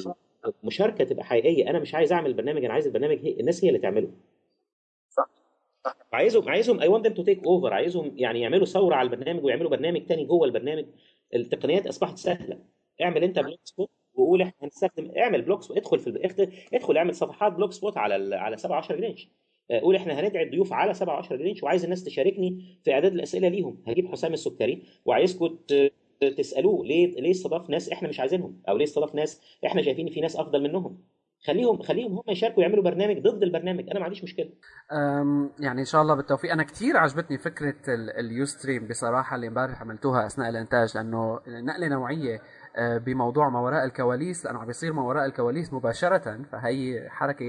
ال- 0.47 0.53
المشاركة 0.63 1.05
تبقى 1.05 1.25
حقيقية. 1.25 1.71
أنا 1.71 1.79
مش 1.79 1.95
عايز 1.95 2.13
أعمل 2.13 2.35
برنامج 2.35 2.65
أنا 2.65 2.73
عايز 2.75 2.87
البرنامج 2.87 3.19
هي 3.23 3.41
الناس 3.41 3.65
هي 3.65 3.69
اللي 3.69 3.81
تعمله. 3.81 4.11
عايزهم 6.13 6.49
عايزهم 6.49 6.81
I 6.81 6.89
want 6.89 7.07
them 7.07 7.15
to 7.15 7.23
take 7.23 7.45
over 7.47 7.73
عايزهم 7.73 8.13
يعني 8.19 8.41
يعملوا 8.41 8.67
ثورة 8.67 8.95
على 8.95 9.07
البرنامج 9.11 9.45
ويعملوا 9.45 9.71
برنامج 9.71 10.07
تاني 10.07 10.25
جوه 10.25 10.45
البرنامج. 10.47 10.85
التقنيات 11.35 11.87
أصبحت 11.87 12.19
سهلة. 12.19 12.59
اعمل 13.03 13.25
أنت 13.25 13.39
Blogspot 13.39 13.91
وقول 14.15 14.43
إحنا 14.43 14.55
هنستخدم 14.63 15.11
اعمل 15.19 15.43
Blogspot 15.43 15.77
ادخل 15.79 15.99
في 15.99 16.11
ادخل 16.75 16.97
اعمل 16.97 17.15
صفحات 17.15 17.53
Blogspot 17.53 17.97
على 17.97 18.37
على 18.37 18.57
17 18.57 18.97
جرينتش. 18.97 19.15
قول 19.83 19.97
إحنا 19.97 20.21
هندعي 20.21 20.45
الضيوف 20.45 20.73
على 20.73 20.95
17 20.95 21.37
جرينتش 21.37 21.55
وعايز 21.63 21.85
الناس 21.85 22.05
تشاركني 22.05 22.79
في 22.85 22.93
إعداد 22.93 23.13
الأسئلة 23.13 23.49
ليهم. 23.49 23.83
هجيب 23.87 24.07
حسام 24.07 24.33
السكري 24.33 24.83
وعايزكم 25.05 25.57
تسألوه 26.39 26.85
ليه 26.87 27.21
ليه 27.21 27.31
استضاف 27.31 27.71
ناس 27.71 27.93
إحنا 27.93 28.09
مش 28.09 28.21
عايزينهم؟ 28.21 28.61
أو 28.69 28.77
ليه 28.77 28.85
استضاف 28.85 29.15
ناس 29.15 29.43
إحنا 29.67 29.83
شايفين 29.83 30.11
في 30.11 30.21
ناس 30.21 30.37
أفضل 30.37 30.63
منهم؟ 30.63 30.99
خليهم 31.47 31.83
خليهم 31.83 32.13
هم 32.13 32.23
يشاركوا 32.29 32.63
يعملوا 32.63 32.85
برنامج 32.85 33.19
ضد 33.19 33.43
البرنامج. 33.43 33.91
أنا 33.91 33.99
ما 33.99 34.05
عنديش 34.05 34.25
مشكلة. 34.25 34.49
يعني 35.61 35.81
إن 35.81 35.85
شاء 35.85 36.03
الله 36.03 36.15
بالتوفيق. 36.15 36.53
أنا 36.53 36.63
كثير 36.63 36.97
عجبتني 36.97 37.39
فكرة 37.39 37.95
ال- 37.95 38.11
ال 38.27 38.35
Ustream 38.35 38.89
بصراحة 38.89 39.37
اللي 39.37 39.49
امبارح 39.49 39.81
عملتوها 39.83 40.27
أثناء 40.27 40.49
الإنتاج 40.49 40.93
لأنه 40.97 41.39
نقلة 41.49 41.89
نوعية 41.89 42.41
أه، 42.79 42.99
بموضوع 42.99 43.49
ما 43.49 43.61
وراء 43.61 43.85
الكواليس. 43.85 44.45
لأنه 44.45 44.59
عم 44.59 44.67
بيصير 44.67 44.93
ما 44.93 45.03
وراء 45.03 45.27
الكواليس 45.27 45.73
مباشرة 45.73 46.43
فهي 46.53 47.09
حركة 47.11 47.45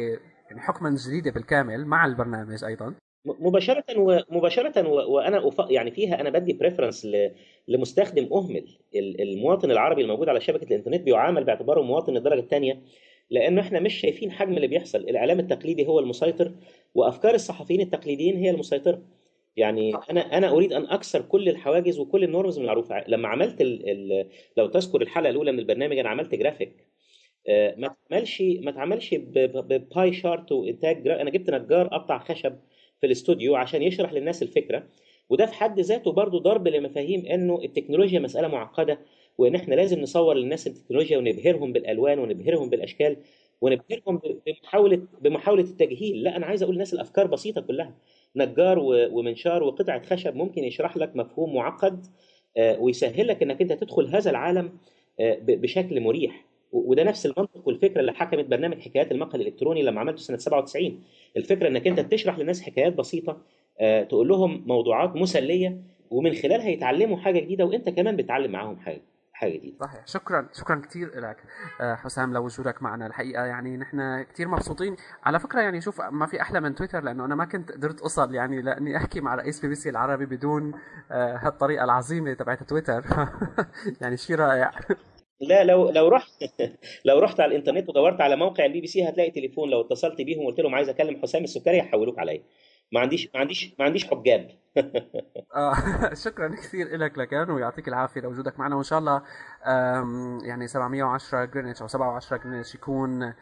يعني 0.50 0.62
حكما 0.62 0.96
جديدة 1.08 1.32
بالكامل 1.32 1.86
مع 1.86 2.06
البرنامج 2.06 2.64
أيضا. 2.64 2.88
م- 3.26 3.48
مباشرة 3.48 3.84
ومباشرة 3.98 4.88
و- 4.90 5.16
وأنا 5.16 5.48
أف... 5.48 5.56
يعني 5.70 5.92
فيها 5.92 6.22
أنا 6.22 6.30
بدي 6.30 6.54
preference. 6.54 7.08
لمستخدم 7.68 8.34
أهمل 8.34 8.66
ال- 8.96 9.22
المواطن 9.22 9.72
العربي 9.72 10.02
الموجود 10.02 10.30
على 10.30 10.42
شبكة 10.42 10.64
الإنترنت 10.66 11.02
بيعامل 11.02 11.44
باعتباره 11.44 11.82
مواطن 11.82 12.18
الدرجة 12.18 12.40
الثانية 12.40 12.82
لأنه 13.30 13.62
إحنا 13.62 13.80
مش 13.80 13.94
شايفين 13.94 14.32
حجم 14.32 14.54
اللي 14.54 14.68
بيحصل. 14.68 14.98
الإعلام 15.00 15.40
التقليدي 15.40 15.88
هو 15.88 16.00
المسيطر 16.00 16.52
وأفكار 16.96 17.36
الصحفيين 17.36 17.82
التقليديين 17.82 18.38
هي 18.38 18.50
المسيطرة. 18.50 19.02
يعني 19.58 19.96
أنا 20.12 20.38
أنا 20.38 20.50
أريد 20.50 20.74
أن 20.74 20.86
أكسر 20.86 21.22
كل 21.22 21.50
الحواجز 21.50 22.00
وكل 22.00 22.24
ال 22.24 22.30
norms 22.30 22.60
المعروفة 22.60 23.04
لما 23.08 23.28
عملت 23.28 23.62
ال... 23.62 23.90
ال... 23.90 24.28
لو 24.58 24.68
تذكر 24.68 25.02
الحلقة 25.02 25.30
الأولى 25.30 25.52
من 25.52 25.60
البرنامج 25.60 25.98
أنا 25.98 26.10
عملت 26.10 26.36
جرافيك 26.36 26.87
ما 27.50 27.96
اتعملش 28.10 28.42
ما 28.42 28.70
اتعملش 28.70 29.14
ب- 29.14 29.32
ب- 29.40 29.68
ب 29.74 29.84
pie 29.84 30.14
chart 30.14 30.52
وإنتاج 30.52 31.08
أنا 31.08 31.30
جبت 31.30 31.50
نجار 31.50 31.88
قطع 31.88 32.18
خشب 32.20 32.56
في 33.02 33.06
الاستوديو 33.08 33.56
عشان 33.56 33.84
يشرح 33.84 34.14
للناس 34.14 34.44
الفكرة 34.44 34.84
وده 35.30 35.46
في 35.46 35.54
حد 35.54 35.80
ذاته 35.80 36.12
برضه 36.12 36.40
ضرب 36.40 36.68
لمفاهيم 36.68 37.26
إنه 37.26 37.62
التكنولوجيا 37.64 38.20
مسألة 38.20 38.48
معقدة 38.48 39.00
وإن 39.38 39.56
إحنا 39.56 39.76
لازم 39.76 40.00
نصور 40.02 40.36
للناس 40.36 40.68
التكنولوجيا 40.68 41.18
ونبهرهم 41.18 41.74
بالألوان 41.74 42.20
ونبهرهم 42.20 42.70
بالأشكال 42.70 43.18
ونبهرهم 43.62 44.22
بمحاولة 44.46 45.02
بمحاولة 45.22 45.64
التجهيل. 45.64 46.24
لا 46.24 46.36
أنا 46.36 46.46
عايز 46.46 46.64
أقول 46.64 46.76
للناس 46.76 46.94
الأفكار 46.94 47.28
بسيطة 47.28 47.62
كلها. 47.62 47.96
نجار 48.36 48.80
ومنشار 49.12 49.64
وقطعة 49.64 50.02
خشب 50.06 50.36
ممكن 50.36 50.64
يشرح 50.64 50.98
لك 50.98 51.16
مفهوم 51.16 51.56
معقد 51.56 52.06
آه، 52.58 52.80
ويسهل 52.80 53.28
لك 53.28 53.44
إنك 53.44 53.62
أنت 53.62 53.74
تدخل 53.74 54.08
هذا 54.08 54.30
العالم 54.32 54.78
آه، 55.20 55.38
بشكل 55.42 56.02
مريح. 56.02 56.46
وده 56.72 57.04
نفس 57.04 57.26
المنطق 57.26 57.68
والفكرة 57.68 58.00
اللي 58.00 58.14
حكمت 58.14 58.46
برنامج 58.46 58.80
حكايات 58.80 59.12
المقهى 59.12 59.42
الإلكتروني 59.42 59.84
لما 59.84 60.00
عملته 60.02 60.18
سنة 60.18 60.38
97 60.38 61.04
الفكرة 61.38 61.68
إنك 61.68 61.88
أنت 61.88 62.00
تشرح 62.00 62.40
للناس 62.40 62.62
حكايات 62.62 62.94
بسيطة 62.94 63.38
آه، 63.80 64.04
تقول 64.04 64.28
لهم 64.28 64.64
موضوعات 64.66 65.16
مسلية 65.16 65.78
ومن 66.12 66.34
خلالها 66.34 66.70
يتعلموا 66.70 67.18
حاجة 67.18 67.40
جديدة 67.40 67.66
وأنت 67.66 67.90
كمان 67.90 68.16
بتتعلم 68.16 68.52
معاهم 68.52 68.78
حاجة 68.80 69.02
حاجة 69.34 69.58
جديدة. 69.58 69.78
صحيح. 69.80 70.08
شكرا 70.08 70.50
شكرا 70.54 70.82
كثير 70.90 71.20
لك 71.20 71.38
حسام 71.80 72.34
لوجودك 72.34 72.84
معنا. 72.84 73.08
الحقيقة 73.08 73.46
يعني 73.46 73.78
نحن 73.78 74.24
كثير 74.24 74.48
مبسوطين. 74.48 74.96
على 75.24 75.40
فكرة 75.40 75.62
يعني 75.62 75.82
شوف 75.82 76.02
ما 76.02 76.26
في 76.26 76.42
أحلى 76.42 76.60
من 76.60 76.76
تويتر 76.76 77.04
لأنه 77.04 77.26
أنا 77.26 77.36
ما 77.36 77.46
كنت 77.46 77.72
قدرت 77.72 78.02
أوصل 78.02 78.36
يعني 78.36 78.62
لأني 78.62 78.98
أحكي 78.98 79.22
مع 79.22 79.36
رئيس 79.36 79.62
بي 79.62 79.68
بي 79.68 79.76
سي 79.76 79.90
العربي 79.90 80.26
بدون 80.26 80.74
آه، 81.12 81.38
هالطريقة 81.38 81.84
العظيمة 81.84 82.34
تبعت 82.34 82.64
تويتر. 82.64 83.06
يعني 84.02 84.18
شيء 84.18 84.36
رائع. 84.36 84.72
لا 85.42 85.64
لو 85.64 85.90
لو 85.90 86.08
رحت 86.08 86.32
لو 87.06 87.20
رحت 87.20 87.40
على 87.40 87.52
الإنترنت 87.52 87.90
ودورت 87.90 88.22
على 88.22 88.36
موقع 88.36 88.66
البي 88.66 88.82
بي 88.82 88.88
سي 88.88 89.10
هتلاقي 89.10 89.32
تليفون. 89.32 89.70
لو 89.70 89.82
اتصلت 89.82 90.22
بيهم 90.22 90.44
وقلت 90.46 90.60
لهم 90.60 90.76
عايز 90.76 90.90
أكلم 90.90 91.22
حسام 91.22 91.44
السكري 91.44 91.82
هيحولوك 91.82 92.20
عليا. 92.20 92.44
ما 92.92 93.00
عنديش 93.00 93.30
ما 93.34 93.40
عنديش 93.40 93.76
ما 93.80 93.86
عنديش 93.86 94.06
حجاب. 94.08 94.52
آه، 95.56 95.74
شكرا 96.26 96.56
كثير 96.56 96.98
لك 96.98 97.18
لكان 97.18 97.50
ويعطيك 97.52 97.88
العافية 97.88 98.22
لوجودك 98.22 98.60
معنا. 98.60 98.76
وإن 98.76 98.84
شاء 98.84 99.00
الله 99.00 99.22
يعني 100.44 100.68
710 100.68 101.46
جرينتش 101.46 101.82
أو 101.82 101.88
710 101.88 102.38
جرينتش 102.38 102.76
يكون 102.76 103.34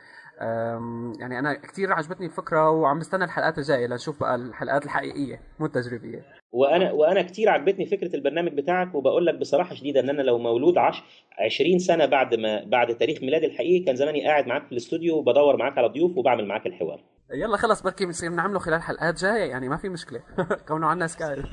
يعني 1.19 1.39
أنا 1.39 1.53
كثير 1.53 1.93
عجبتني 1.93 2.25
الفكرة 2.25 2.69
وعم 2.69 2.99
بستنى 2.99 3.23
الحلقات 3.23 3.57
الجاية 3.57 3.87
لنشوف 3.87 4.19
بقى 4.19 4.35
الحلقات 4.35 4.85
الحقيقية 4.85 5.41
مو 5.59 5.65
التجريبية. 5.65 6.25
وأنا 6.51 6.91
وأنا 6.91 7.21
كتير 7.21 7.49
عجبتني 7.49 7.85
فكرة 7.85 8.15
البرنامج 8.15 8.51
بتاعك 8.53 8.95
وبقول 8.95 9.25
لك 9.25 9.35
بصراحة 9.35 9.75
شديدة 9.75 9.99
إن 9.99 10.09
أنا 10.09 10.21
لو 10.21 10.37
مولود 10.37 10.77
عش 10.77 11.03
20 11.45 11.79
سنة 11.79 12.05
بعد 12.05 12.35
ما 12.35 12.63
بعد 12.63 12.97
تاريخ 12.97 13.21
ميلادي 13.21 13.45
الحقيقي 13.45 13.85
كان 13.85 13.95
زماني 13.95 14.25
قاعد 14.27 14.47
معاك 14.47 14.65
في 14.65 14.71
الاستوديو 14.71 15.17
وبدور 15.17 15.57
معاك 15.57 15.77
على 15.77 15.87
ضيوف 15.87 16.17
وبعمل 16.17 16.47
معاك 16.47 16.65
الحوار. 16.65 17.03
يلا 17.33 17.57
خلص 17.57 17.81
بركي 17.81 18.05
بنصير 18.05 18.29
نعمله 18.29 18.59
خلال 18.59 18.81
حلقات 18.81 19.19
جاية 19.21 19.49
يعني 19.49 19.69
ما 19.69 19.77
في 19.77 19.89
مشكلة. 19.89 20.23
كونه 20.67 20.87
عنا 20.87 21.07
سكايب 21.07 21.45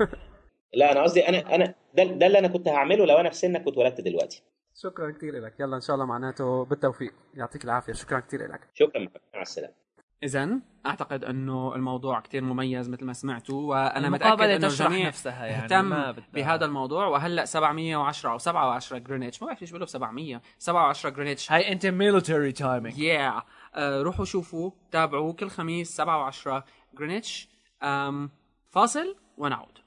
لا 0.73 0.91
أنا 0.91 1.03
قصدي 1.03 1.29
أنا 1.29 1.55
أنا 1.55 1.73
ده, 1.93 2.03
ده 2.03 2.27
اللي 2.27 2.39
أنا 2.39 2.47
كنت 2.47 2.67
هعمله 2.67 3.05
لو 3.05 3.17
أنا 3.17 3.29
في 3.29 3.35
سنك 3.35 3.67
واتولدت 3.67 4.01
دلوقتي. 4.01 4.43
شكرا 4.75 5.11
كثير 5.11 5.39
لك 5.39 5.59
يلا 5.59 5.75
إن 5.75 5.81
شاء 5.81 5.93
الله 5.95 6.05
معناته 6.05 6.65
بالتوفيق. 6.65 7.13
يعطيك 7.33 7.65
العافية. 7.65 7.93
شكرا 7.93 8.19
كثير 8.19 8.51
لك 8.51 8.69
شكرا 8.73 9.07
مع 9.35 9.41
السلامة. 9.41 9.73
اذا 10.23 10.59
أعتقد 10.85 11.23
إنه 11.23 11.75
الموضوع 11.75 12.19
كتير 12.19 12.43
مميز 12.43 12.89
مثل 12.89 13.05
ما 13.05 13.13
سمعتوا 13.13 13.69
وأنا 13.69 14.09
متأكد 14.09 14.41
إنه 14.41 14.67
تشرح 14.67 14.87
الجميع 14.87 15.07
نفسها 15.07 15.45
يعني 15.45 15.63
اهتم 15.63 16.11
بهذا 16.33 16.65
الموضوع. 16.65 17.07
وهلأ 17.07 17.45
710 17.45 18.31
أو 18.31 18.37
710 18.37 18.97
جرينتش 18.97 19.41
ما 19.41 19.47
بعرف 19.47 19.61
ليش 19.61 19.69
بقولوا 19.69 19.87
700 19.87 20.41
710 20.59 21.09
جرينتش 21.09 21.51
هاي 21.51 21.71
انت 21.71 21.85
military 21.85 22.51
timing 22.51 22.97
يا 22.97 23.41
روحوا 23.77 24.25
شوفوا 24.25 24.71
تابعوا 24.91 25.33
كل 25.33 25.49
خميس 25.49 25.95
7 25.95 26.31
و10 26.31 26.63
جرينتش 26.97 27.49
فاصل 28.69 29.15
ونعود. 29.37 29.77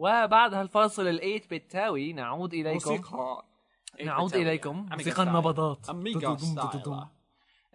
وبعد 0.00 0.54
هالفاصل 0.54 1.08
الإيت 1.08 1.50
بالتاوي 1.50 2.12
نعود 2.12 2.54
إليكم. 2.54 2.90
موسيقى 2.90 3.44
نعود 4.04 4.34
إيه 4.34 4.42
إليكم. 4.42 4.70
أميغا 4.70 4.96
موسيقى. 4.96 5.22
النبضات. 5.22 5.90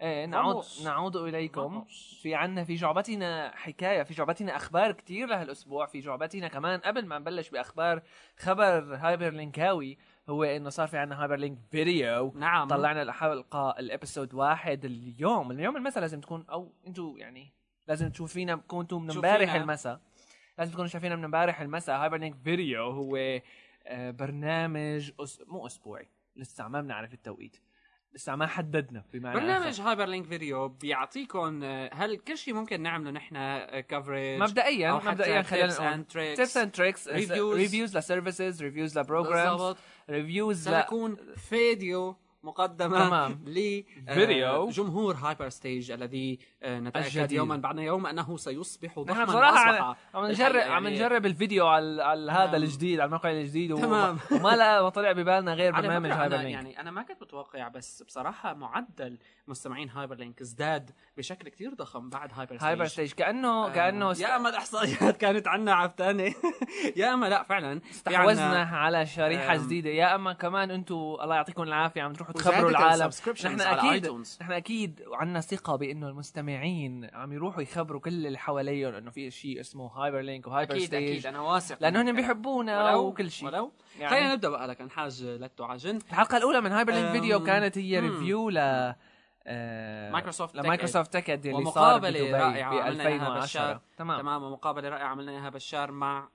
إيه 0.00 0.26
نعود. 0.26 0.64
نعود 0.84 1.16
إليكم. 1.16 1.84
في 2.22 2.34
عنا 2.34 2.64
في 2.64 2.74
جعبتنا 2.74 3.52
حكاية 3.56 4.02
في 4.02 4.14
جعبتنا 4.14 4.56
أخبار 4.56 4.92
كتير 4.92 5.28
لهالاسبوع 5.28 5.86
في 5.86 6.00
جعبتنا 6.00 6.48
كمان 6.48 6.80
قبل 6.80 7.06
ما 7.06 7.18
نبلش 7.18 7.50
بأخبار 7.50 8.02
خبر 8.38 8.96
هايبر 8.96 9.30
لينكاوي 9.30 9.98
هو 10.28 10.44
إنه 10.44 10.68
صار 10.68 10.88
في 10.88 10.98
عنا 10.98 11.22
هايبر 11.22 11.36
لينك 11.36 11.58
فيديو. 11.70 12.32
نعم. 12.36 12.68
طلعنا 12.68 13.02
الحلقة 13.02 13.74
الابيسود 13.78 14.34
واحد 14.34 14.84
اليوم. 14.84 15.50
اليوم 15.50 15.76
المساء 15.76 16.00
لازم 16.00 16.20
تكون 16.20 16.44
أو 16.50 16.72
أنتوا 16.86 17.18
يعني 17.18 17.52
لازم 17.88 18.10
تشوفينا 18.10 18.56
كنتوا 18.56 19.00
من. 19.00 19.10
امبارح 19.10 19.54
المساء. 19.54 20.00
لازم 20.58 20.72
تكونوا 20.72 20.88
شايفيننا 20.88 21.16
من 21.16 21.24
امبارح 21.24 21.60
المساء 21.60 21.96
هايبر 21.96 22.16
لينك 22.16 22.36
فيديو 22.44 22.82
هو 22.82 23.16
آه، 23.86 24.10
برنامج 24.10 25.10
أس... 25.20 25.42
مو 25.46 25.66
أسبوعي 25.66 26.08
لسه 26.36 26.68
ما 26.68 26.80
بنعرف 26.80 27.14
التوقيت 27.14 27.56
لسه 28.14 28.36
ما 28.36 28.46
حددنا 28.46 29.04
بمعنى 29.12 29.40
برنامج 29.40 29.80
هايبر 29.80 30.04
لينك 30.04 30.26
فيديو 30.26 30.68
بيعطيكم 30.68 31.62
آه، 31.62 31.90
هل 31.94 32.16
كل 32.16 32.38
شيء 32.38 32.54
ممكن 32.54 32.80
نعمله 32.82 33.10
نحن 33.10 33.36
كفرج 33.80 34.40
مبدئيا 34.40 34.90
أو 34.90 35.00
حتى 35.00 35.10
مبدئيا 35.10 35.42
خلينا 35.42 35.68
tips 35.68 35.80
نقول 35.80 36.04
and 36.04 36.06
tricks. 36.12 36.36
tips 36.36 36.56
and 36.56 36.72
tricks 36.72 37.08
Reviews. 37.08 37.54
reviews 37.54 37.96
ل 37.96 38.03
services 38.03 38.62
reviews 38.62 38.98
ل 38.98 39.04
programs 39.04 39.50
بالضبط 39.50 39.78
reviews 40.10 40.68
ل 40.68 40.72
سيكون 40.72 41.16
فيديو 41.36 42.16
مقدمة 42.42 43.06
تمام. 43.08 43.44
ل 43.46 43.84
فيديو. 44.14 44.68
جمهور 44.68 45.14
هايبر 45.14 45.48
ستيج 45.48 45.90
الذي 45.90 46.38
آه، 46.66 46.78
الجديد. 46.96 47.32
يوما 47.32 47.56
بعد 47.56 47.78
يوم 47.78 48.06
أنه 48.06 48.36
سيصبح 48.36 48.98
ضخما 48.98 49.24
نحن 49.24 49.34
وأصبح 49.36 49.96
عم 50.14 50.26
نجرب 50.26 50.56
عم 50.56 50.84
يعني 50.84 50.96
نجرب 50.96 51.26
الفيديو 51.26 51.66
على, 51.66 52.02
على 52.02 52.32
هذا. 52.32 52.56
الجديد 52.56 53.00
على 53.00 53.06
الموقع 53.06 53.30
الجديد 53.30 53.72
وما- 53.72 53.82
تمام. 53.86 54.18
وما 54.40 54.56
لا 54.56 54.82
ما 54.82 54.88
طلع 54.88 55.12
ببالنا 55.12 55.54
غير 55.54 55.72
برنامج 55.72 56.10
هايبر 56.10 56.36
لينك 56.36 56.50
يعني 56.52 56.80
أنا 56.80 56.90
ما 56.90 57.02
كنت 57.02 57.22
متوقع 57.22 57.68
بس 57.68 58.02
بصراحة 58.02 58.54
معدل 58.54 59.18
مستمعين 59.48 59.90
هايبر 59.90 60.14
لينك 60.16 60.40
ازداد 60.40 60.90
بشكل 61.16 61.48
كتير 61.48 61.74
ضخم 61.74 62.10
بعد 62.10 62.30
هايبر 62.34 62.56
ستيج 62.56 62.68
هايبر 62.68 62.84
ستيج 62.84 63.12
كأنه 63.12 63.68
كانه 63.72 64.10
است- 64.12 64.20
يا 64.20 64.36
أما 64.36 64.48
الإحصائيات 64.48 65.16
كانت 65.22 65.48
عنا 65.48 65.74
عفتانه 65.74 66.34
يا 66.96 67.14
أما 67.14 67.26
لا 67.26 67.42
فعلا. 67.42 67.80
استحوذنا 67.90 68.44
عنا 68.44 68.76
على 68.76 69.06
شريحة 69.06 69.56
جديدة. 69.56 69.90
يا 69.90 70.14
أما 70.14 70.32
كمان 70.32 70.70
أنتم 70.70 70.94
الله 70.94 71.34
يعطيكم 71.34 71.62
العافية 71.62 72.02
عم 72.02 72.12
تروحوا 72.12 72.34
تخبروا 72.34 72.70
العالم. 72.70 73.10
نحن 73.44 73.60
أكيد. 73.60 74.06
نحن 74.40 74.52
أكيد 74.52 75.02
عندنا 75.12 75.40
ثقة 75.40 75.76
بأنه 75.76 76.08
المستمعين 76.56 77.10
عم 77.12 77.32
يروحوا 77.32 77.62
يخبروا 77.62 78.00
كل 78.00 78.26
اللي 78.26 78.38
حواليهم 78.38 78.94
إنه 78.94 79.10
في 79.10 79.30
شيء 79.30 79.60
اسمه 79.60 79.86
هايبر 79.86 80.20
لينك 80.20 80.46
وهايبر 80.46 80.74
أكيد 80.74 80.84
ستيج 80.86 81.10
أكيد 81.10 81.26
أنا 81.26 81.40
واثق. 81.40 81.76
لأنه 81.80 82.00
هن 82.00 82.06
هالكلام. 82.08 82.16
بيحبونا 82.26 82.94
وكل 82.94 83.30
شيء 83.30 83.48
ولو. 83.48 83.72
يعني 83.98 84.10
خلينا 84.10 84.34
نبدأ 84.34 84.48
بقى 84.48 84.68
لك 84.68 84.90
حاج 84.92 85.24
لتو 85.24 85.64
عجن 85.64 85.96
الحلقة 85.96 86.36
الأولى 86.36 86.60
من 86.60 86.72
هايبر 86.72 86.92
لينك 86.92 87.12
فيديو 87.12 87.42
كانت 87.44 87.78
هي. 87.78 87.98
ريفيو 87.98 88.50
ل 88.50 88.58
آه، 89.48 90.10
مايكروسوفت 90.10 90.56
لمايكروسوفت 90.56 91.12
تكد 91.12 91.46
اللي 91.46 91.70
صار 91.70 91.98
بدبي 91.98 92.32
رائعة 92.32 92.74
ب 92.74 92.78
عملنا 92.78 92.86
إياها 92.86 92.88
2010 92.88 93.40
بالشهر. 93.40 93.80
تمام. 93.96 94.20
تمام 94.20 94.42
ومقابلة 94.42 94.88
رائعة 94.88 95.08
عملنا 95.08 95.32
اياها 95.32 95.50
بشار 95.50 95.92
مع 95.92 96.28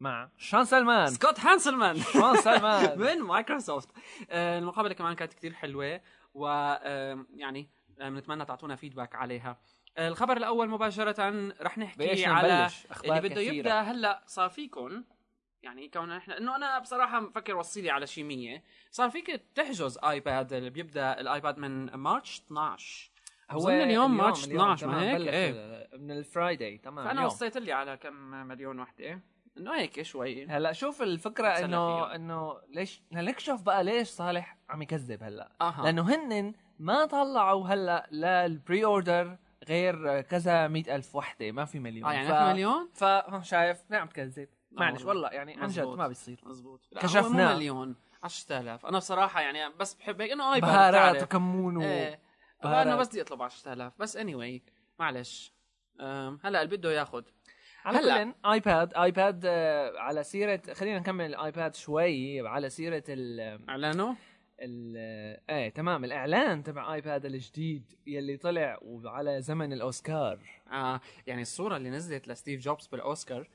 مع 0.00 0.28
شان 0.38 0.64
سلمان. 0.64 1.06
سكوت 1.06 1.40
هانسلمان. 1.40 1.96
شان 1.96 2.36
سلمان. 2.36 2.98
من 3.18 3.22
مايكروسوفت. 3.22 3.88
آه، 4.30 4.58
المقابلة 4.58 4.94
كمان 4.94 5.14
كانت 5.14 5.32
كتير 5.32 5.52
حلوة 5.52 6.00
ويعني 6.34 7.68
بنتمنى 7.98 8.44
تعطونا 8.44 8.76
feedback 8.76 9.14
عليها 9.14 9.58
آه، 9.96 10.08
الخبر 10.08 10.36
الأول 10.36 10.68
مباشرة 10.68 11.52
رح 11.60 11.78
نحكي 11.78 12.26
على 12.26 12.70
اللي 13.04 13.20
بده. 13.20 13.40
يبدأ 13.40 13.80
هلأ 13.80 14.22
صار 14.26 14.50
فيكم 14.50 15.04
يعني 15.62 15.88
كون 15.88 16.12
إحنا 16.12 16.38
إنه 16.38 16.56
أنا 16.56 16.78
بصراحة 16.78 17.20
مفكر 17.20 17.56
وصيلي 17.56 17.90
على 17.90 18.06
شي 18.06 18.22
100 18.22 18.62
صار 18.90 19.10
فيك 19.10 19.42
تحجز 19.54 19.98
ايباد 20.04 20.52
اللي 20.52 20.70
بيبدأ 20.70 21.20
الايباد 21.20 21.58
من 21.58 21.94
March 21.94 22.42
12 22.46 23.10
أظن 23.50 23.72
اليوم 23.72 24.16
March 24.16 24.44
12 24.44 24.86
ما 24.86 25.02
هيك؟ 25.02 25.28
إيه. 25.28 25.88
من 25.98 26.10
ال 26.10 26.20
Friday 26.20 26.78
تمام 26.78 27.08
فأنا. 27.08 27.26
وصيت 27.26 27.56
لي 27.56 27.72
على 27.72 27.96
كم 27.96 28.14
مليون 28.46 28.80
وحدة 28.80 29.20
إنه 29.58 29.76
هيك 29.76 30.02
شوي 30.02 30.46
هلأ 30.46 30.72
شوف 30.72 31.02
الفكرة 31.02 31.48
إنه. 31.48 32.14
إنه 32.14 32.60
ليش 32.68 33.02
هلا 33.14 33.38
شوف 33.38 33.62
بقى 33.62 33.84
ليش 33.84 34.08
صالح 34.08 34.58
عم 34.68 34.82
يكذب 34.82 35.22
هلأ 35.22 35.52
أها 35.60 35.82
لأنه 35.84 36.14
هن 36.14 36.54
ما 36.78 37.06
طلعوا 37.06 37.68
هلا 37.68 38.06
لل 38.12 38.84
pre-order 38.84 39.38
غير 39.68 40.20
كذا 40.20 40.68
مئة 40.68 40.94
ألف 40.96 41.16
وحدة 41.16 41.52
ما 41.52 41.64
في 41.64 41.78
مليون 41.78 42.06
آه 42.06 42.12
يعني 42.12 42.28
ف... 42.28 42.32
في 42.32 42.52
مليون 42.52 42.88
ف 42.94 43.04
شايف 43.42 43.92
عم 43.92 44.06
تكذب 44.08 44.48
معلش 44.72 45.04
والله. 45.04 45.28
يعني 45.30 45.54
عن 45.54 45.68
جد. 45.68 45.84
ما 45.86 46.08
بيصير 46.08 46.40
مزبوط 46.46 46.80
كشفنا. 47.00 47.54
مليون 47.54 47.96
10000 48.22 48.86
أنا 48.86 48.98
بصراحة 48.98 49.40
يعني 49.40 49.74
بس 49.80 49.94
بحب 49.94 50.20
هيك 50.20 50.30
إنه 50.32 50.54
آيباد 50.54 50.70
بهارات. 50.70 51.22
وكمون 51.22 51.76
و... 51.76 51.82
إيه 51.82 52.20
بهارات. 52.62 52.86
أنا 52.86 52.96
بس 52.96 53.08
بدي 53.08 53.20
أطلب 53.22 53.42
10000 53.42 53.92
بس 53.98 54.16
اني 54.16 54.60
anyway 54.60 54.70
معلش 54.98 55.52
هلا 56.00 56.62
اللي 56.62 56.76
بده 56.76 56.92
ياخذ 56.92 57.22
على 57.84 57.98
هلا. 57.98 58.34
آيباد 58.46 58.94
آيباد 58.94 59.42
آه، 59.46 59.98
على 59.98 60.22
سيرة 60.24 60.62
خلينا 60.72 60.98
نكمل 60.98 61.24
الآيباد 61.26 61.74
شوي 61.74 62.48
على 62.48 62.70
سيرة 62.70 63.04
ال 63.08 63.40
إعلانه 63.70 64.16
إيه 64.60 65.68
تمام. 65.68 66.04
الإعلان 66.04 66.62
تبع 66.62 66.94
ايباد 66.94 67.24
الجديد 67.24 67.92
يلي 68.06 68.36
طلع 68.36 68.78
وعلى 68.82 69.40
زمن 69.42 69.72
الأوسكار. 69.72 70.38
آه 70.72 71.00
يعني 71.26 71.42
الصورة 71.42 71.76
اللي 71.76 71.90
نزلت 71.90 72.28
لستيف 72.28 72.60
جوبز 72.60 72.86
بالأوسكار 72.86 73.48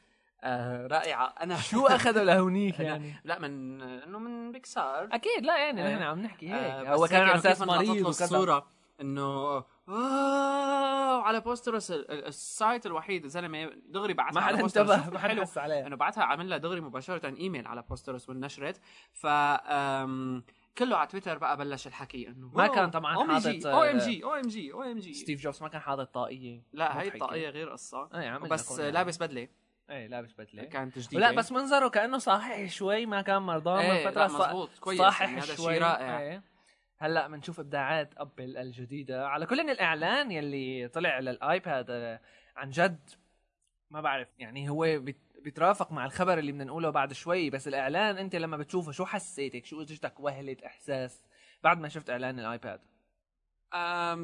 آه 0.44 0.88
رائعة. 0.88 1.26
أنا 1.42 1.56
شو 1.72 1.88
أخذوا 1.88 2.24
لهونيك 2.24 2.80
يعني؟ 2.80 3.14
لا 3.24 3.40
من 3.40 3.82
إنه 3.82 4.20
من 4.20 4.52
بيكسار. 4.52 5.10
أكيد 5.12 5.44
لا 5.46 5.58
يعني 5.58 5.82
آه. 5.88 5.94
نحن 5.94 6.04
عم 6.04 6.20
نحكي 6.20 6.54
آه، 6.54 6.80
هيك. 6.82 6.88
بس 6.88 7.00
هو 7.00 7.08
كان 7.08 7.22
على 7.22 7.32
إنه 7.32 7.40
أساس 7.40 7.62
مريض 7.62 8.08
الصورة 8.08 8.68
إنه 9.02 9.46
واو 9.88 11.22
على 11.22 11.40
بوسترس 11.42 11.92
ال- 11.92 12.12
ال- 12.12 12.26
السايت 12.26 12.86
الوحيد 12.86 13.24
الزلمه 13.24 13.72
دغري 13.90 14.14
بعثها 14.14 14.36
ما 14.36 14.42
حدا. 14.42 14.60
انتبه 14.64 15.10
ما 15.10 15.20
حدا. 15.20 15.42
حس 15.42 15.58
عليه. 15.58 15.88
إنه 15.88 15.96
بعتها 15.96 16.24
عمل 16.24 16.50
لها 16.50 16.58
دغري 16.58 16.82
مباشرة 16.82 17.36
إيميل 17.38 17.68
على 17.68 17.82
بوسترس 17.82 18.30
والنشرت. 18.30 18.82
ف 19.14 19.28
كله 20.80 20.98
على 20.98 21.08
تويتر 21.08 21.38
بقى 21.38 21.58
بلش 21.58 21.88
الحكي 21.88 22.28
إنه 22.28 22.52
ما 22.54 22.68
كان 22.68 22.90
طبعاً 22.90 23.16
حاطط، 23.34 23.66
أو 23.66 23.84
إم 23.84 23.98
جي 23.98 24.24
أو 24.24 24.36
إم 24.36 24.42
جي 24.48 24.74
أو 24.74 24.84
إم 24.84 25.00
جي. 25.00 25.14
ستيف 25.14 25.42
جوبز 25.42 25.64
ما 25.64 25.70
كان 25.70 25.82
حاطط 25.82 26.14
طاقية. 26.14 26.62
لا 26.74 27.02
هي. 27.02 27.08
الطاقيه 27.08 27.50
غير 27.50 27.70
قصة. 27.70 28.10
عم 28.14 28.48
بس 28.48 28.80
لابس 28.80 29.18
بدلة. 29.18 29.48
إيه 29.90 30.08
لابس 30.08 30.34
بدلة. 30.34 30.64
كانت 30.64 31.00
جديده 31.00 31.20
لا 31.22 31.32
بس 31.32 31.52
منظره 31.52 31.88
كأنه 31.88 32.18
صاحح 32.18 32.66
شوي 32.70 33.06
ما 33.06 33.22
كان 33.22 33.42
مرضان 33.42 33.80
إيه 33.80 34.06
من 34.06 34.12
فترة 34.12 34.26
مزبوط 34.26 34.70
كويس. 34.80 34.98
صاحح 35.00 35.22
يعني 35.22 35.38
هذا 35.42 35.56
شوي. 35.56 35.74
شيء 35.74 35.82
رائع. 35.84 36.20
إيه. 36.20 36.44
هلأ 36.98 37.28
بنشوف 37.28 37.60
إبداعات 37.60 38.14
أبل 38.18 38.58
الجديدة. 38.58 39.28
على 39.28 39.46
كل 39.46 39.60
إن 39.60 39.70
الإعلان 39.70 40.32
يلي 40.32 40.88
طلع 40.88 41.20
للآيباد 41.20 41.86
آه، 41.90 42.20
عن 42.56 42.70
جد 42.70 43.10
ما 43.92 44.02
بعرف 44.02 44.28
يعني 44.38 44.70
هو 44.70 45.00
بت- 45.00 45.29
بيترافق 45.44 45.92
مع 45.92 46.06
الخبر 46.06 46.38
اللي 46.38 46.52
بدنا 46.52 46.64
نقوله 46.64 46.90
بعد 46.90 47.14
شوي 47.14 47.50
بس 47.50 47.68
الإعلان 47.68 48.18
أنت 48.18 48.36
لما 48.36 48.58
بتشوفه 48.58 48.92
شو 48.92 49.06
حسيتك؟ 49.06 49.66
شو 49.66 49.82
اجاك 49.82 50.20
وهلة 50.20 50.58
إحساس؟ 50.66 51.26
بعد 51.64 51.80
ما 51.80 51.90
شفت 51.90 52.10
إعلان 52.10 52.40
الآيباد. 52.40 52.80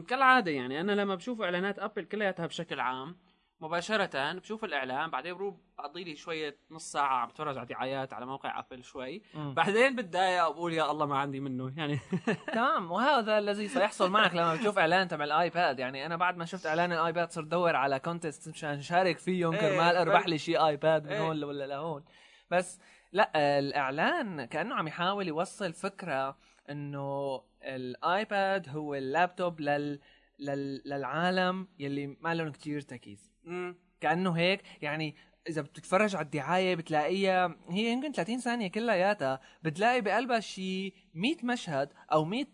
كالعادة 0.08 0.52
يعني 0.52 0.82
أنا 0.82 0.92
لما 0.92 1.16
بشوف 1.16 1.42
إعلانات 1.42 1.80
أبل 1.80 2.04
كلياتها 2.04 2.48
بشكل 2.48 2.80
عام 2.80 3.18
مباشرة 3.66 4.34
بشوف 4.34 4.64
الإعلان 4.64 5.10
بعدين 5.10 5.34
بروح 5.34 5.56
بقضي 5.78 6.04
لي 6.04 6.16
شوية 6.16 6.58
نص 6.72 6.92
ساعة 6.92 7.16
عم 7.18 7.28
بتفرج 7.28 7.58
على 7.58 7.66
دعايات 7.68 8.14
على 8.14 8.26
موقع 8.26 8.60
ابل 8.60 8.84
شوي. 8.84 9.22
بعدين 9.36 9.96
بتضايق 9.96 10.48
وبقول 10.48 10.74
يا 10.74 10.92
الله 10.92 11.06
ما 11.06 11.18
عندي 11.20 11.40
منه 11.40 11.74
يعني. 11.78 12.00
تمام 12.54 12.92
وهذا 12.92 13.38
الذي 13.38 13.68
سيحصل 13.68 14.12
معك 14.12 14.36
لما 14.36 14.56
بتشوف 14.56 14.80
إعلان 14.80 15.08
تبع 15.08 15.24
الآيباد. 15.24 15.80
يعني 15.80 16.06
أنا 16.06 16.16
بعد 16.16 16.38
ما 16.38 16.46
شفت 16.46 16.66
إعلان 16.66 16.92
الآيباد 16.92 17.32
صرت 17.32 17.46
أدور 17.46 17.76
على 17.76 18.00
contest 18.00 18.50
مشان 18.50 18.82
شارك 18.82 19.18
فيهم. 19.18 19.54
إيه، 19.54 19.60
كرمال 19.62 19.96
أربح 19.96 20.24
بل- 20.24 20.30
لي 20.30 20.38
شيء 20.38 20.68
آيباد 20.68 21.06
من 21.06 21.12
إيه. 21.12 21.20
هون 21.22 21.44
ولا 21.44 21.68
لهون. 21.68 22.04
بس 22.52 22.80
لا 23.12 23.32
الإعلان 23.60 24.46
كأنه 24.46 24.76
عم 24.76 24.88
يحاول 24.88 25.28
يوصل 25.28 25.74
فكرة 25.74 26.38
إنه 26.70 27.42
الآيباد 27.64 28.70
هو 28.70 28.96
اللابتوب 28.96 29.62
لل 29.62 30.00
لل... 30.40 30.82
للعالم 30.86 31.68
يلي 31.80 32.08
ما 32.22 32.34
لهم 32.34 32.52
كتير 32.52 32.82
geeks 32.82 33.35
مم. 33.46 33.76
كأنه 34.02 34.32
هيك. 34.32 34.62
يعني 34.82 35.16
إذا 35.50 35.62
بتتفرج 35.62 36.16
على 36.16 36.26
الدعاية 36.26 36.76
بتلاقيها 36.76 37.56
هي 37.70 37.92
يمكن 37.92 38.12
30 38.12 38.40
ثانية 38.40 38.72
كلياتها 38.72 39.40
بتلاقي 39.64 40.02
بقلبها 40.02 40.40
شي 40.40 40.94
100 41.14 41.36
مشهد 41.44 41.94
أو 42.12 42.26
100 42.26 42.46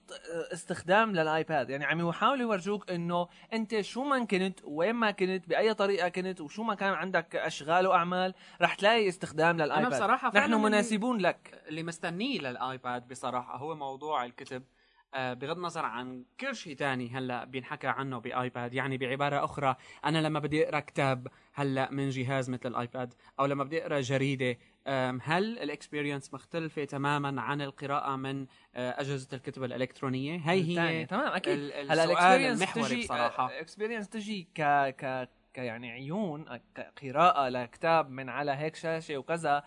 استخدام 0.54 1.12
للآيباد. 1.16 1.70
يعني 1.70 1.86
عم 1.86 2.10
يحاولوا 2.10 2.42
يورجوك 2.42 2.92
إنه 2.92 3.28
أنت 3.54 3.82
شو 3.82 4.04
ما 4.04 4.26
كنت 4.26 4.60
وين 4.64 4.96
ما 4.96 5.12
كنت 5.12 5.50
بأي 5.50 5.74
طريقة 5.74 6.10
كنت 6.10 6.42
وشو 6.42 6.64
ما 6.64 6.76
كان 6.76 6.94
عندك 6.94 7.36
أشغال 7.36 7.88
وأعمال 7.88 8.34
رح 8.62 8.76
تلاقي 8.76 9.08
استخدام 9.08 9.58
للآيباد. 9.58 9.92
بصراحة 9.92 10.30
فعلاً 10.32 10.48
نحن 10.48 10.62
مناسبون 10.64 11.18
لك. 11.18 11.64
اللي 11.68 11.84
مستنيه 11.84 12.40
للآيباد 12.40 13.08
بصراحة 13.08 13.58
هو 13.58 13.76
موضوع 13.76 14.26
الكتب. 14.26 14.64
بغض 15.16 15.58
النظر 15.58 15.86
عن 15.86 16.24
كل 16.40 16.56
شيء 16.56 16.76
تاني 16.76 17.10
هلا 17.10 17.46
بينحكى 17.46 17.88
عنه 17.88 18.18
بآيباد 18.18 18.74
يعني 18.74 18.98
بعبارة 18.98 19.46
أخرى 19.46 19.76
أنا 20.06 20.18
لما 20.18 20.40
بدي 20.40 20.66
أقرأ 20.66 20.80
كتاب 20.80 21.28
هلا 21.54 21.92
من 21.92 22.10
جهاز 22.10 22.50
مثل 22.50 22.70
الايباد 22.70 23.14
أو 23.40 23.46
لما 23.46 23.64
بدي 23.64 23.82
أقرأ 23.82 24.02
جريدة 24.02 24.58
هل 25.24 25.60
ال 25.60 25.66
experience 25.66 26.34
مختلفة 26.34 26.84
تماما 26.84 27.42
عن 27.42 27.62
القراءة 27.62 28.16
من 28.16 28.46
آه، 28.76 29.02
أجهزة 29.02 29.28
الكتب 29.34 29.64
الإلكترونية 29.64 30.38
هي. 30.38 30.80
هي 30.80 31.06
تمام 31.06 31.34
أكيد 31.34 31.72
هلا 31.90 32.04
ال 32.04 32.10
experience 32.10 32.74
تجي 32.74 33.04
بصراحة. 33.04 33.50
ال 33.50 33.55
experience 33.55 34.10
تجي 34.10 34.48
ك 34.56 34.62
ك 34.98 35.30
ك 35.54 35.58
يعني 35.58 35.92
عيون 35.92 36.46
قراءة 37.02 37.50
لكتاب 37.50 38.10
من 38.10 38.30
على 38.30 38.52
هيك 38.52 38.76
شاشة 38.76 39.18
وكذا 39.18 39.64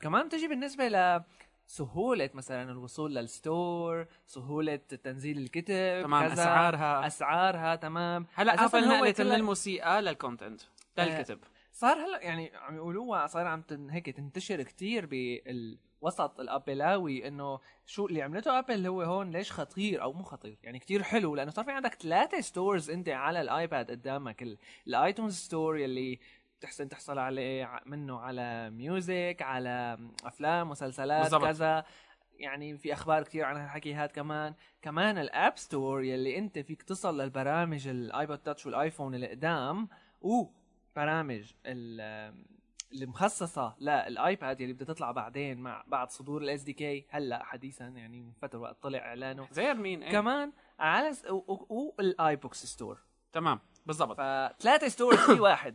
كمان 0.00 0.28
تجي 0.28 0.48
بالنسبة 0.48 0.88
ل 0.88 1.22
سهولة 1.70 2.30
مثلا 2.34 2.72
الوصول 2.72 3.14
لل 3.14 3.37
store، 3.37 4.06
سهولة 4.26 4.76
تنزيل 4.76 5.38
الكتب 5.38 6.02
تمام 6.02 6.22
كذا. 6.28 6.32
أسعارها. 6.32 7.06
أسعارها 7.06 7.76
تمام. 7.76 8.26
هلا 8.34 8.54
أبل 8.64 8.88
نقلت 8.88 9.20
من 9.20 9.32
الموسيقى 9.32 10.02
لل 10.02 10.15
content 10.15 10.60
للكتب. 10.98 11.38
صار 11.72 11.96
هلا 11.96 12.22
يعني 12.22 12.52
عم 12.56 12.76
يقولوها 12.76 13.26
صار 13.26 13.46
عم 13.46 13.62
تن 13.62 13.90
هيك 13.90 14.10
تنتشر 14.10 14.62
كتير 14.62 15.06
بالوسط 15.06 16.40
الأبلاوي 16.40 17.28
إنه 17.28 17.60
شو 17.86 18.06
اللي 18.06 18.22
عملته 18.22 18.58
أبل 18.58 18.86
هو 18.86 19.02
هون 19.02 19.30
ليش 19.30 19.52
خطير 19.52 20.02
أو 20.02 20.12
مو 20.12 20.22
خطير؟ 20.22 20.58
يعني 20.62 20.78
كتير 20.78 21.02
حلو 21.02 21.34
لأنه 21.34 21.50
صار 21.50 21.64
في 21.64 21.70
عندك 21.70 21.94
ثلاثة 21.94 22.40
stores 22.40 22.90
أنت 22.90 23.08
على 23.08 23.40
الآيباد 23.40 23.90
قدامك 23.90 24.42
ال- 24.42 24.58
ال 24.86 24.93
iTunes 24.93 25.34
Store 25.36 25.78
يلي 25.78 26.18
بتحسن 26.58 26.88
تحصل 26.88 27.18
عليه 27.18 27.64
ع- 27.64 27.80
منه 27.86 28.20
على 28.20 28.70
music 28.70 29.36
على 29.40 29.98
أفلام 30.24 30.68
مسلسلات 30.68 31.22
بالضبط. 31.22 31.44
كذا. 31.44 31.84
يعني 32.38 32.76
في 32.78 32.92
أخبار 32.92 33.22
كتير 33.22 33.44
عن 33.44 33.56
هالحكي 33.56 33.94
هاد 33.94 34.08
كمان 34.10 34.54
كمان 34.82 35.18
ال 35.18 35.28
App 35.28 35.58
Store 35.58 36.02
يلي 36.02 36.38
أنت 36.38 36.58
فيك 36.58 36.82
تصل 36.82 37.20
للبرامج 37.20 37.88
الايبود 37.88 38.38
تاتش 38.38 38.66
والايفون 38.66 39.14
اللي 39.14 39.26
قدام 39.30 39.88
وبرامج 40.20 41.52
ال- 41.66 42.34
المخصصة 42.92 43.74
للايباد 43.80 44.60
يلي 44.60 44.72
بدها 44.72 44.86
تطلع 44.86 45.10
بعدين 45.10 45.58
مع 45.60 45.84
بعد 45.86 46.10
صدور 46.10 46.42
ال 46.42 46.62
SDK 46.62 47.06
هلا 47.10 47.44
حديثا 47.44 47.84
يعني 47.84 48.20
من 48.20 48.32
فترة 48.42 48.58
وقت 48.58 48.82
طلع 48.82 48.98
إعلانه. 48.98 49.48
زير 49.50 49.74
مين؟ 49.74 50.02
إيه؟ 50.02 50.12
كمان 50.12 50.52
على 50.78 51.12
وال 51.68 52.36
iBooks 52.36 52.66
Store 52.66 52.98
تمام 53.32 53.60
بالضبط. 53.86 54.16
فثلاثة 54.16 54.88
stores 54.88 55.18
في 55.18 55.40
واحد. 55.40 55.74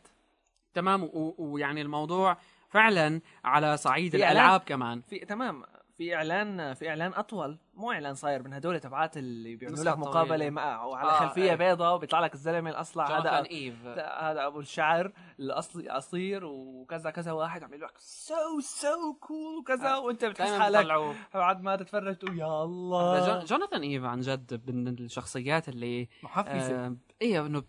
تمام؟ 0.74 1.10
ويعني 1.14 1.82
الموضوع 1.82 2.38
فعلا 2.70 3.22
على 3.46 3.78
صعيد؟ 3.78 4.16
الألعاب 4.16 4.60
كمان. 4.62 5.02
في 5.02 5.20
تمام. 5.20 5.64
في 5.98 6.16
اعلان 6.16 6.74
في 6.74 6.90
إعلان 6.90 7.14
أطول. 7.14 7.58
مو 7.74 7.92
إعلان 7.92 8.14
صاير 8.16 8.44
من 8.44 8.54
هدول 8.54 8.80
تبعات 8.80 9.18
اللي 9.18 9.56
بيعملوا 9.56 9.84
لك 9.84 9.98
مقابلة. 9.98 10.50
مع 10.50 10.84
وعلى 10.86 11.10
آه، 11.12 11.14
خلفية 11.20 11.50
إيه. 11.50 11.56
بيضاء 11.56 11.96
وبيطلع 11.96 12.20
لك 12.20 12.34
الزلمة 12.34 12.70
الأصلع. 12.70 13.20
هذا 13.20 13.50
إيف. 13.52 13.86
هذا 13.98 14.46
أبو 14.48 14.60
الشعر 14.60 15.12
الاصلي 15.40 15.90
قصير 15.90 16.46
وكذا 16.46 17.10
كذا 17.10 17.32
واحد 17.32 17.64
عم 17.64 17.70
يقول 17.74 17.82
لك 17.84 17.94
so 17.98 18.60
so 18.60 19.14
cool 19.22 19.58
وكذا 19.60 19.90
آه، 19.94 20.00
وأنت 20.00 20.26
بتحس 20.26 20.52
حالك 20.60 21.16
بعد 21.34 21.62
ما 21.62 21.76
تتفرج 21.76 22.16
تقول 22.16 22.40
يا 22.40 22.64
الله. 22.64 23.26
جون- 23.28 23.46
جوناثان 23.46 23.82
إيف 23.82 24.04
عن 24.04 24.20
جد 24.20 24.72
من 24.72 24.88
الشخصيات 24.88 25.70
اللي 25.70 26.10
محفزة. 26.24 26.86
آه 26.86 26.96
إيه 27.22 27.46
إنه 27.46 27.64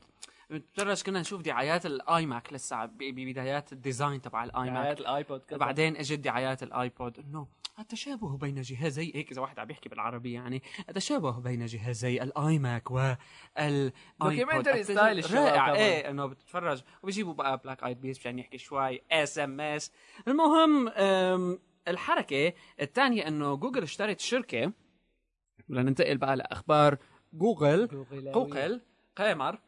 بتفرج 0.50 1.02
كنا 1.02 1.20
نشوف 1.20 1.42
دعايات 1.42 1.86
الاي 1.86 2.26
ماك 2.26 2.52
لسه 2.52 2.84
ببدايات 2.84 3.72
ال 3.72 3.79
design 3.79 4.20
تبع 4.20 4.44
الاي 4.44 4.62
ماك 4.62 4.72
دعايات 4.72 5.00
الآيبود 5.00 5.40
كذا. 5.44 5.58
بعدين 5.58 5.96
اجت 5.96 6.18
دعايات 6.18 6.62
الآيبود. 6.62 7.18
انه 7.18 7.48
التشابه 7.78 8.36
بين 8.36 8.60
جهازي 8.60 9.12
هيك 9.14 9.32
إذا 9.32 9.40
واحد 9.40 9.58
عم 9.58 9.70
يحكي 9.70 9.88
بالعربي 9.88 10.32
يعني 10.32 10.62
التشابه 10.88 11.40
بين 11.40 11.66
جهازي 11.66 12.22
الاي 12.22 12.58
ماك 12.58 12.90
والايبود 12.90 14.68
رائع. 14.68 15.74
إيه 15.74 16.10
إنه 16.10 16.26
بتتفرج. 16.26 16.82
وبيجيبوا 17.02 17.34
بقى 17.34 17.58
Black 17.58 17.84
Eyed 17.84 18.00
Peas 18.00 18.18
مشان 18.18 18.38
يحكي 18.38 18.58
شوي. 18.58 19.00
SMS 19.12 19.92
المهم 20.28 20.88
الحركة 21.88 22.52
الثانية 22.80 23.28
إنه 23.28 23.54
جوجل 23.54 23.82
اشترت 23.82 24.20
شركة. 24.20 24.72
لننتقل 25.68 26.16
بقى 26.18 26.36
لأخبار 26.36 26.98
جوجل 27.32 27.88
جوجل 28.32 28.80
قمر 29.16 29.48
أم، 29.54 29.58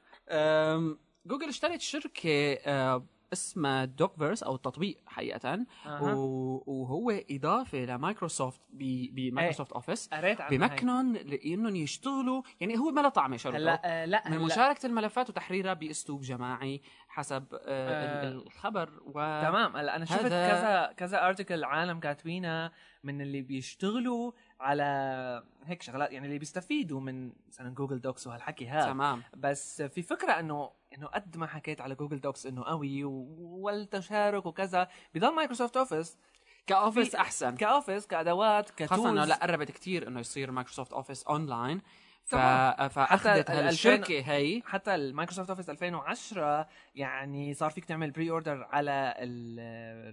جوجل 1.26 1.48
اشترت 1.48 1.80
شركة 1.80 2.52
أه، 2.66 3.06
اسمها 3.32 3.84
DocVerse 3.84 4.42
أو 4.42 4.54
التطبيق 4.54 4.98
حقيقة 5.06 5.66
أها. 5.86 6.14
و- 6.14 6.62
وهو 6.66 7.10
إضافة 7.30 7.78
لمايكروسوفت 7.78 8.60
ب- 8.70 9.14
بمايكروسوفت 9.14 9.72
أوفيس 9.72 10.12
عنها 10.12 10.52
هي. 10.52 10.58
بمكنهم 10.58 11.16
لانهم 11.16 11.76
يشتغلوا 11.76 12.42
يعني 12.60 12.78
هو 12.78 12.90
ما 12.90 13.00
له 13.00 13.08
طعمه 13.08 13.36
شركة 13.36 13.56
هلا 13.56 13.80
آه، 13.84 14.04
لا 14.04 14.28
من 14.30 14.38
مشاركة 14.38 14.86
الملفات 14.86 15.30
وتحريرها 15.30 15.74
بأسلوب 15.74 16.20
جماعي 16.20 16.82
حسب 17.08 17.44
آه 17.54 17.58
آه، 17.64 18.28
ال- 18.28 18.46
الخبر 18.46 18.90
و 19.06 19.12
تمام 19.42 19.76
هلا 19.76 19.96
أنا 19.96 20.04
شفت 20.04 20.22
كذا 20.22 20.94
كذا 20.96 21.26
article 21.26 21.64
عالم 21.64 22.00
كاتبينها 22.00 22.72
من 23.04 23.20
اللي 23.20 23.42
بيشتغلوا 23.42 24.32
على 24.60 25.42
هيك 25.64 25.82
شغلات 25.82 26.12
يعني 26.12 26.26
اللي 26.26 26.38
بيستفيدوا 26.38 27.00
من 27.00 27.32
مثلا 27.48 27.74
Google 27.74 28.00
Docs 28.00 28.26
وهالحكي 28.26 28.68
هذا. 28.68 28.86
تمام. 28.86 29.22
بس 29.36 29.82
في 29.82 30.02
فكرة 30.02 30.32
انه 30.32 30.70
إنه 30.96 31.06
قد 31.06 31.36
ما 31.36 31.46
حكيت 31.46 31.80
على 31.80 31.94
Google 31.94 32.20
Docs 32.20 32.46
إنه 32.46 32.64
قوي 32.64 33.04
والتشارك 33.04 34.46
وكذا 34.46 34.88
بضل 35.14 35.34
مايكروسوفت 35.34 35.76
اوفيس 35.76 36.18
ك 36.66 36.73
Office 36.73 37.10
في- 37.10 37.20
أحسن. 37.20 37.56
ك 37.56 37.63
Office 37.63 38.06
كأدوات 38.06 38.70
خاصة 38.70 38.94
إنه 38.94 39.12
ك 39.12 39.15
tools. 39.15 39.28
لا 39.28 39.34
قربت 39.46 39.70
كثير 39.70 40.08
إنه 40.08 40.20
يصير 40.20 40.50
مايكروسوفت 40.50 40.92
اوفيس 40.92 41.22
اونلاين 41.24 41.80
ف... 42.26 42.36
فاخذت 42.36 43.26
حتى 43.48 43.52
ال 43.52 43.64
هالشركه 43.64 44.20
هي 44.20 44.62
حتى 44.66 44.94
المايكروسوفت 44.94 45.50
اوفيس 45.50 45.70
2010 45.70 46.68
يعني 46.94 47.54
صار 47.54 47.70
فيك 47.70 47.84
تعمل 47.84 48.10
pre-order 48.10 48.66
على 48.70 49.14
ال- 49.18 49.60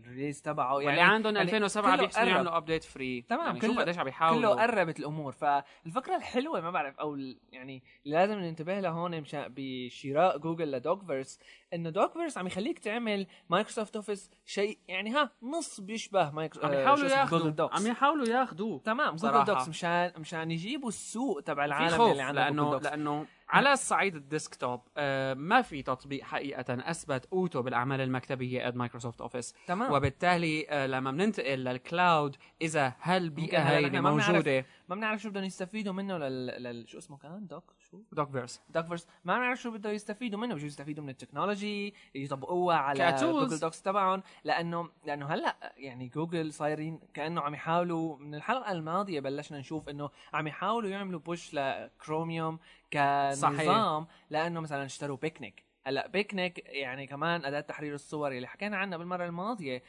ال 0.01 0.06
release 0.06 0.41
تبعه. 0.41 0.75
واللي 0.75 0.89
يعني 0.99 1.01
عندهم 1.13 1.35
يعني 1.35 1.45
2007 1.47 1.95
كله 1.95 2.01
بيحسنوا. 2.03 2.27
يعملوا 2.27 2.57
update 2.57 2.83
free 2.83 3.21
تمام، 3.21 3.45
يعني 3.45 3.59
كله- 3.59 3.81
قديش 3.81 3.97
عم 3.97 4.07
يحاولوا. 4.07 4.53
كله 4.55 4.61
قربت 4.63 4.99
الأمور. 4.99 5.31
فالفكرة 5.31 6.15
الحلوة 6.15 6.61
ما 6.61 6.71
بعرف 6.71 6.99
أو 6.99 7.15
يعني 7.51 7.83
اللي 8.05 8.17
لازم 8.17 8.39
ننتبه 8.39 8.79
لها 8.79 8.91
هون 8.91 9.21
مشان 9.21 9.45
بشراء 9.57 10.37
جوجل 10.37 10.71
ل 10.71 10.79
DocVerse 10.79 11.39
انه 11.73 11.89
DocVerse 11.89 12.37
عم 12.37 12.47
يخليك 12.47 12.79
تعمل 12.79 13.27
مايكروسوفت 13.49 13.95
اوفيس 13.95 14.31
شيء 14.45 14.79
يعني 14.87 15.09
ها 15.09 15.29
نص 15.43 15.79
بيشبه 15.79 16.31
مايكرو 16.31 16.63
عم 16.63 16.71
آه، 16.71 16.81
يحاولوا 16.81 17.09
ياخذوا 17.09 17.39
Google 17.39 17.55
Docs 17.55 17.79
عم 17.81 17.87
يحاولوا 17.87 18.27
ياخذوه 18.27 18.81
تمام 18.85 19.17
صراحة. 19.17 19.37
Google 19.37 19.53
Docs 19.53 19.69
مشان 19.69 20.11
مشان 20.17 20.51
يجيبوا 20.51 20.89
السوق 20.89 21.41
تبع 21.41 21.65
العالم 21.65 22.01
اللي 22.01 22.21
عنده 22.21 22.41
لأنه 22.41 22.79
لأنه 22.79 23.25
على 23.49 23.73
الصعيد 23.73 24.15
ال 24.15 24.24
desktop 24.24 24.81
آه 24.97 25.33
ما 25.33 25.61
في 25.61 25.81
تطبيق 25.81 26.23
حقيقة 26.23 26.65
أثبت 26.69 27.25
قوته 27.25 27.59
بالأعمال 27.59 28.01
المكتبية 28.01 28.65
قد 28.65 28.75
مايكروسوفت 28.75 29.21
اوفيس 29.21 29.53
تمام. 29.67 29.91
وبالتالي 29.91 30.67
آه 30.69 30.87
لما 30.87 31.11
بننتقل 31.11 31.59
لل 31.63 31.84
cloud 31.84 32.35
إذا 32.61 32.93
هالبيئه 33.01 33.59
هيدي 33.59 34.01
ما 34.01 34.11
بنعرف. 34.11 34.29
موجودة؟ 34.29 34.65
ما 34.89 34.95
بنعرف 34.95 35.21
شو 35.21 35.29
بدهم 35.29 35.43
يستفيدوا 35.43 35.93
منه 35.93 36.17
لل... 36.17 36.45
لل... 36.45 36.89
شو 36.89 36.97
اسمه 36.97 37.17
كان؟ 37.17 37.47
Doc 37.47 37.73
شو؟ 37.89 38.01
DocVerse 38.11 38.61
DocVerse 38.69 39.07
ما 39.25 39.37
بنعرف 39.37 39.61
شو 39.61 39.71
بدهم 39.71 39.93
يستفيدوا 39.93 40.39
منه. 40.39 40.55
بجوز 40.55 40.63
يستفيدوا 40.63 41.03
من 41.03 41.09
ال 41.09 41.17
technology 41.17 41.93
يطبقوها 42.15 42.77
على 42.77 43.11
ك 43.11 43.17
tools. 43.17 43.49
Google 43.49 43.59
Docs 43.59 43.81
تبعهم. 43.81 44.23
لأنه 44.43 44.89
لأنه 45.05 45.25
هلأ 45.25 45.73
يعني 45.77 46.07
جوجل 46.07 46.53
صايرين 46.53 46.99
كأنه 47.13 47.41
عم 47.41 47.53
يحاولوا 47.53 48.17
من 48.17 48.35
الحلقة 48.35 48.71
الماضية 48.71 49.19
بلشنا 49.19 49.59
نشوف 49.59 49.89
إنه 49.89 50.09
عم 50.33 50.47
يحاولوا 50.47 50.89
يعملوا 50.89 51.19
push 51.19 51.53
ل 51.53 51.65
Chromium 51.65 52.59
كنظام 52.93 54.07
لأنه 54.29 54.59
مثلا 54.59 54.85
اشتروا 54.85 55.17
Picnik 55.17 55.63
هلأ 55.85 56.07
Picnik 56.07 56.65
يعني 56.65 57.07
كمان 57.07 57.45
أداة 57.45 57.59
تحرير 57.59 57.93
الصور 57.93 58.31
اللي 58.31 58.47
حكينا 58.47 58.77
عنها 58.77 58.97
بالمرة 58.97 59.25
الماضية. 59.25 59.83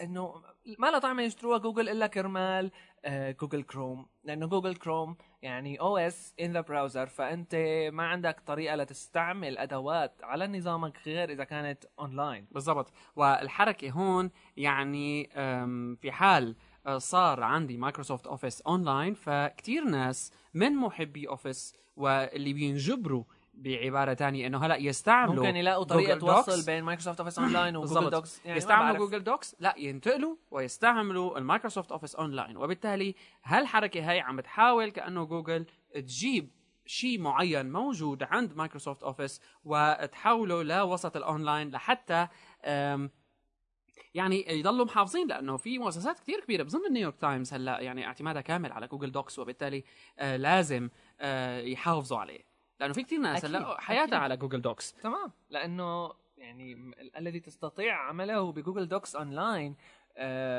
إنه 0.00 0.42
ما 0.78 0.90
له 0.90 0.98
طعم 0.98 1.20
يشتروها 1.20 1.58
جوجل 1.58 1.88
إلا 1.88 2.06
كرمال 2.06 2.70
آه، 3.04 3.30
جوجل 3.30 3.62
كروم. 3.62 4.06
لأنه 4.24 4.46
جوجل 4.46 4.74
كروم 4.74 5.16
يعني 5.42 5.80
OS 5.80 6.34
in 6.40 6.52
the 6.52 6.60
browser 6.60 7.06
فأنت 7.06 7.54
ما 7.92 8.06
عندك 8.06 8.40
طريقة 8.46 8.76
لتستعمل 8.76 9.58
أدوات 9.58 10.14
على 10.22 10.46
نظامك 10.46 10.98
غير 11.06 11.30
إذا 11.30 11.44
كانت 11.44 11.84
اونلاين 11.98 12.46
بالضبط. 12.50 12.92
والحركة 13.16 13.90
هون 13.90 14.30
يعني 14.56 15.28
في 16.00 16.12
حال 16.12 16.56
أه، 16.86 16.98
صار 16.98 17.42
عندي 17.42 17.76
مايكروسوفت 17.76 18.26
اوفيس 18.26 18.60
اونلاين 18.60 19.14
فكتير 19.14 19.84
ناس 19.84 20.32
من 20.54 20.76
محبي 20.76 21.28
اوفيس 21.28 21.74
واللي 21.96 22.52
بينجبروا 22.52 23.24
بعبارة 23.58 24.12
تانية 24.12 24.46
إنه 24.46 24.58
هلأ 24.66 24.76
يستعملوا 24.76 25.44
ممكن 25.44 25.56
يلاقوا 25.56 25.84
طريقة. 25.84 26.18
توصل 26.18 26.66
بين 26.66 26.82
مايكروسوفت 26.84 27.20
اوفيس 27.20 27.38
اونلاين 27.38 27.76
وجوجل 27.76 27.94
بالضبط. 27.94 28.12
Docs 28.12 28.40
يعني 28.44 28.58
يستعملوا. 28.58 28.98
جوجل 28.98 29.24
Docs 29.24 29.56
لأ 29.60 29.74
ينتقلوا 29.78 30.36
ويستعملوا 30.50 31.38
المايكروسوفت 31.38 31.92
اوفيس 31.92 32.14
اونلاين 32.14 32.56
وبالتالي 32.56 33.14
هالحركة 33.44 34.10
هي 34.12 34.20
عم 34.20 34.36
بتحاول 34.36 34.88
كأنه 34.88 35.24
جوجل 35.24 35.66
تجيب 35.94 36.50
شيء 36.86 37.20
معين 37.20 37.72
موجود 37.72 38.22
عند 38.22 38.56
مايكروسوفت 38.56 39.02
اوفيس 39.02 39.40
وتحوله 39.64 40.62
لوسط 40.62 41.16
الاونلاين 41.16 41.70
لحتى 41.70 42.28
يعني 44.14 44.58
يضلوا 44.58 44.84
محافظين 44.84 45.26
لأنه 45.28 45.56
في 45.56 45.78
مؤسسات 45.78 46.18
كثير 46.18 46.40
كبيرة 46.40 46.62
بظن 46.62 46.86
ال 46.86 46.90
New 46.90 47.01
York 47.01 47.16
Times 47.16 47.54
هلأ 47.54 47.80
يعني 47.80 48.06
اعتمادها 48.06 48.42
كامل 48.42 48.72
على 48.72 48.86
جوجل 48.86 49.12
Docs 49.12 49.38
وبالتالي 49.38 49.84
آه 50.18 50.36
لازم 50.36 50.88
آه 51.20 51.60
يحافظوا 51.60 52.18
عليه 52.18 52.47
لأنه 52.80 52.92
في 52.92 53.02
كثير 53.02 53.18
ناس 53.20 53.44
هلأ 53.44 53.80
حياتها. 53.80 54.18
على 54.18 54.36
جوجل 54.36 54.62
Docs 54.62 54.92
تمام 54.92 55.32
لأنه 55.50 56.12
يعني 56.38 56.92
الذي 57.16 57.40
تستطيع 57.40 57.96
عمله 57.96 58.52
بجوجل 58.52 58.88
Docs 58.88 59.16
online 59.16 59.76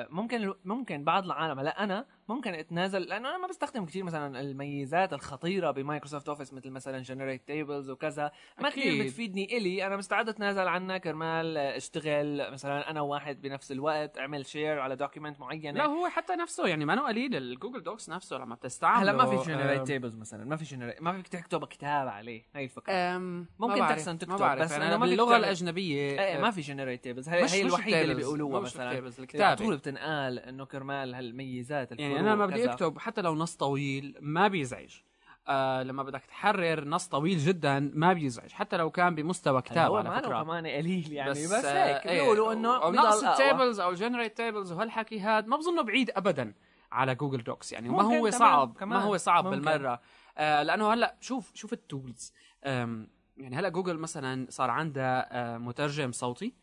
ممكن 0.10 0.54
ممكن 0.66 1.04
بعض 1.04 1.26
العالم 1.26 1.60
هلا 1.60 1.84
أنا 1.84 2.06
ممكن 2.28 2.54
اتنازل 2.54 3.02
لأنه 3.02 3.30
أنا 3.30 3.38
ما 3.38 3.48
بستخدم 3.48 3.86
كثير 3.86 4.04
مثلا 4.04 4.40
الميزات 4.40 5.14
الخطيرة 5.14 5.72
بمايكروسوفت 5.72 6.30
أوفيس 6.30 6.54
مثل 6.54 6.70
مثلا 6.70 7.00
generate 7.00 7.48
tables 7.48 7.90
وكذا. 7.90 8.32
ما 8.62 8.70
كثير. 8.70 9.04
بتفيدني 9.04 9.58
إلي 9.58 9.88
أنا 9.88 9.98
مستعد 9.98 10.30
أتنازل 10.30 10.68
عنها 10.68 10.98
كرمال 10.98 11.58
أشتغل 11.58 12.52
مثلا 12.52 12.90
أنا 12.90 13.02
واحد 13.02 13.42
بنفس 13.42 13.72
الوقت 13.72 14.18
أعمل 14.18 14.46
share 14.46 14.80
على 14.80 14.96
document 14.96 15.40
معينة. 15.40 15.72
لا 15.72 15.86
هو 15.86 16.08
حتى 16.08 16.34
نفسه 16.34 16.68
يعني 16.68 16.86
ما 16.86 17.08
قليل 17.08 17.36
الجوجل 17.36 17.84
Docs 17.84 18.10
نفسه 18.10 18.38
لما 18.38 18.56
بتستعمله. 18.56 19.02
هلا 19.02 19.12
ما 19.12 19.26
في 19.26 19.52
generate 19.52 19.80
آم، 19.80 19.86
tables 19.86 20.16
مثلا 20.16 20.46
ما 20.46 20.56
في 20.56 20.64
generate 20.64 21.02
ما 21.02 21.14
فيك 21.14 21.28
تكتب 21.28 21.66
كتاب 21.66 22.08
عليه 22.08 22.46
هاي 22.56 22.64
الفكرة. 22.64 23.18
ممكن 23.60 23.80
تحسن 23.80 24.18
تكتب،. 24.18 24.58
بس 24.58 24.74
فيك 24.74 25.00
باللغة 25.00 25.38
الأجنبية. 25.38 26.20
آه، 26.20 26.42
ما 26.42 26.52
في 26.52 26.62
generate 26.62 27.04
tables 27.04 27.30
هي 27.30 27.46
هي 27.50 27.62
الوحيدة 27.62 28.02
اللي 28.02 28.14
بيقولوها 28.14 28.60
مثلا. 28.60 28.92
ال 28.92 28.95
tables، 28.95 29.20
على. 29.50 29.66
طول 29.66 29.78
بتنقال 29.78 30.40
إنه 30.40 30.66
كرمال 30.66 31.16
هالميزات 31.16 31.92
يعني 32.00 32.20
أنا 32.20 32.30
لما 32.30 32.46
بدي. 32.46 32.72
أكتب 32.72 32.98
حتى 33.00 33.22
لو 33.22 33.36
نص 33.36 33.56
طويل 33.56 34.16
ما 34.22 34.48
بيزعج 34.48 35.02
آه 35.48 35.84
لما 35.84 36.04
بدك 36.04 36.26
تحرر 36.26 36.86
نص 36.88 37.08
طويل 37.08 37.38
جدا 37.38 37.92
ما 37.94 38.14
بيزعج 38.14 38.52
حتى 38.52 38.78
لو 38.78 38.90
كان 38.92 39.16
بمستوى 39.16 39.62
كتاب 39.62 39.96
على 39.96 40.22
فكرة 40.22 40.44
كمان 40.44 40.68
قليل 40.68 41.14
يعني 41.14 41.30
بس, 41.30 41.54
بس, 41.54 41.66
هيك 41.66 42.08
آه، 42.08 42.10
إيه، 42.10 42.22
بيقولوا 42.22 42.54
إنه 42.54 42.84
أو 42.84 42.92
نقص. 42.92 43.24
ال 43.24 43.32
tables 43.32 43.80
أو 43.80 43.94
generate 43.94 44.38
tables 44.38 44.72
وهالحكي 44.72 45.20
هذا 45.20 45.48
ما 45.48 45.58
بظنه 45.58 45.82
بعيد 45.82 46.12
ابدا 46.16 46.54
على 46.92 47.16
جوجل 47.16 47.44
Docs 47.44 47.72
يعني 47.74 47.90
ما 47.90 48.02
هو 48.04 48.30
صعب 48.30 48.74
كمان. 48.78 49.00
ما 49.00 49.06
هو 49.06 49.18
صعب 49.18 49.46
ممكن. 49.46 49.62
بالمرة 49.62 50.02
آه 50.38 50.64
لأنه 50.64 50.94
هلأ 50.94 51.16
شوف 51.20 51.52
شوف 51.56 51.74
ال 51.74 51.84
tools 51.84 52.34
يعني 52.64 53.56
هلأ 53.56 53.70
جوجل 53.70 53.98
مثلا 53.98 54.48
صار 54.50 54.70
عندها 54.70 55.28
آه 55.32 55.58
مترجم 55.58 56.12
صوتي 56.12 56.54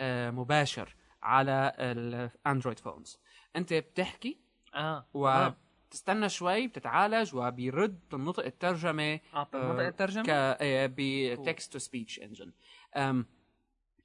آه 0.00 0.30
مباشر 0.30 0.96
على 1.26 1.72
الاندرويد 1.78 2.78
phones 2.78 3.18
انت 3.56 3.74
بتحكي 3.74 4.40
آه. 4.74 5.06
تمام. 5.14 5.54
وتستنى 5.90 6.28
شوي 6.28 6.66
بتتعالج 6.66 7.34
وبيرد 7.34 8.00
تنطق 8.10 8.44
الترجمة 8.44 9.20
آه 9.34 9.48
آه، 9.54 9.72
منطقه 9.72 9.88
الترجمة؟ 9.88 10.22
ك 10.22 10.58
ب 10.62 10.84
text 10.84 11.72
to 11.72 11.78
speech 11.78 12.20
engine 12.20 12.52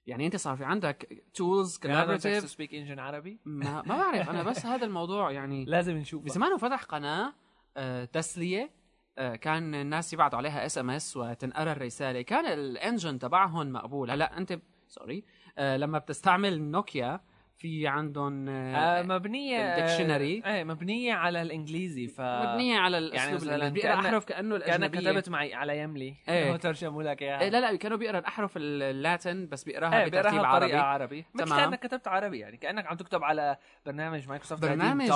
يعني 0.08 0.26
انت 0.26 0.36
صار 0.36 0.58
في 0.58 0.66
عندك 0.66 1.24
tools 1.34 1.78
collaborative 1.78 2.50
speech 2.50 2.74
engine 2.74 3.00
عربي؟ 3.00 3.40
ما, 3.46 3.82
ما 3.82 3.98
بعرف. 3.98 4.30
أنا 4.30 4.44
بس 4.44 4.66
هذا 4.66 4.86
الموضوع 4.86 5.32
يعني 5.32 5.66
لازم 5.76 5.98
نشوف 5.98 6.24
بزمانه 6.24 6.58
فتح 6.58 6.84
قناة 6.84 7.34
آه، 7.78 8.06
تسلية 8.06 8.72
آه، 9.18 9.36
كان 9.36 9.76
الناس 9.76 10.14
يبعتوا 10.14 10.38
عليها 10.38 10.66
SMS 10.66 11.18
وتنقرا 11.18 11.72
الرساله 11.72 12.22
كان 12.22 12.46
ال 12.46 12.56
engine 12.56 13.20
تبعهم 13.20 13.72
مقبول. 13.72 14.12
هلا 14.12 14.38
انت 14.38 14.60
sorry 14.92 15.24
آه، 15.58 15.78
لما 15.78 15.98
بتستعمل 15.98 16.62
نوكيا 16.62 17.22
في 17.58 17.88
عندهم 17.88 18.50
آه 18.50 19.02
مبنية 19.02 19.58
ال 19.58 19.65
dictionary. 19.65 20.44
إيه 20.46 20.64
مبنية 20.64 21.14
على 21.14 21.42
الإنجليزي 21.42 22.08
ف 22.08 22.22
مبنية 22.22 22.78
على 22.78 22.98
الأسلوب 22.98 23.44
يعني 23.44 23.70
بيقرا 23.70 23.94
أحرف 24.00 24.26
كأنه 24.26 24.58
كانك 24.60 24.68
الأجنبية 24.68 25.12
كتبت 25.12 25.30
معي 25.30 25.54
على 25.54 25.80
Yamli 25.80 26.16
إيه. 26.30 26.52
وترجموا 26.54 27.04
لك 27.04 27.22
إياها 27.22 27.42
إيه 27.42 27.50
لا 27.50 27.62
لا 27.62 27.76
كانوا 27.76 27.98
بيقرا 27.98 28.20
الاحرف 28.20 28.54
ال 28.58 28.73
Latin 28.73 29.48
بس 29.48 29.64
بيقراها 29.64 30.04
إيه 30.04 30.10
بترتيب 30.10 30.46
عربي 30.46 30.74
عربي 30.74 31.26
مثل. 31.34 31.56
كأنك 31.56 31.80
كتبت 31.80 32.08
عربي 32.08 32.39
يعني 32.39 32.58
كأنك 32.58 32.86
عم 32.86 32.98
تكتب 32.98 33.24
على 33.24 33.58
برنامج 33.86 34.28
مايكروسوفت 34.28 34.62
برنامج. 34.62 35.12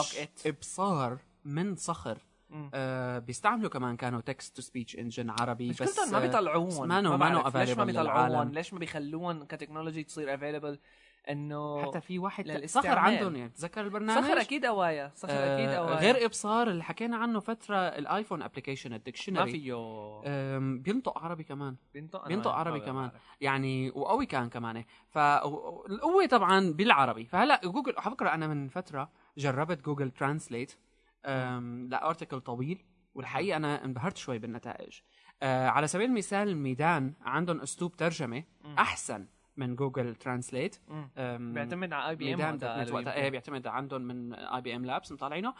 إبصار 0.45 1.17
من 1.45 1.75
صخر. 1.75 2.17
آه 2.73 3.19
بيستعملوا 3.19 3.69
كمان 3.69 3.95
كانوا 3.97 4.21
text 4.21 4.55
to 4.55 4.61
speech 4.61 4.95
engine 4.95 5.29
عربي 5.29 5.69
بس 5.69 5.81
مشكلتهم 5.81 6.11
ما 6.11 6.17
آه، 6.17 6.21
بيطلعوهم. 6.21 6.87
ما 6.87 7.01
ما 7.01 7.51
ليش 7.55 7.77
ما 7.77 7.85
بيطلعوهم. 7.85 8.51
ليش 8.51 8.73
ما 8.73 8.79
بيخلوهم 8.79 9.43
كتكنولوجي 9.43 10.03
تصير 10.03 10.33
available 10.33 10.79
إنه 11.29 11.81
حتى 11.81 12.01
في 12.01 12.19
واحد. 12.19 12.65
صخر 12.65 12.97
عندهم 12.97 13.35
يعني 13.35 13.49
تذكر 13.49 13.81
البرنامج؟ 13.81 14.23
صخر 14.23 14.41
أكيد 14.41 14.65
قوايا 14.65 15.11
صخر 15.15 15.31
أكيد 15.31 15.69
آه 15.69 15.77
قوايا 15.77 15.95
غير 15.95 16.25
إبصار 16.25 16.69
اللي 16.69 16.83
حكينا 16.83 17.17
عنه 17.17 17.39
فترة 17.39 17.77
الآيفون 17.77 18.41
application 18.41 18.93
ال 18.93 18.98
dictionary 18.98 19.39
ما 19.39 19.51
فيه. 19.51 20.59
بينطق 20.81 21.17
عربي 21.17 21.43
كمان. 21.43 21.75
بينطق؟ 21.93 22.27
بينطق 22.27 22.51
عربي 22.51 22.79
ما 22.79 22.85
كمان. 22.85 23.07
بعرف. 23.09 23.21
يعني 23.41 23.89
وقوي 23.89 24.25
كان 24.25 24.49
كمان. 24.49 24.83
فالقوه 25.09 26.25
طبعا 26.25 26.73
بالعربي. 26.73 27.25
فهلأ 27.25 27.61
جوجل 27.63 27.93
على 27.97 28.11
فكره 28.15 28.29
أنا 28.29 28.47
من 28.47 28.67
فترة 28.67 29.09
جربت 29.37 29.85
جوجل 29.85 30.11
Translate 30.11 30.75
ل 31.89 31.96
article 31.96 32.39
طويل 32.41 32.83
والحقيقة 33.13 33.57
أنا 33.57 33.85
انبهرت 33.85 34.17
شوي 34.17 34.39
بالنتائج. 34.39 34.99
آه 35.41 35.67
على 35.67 35.87
سبيل 35.87 36.09
المثال 36.09 36.57
ميدان 36.57 37.13
عندهم 37.21 37.61
أسلوب 37.61 37.95
ترجمة. 37.95 38.43
أحسن 38.77 39.25
من 39.57 39.75
جوجل 39.75 40.15
Translate 40.15 40.75
بيعتمد 41.53 41.93
على 41.93 42.09
IBM 42.09 42.39
وقتها 42.91 43.13
إيه 43.13 43.29
بيعتمد 43.29 43.67
عندهم 43.67 44.01
من 44.01 44.33
IBM 44.33 44.85
لابس 44.85 45.11
مطالعينه 45.11 45.53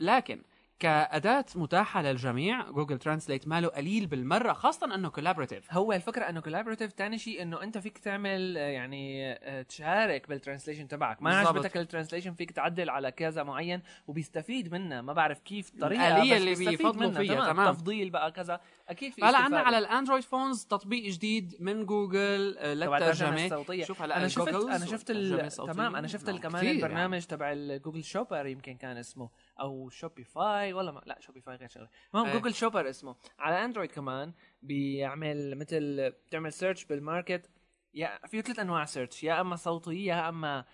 لكن 0.00 0.42
كأداة 0.78 1.44
متاحة 1.54 2.02
للجميع 2.02 2.70
جوجل 2.70 2.98
Translate 2.98 3.48
ماله 3.48 3.68
قليل 3.68 4.06
بالمرة 4.06 4.52
خاصة 4.52 4.94
إنه 4.94 5.08
collaborative 5.08 5.72
هو 5.74 5.92
الفكرة 5.92 6.24
إنه 6.28 6.40
collaborative 6.40 6.92
ثاني 6.92 7.18
شيء 7.18 7.42
إنه 7.42 7.62
أنت 7.62 7.78
فيك 7.78 7.98
تعمل 7.98 8.58
آه، 8.58 8.60
يعني 8.60 9.32
آه، 9.32 9.62
تشارك 9.62 10.28
بال 10.28 10.37
translation 10.37 10.88
تبعك 10.88 11.22
ما. 11.22 11.36
عجبتك 11.36 11.76
ال 11.76 11.81
translation 11.81 12.34
فيك 12.34 12.50
تعدل 12.50 12.90
على 12.90 13.10
كذا 13.10 13.42
معين 13.42 13.82
وبيستفيد 14.06 14.72
منها 14.72 15.00
ما 15.02 15.12
بعرف 15.12 15.40
كيف 15.40 15.74
الطريقة 15.74 16.08
الآلية 16.08 16.36
اللي 16.36 16.54
بيفضلوا 16.54 17.10
فيها، 17.10 17.52
تمام. 17.52 17.72
تفضيل 17.74 18.10
بقى 18.10 18.32
كذا 18.32 18.60
أكيد 18.88 19.12
في 19.12 19.22
هلا 19.24 19.38
عندنا. 19.38 19.60
على 19.60 19.78
الأندرويد 19.78 20.22
phones 20.22 20.64
تطبيق 20.64 21.10
جديد 21.12 21.56
من 21.60 21.86
جوجل 21.86 22.56
آه، 22.58 22.74
للترجمه 22.74 23.46
الصوتية. 23.46 23.84
شوف 23.84 24.02
هلا 24.02 24.16
أنا 24.16 24.28
شفت 24.28 24.48
أنا 24.48 24.86
شفت. 24.86 25.12
تمام 25.56 25.96
أنا 25.96 26.06
شفت 26.06 26.30
نعم، 26.30 26.38
كمان 26.38 26.66
البرنامج 26.66 27.22
تبع 27.24 27.52
الجوجل 27.52 28.04
Shopper 28.04 28.46
يمكن 28.46 28.76
كان 28.76 28.96
اسمه 28.96 29.28
أو 29.60 29.88
Shopify 29.88 30.72
ولا 30.72 30.92
ما 30.92 31.02
لا 31.06 31.20
Shopify 31.20 31.56
غير 31.56 31.68
شغلة. 31.68 31.88
المهم 32.14 32.26
إيه. 32.26 32.32
جوجل 32.32 32.54
Shopper 32.54 32.90
اسمه. 32.90 33.16
على 33.38 33.64
اندرويد 33.64 33.90
كمان 33.92 34.32
بيعمل 34.62 35.58
مثل 35.58 36.10
بتعمل 36.10 36.52
search 36.52 36.84
بال 36.84 37.01
Market 37.01 37.50
يا 37.94 38.26
في 38.26 38.42
ثلاث 38.42 38.58
أنواع 38.58 38.84
search 38.84 39.24
يا 39.24 39.40
أما 39.40 39.56
صوتي 39.56 40.04
يا 40.04 40.28
أما 40.28 40.64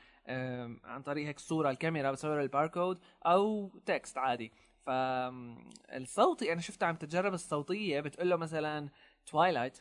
عن 0.85 1.03
طريق 1.05 1.27
هيك 1.27 1.39
صورة 1.39 1.71
الكاميرا 1.71 2.11
بتصور 2.11 2.41
الباركود 2.41 3.01
أو 3.27 3.69
text 3.87 4.19
عادي. 4.19 4.53
فالصوتي 4.87 6.53
أنا 6.53 6.61
شفتها 6.61 6.87
عم 6.87 6.97
تجرب 6.97 7.35
الصوتية 7.35 8.01
بتقول 8.01 8.31
له 8.31 8.37
مثلا 8.37 8.89
Twilight 9.27 9.79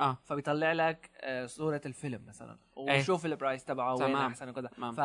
آه. 0.00 0.18
فبيطلع 0.24 0.72
لك 0.72 1.10
آه، 1.16 1.46
صورة 1.46 1.80
الفيلم 1.86 2.24
مثلا. 2.28 2.58
إيه. 2.78 2.98
وشوف 3.00 3.26
ال 3.26 3.32
price 3.32 3.64
تبعه 3.64 3.94
وين. 3.94 4.16
أحسن 4.16 4.48
وكذا. 4.48 4.68
ف 4.68 5.00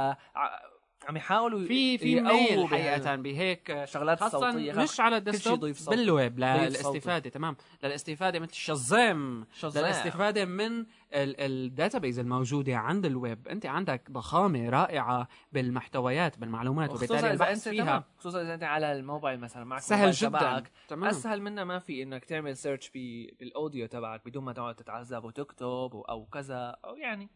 عم 1.06 1.18
يحاولوا 1.18 1.60
في 1.60 1.98
في 1.98 2.22
ميل 2.22 2.68
حقيقة 2.68 3.16
بهيك 3.16 3.86
شغلات 3.86 4.20
خاصة 4.20 4.40
صوتية. 4.40 4.74
مش 4.74 5.00
على 5.00 5.18
ال 5.18 5.24
desktop. 5.24 5.76
بال 5.90 6.10
web 6.10 6.40
للاستفادة 6.40 7.30
تمام. 7.30 7.56
للاستفادة 7.84 8.40
مثل 8.40 8.54
Shazam. 8.54 9.48
للاستفادة 9.64 10.46
من 10.46 10.86
ال 11.14 11.25
database 11.25 12.20
الموجودة 12.20 12.76
عند 12.76 13.06
الويب. 13.06 13.48
أنت 13.48 13.66
عندك 13.66 14.12
ضخامة 14.12 14.70
رائعة 14.70 15.28
بالمحتويات 15.52 16.38
بالمعلومات 16.38 16.90
وبالتالي 16.90 17.20
إذا 17.20 17.32
البحث 17.32 17.50
انت 17.50 17.76
فيها 17.76 17.84
تمام. 17.84 18.04
خصوصا 18.18 18.42
إذا 18.42 18.54
أنت 18.54 18.64
على 18.64 18.92
الموبايل 18.92 19.40
مثلا 19.40 19.64
معك 19.64 19.82
سهل 19.82 20.12
جدا. 20.12 20.64
تمام. 20.88 21.10
أسهل 21.10 21.42
منها 21.42 21.64
ما 21.64 21.80
في 21.80 22.04
إنك 22.04 22.26
تعمل 22.26 22.58
search 22.58 22.92
بال 23.40 23.53
audio 23.53 23.88
تبعك 23.88 24.26
بدون 24.26 24.44
ما 24.44 24.54
تقعد 24.54 24.76
تتعذب 24.76 25.24
وتكتب 25.24 26.04
أو 26.10 26.26
كذا 26.26 26.76
أو 26.86 26.96
يعني 26.96 27.30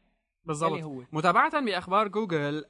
بالضبط. 0.45 1.05
متابعة 1.11 1.59
بأخبار 1.65 2.07
جوجل 2.07 2.65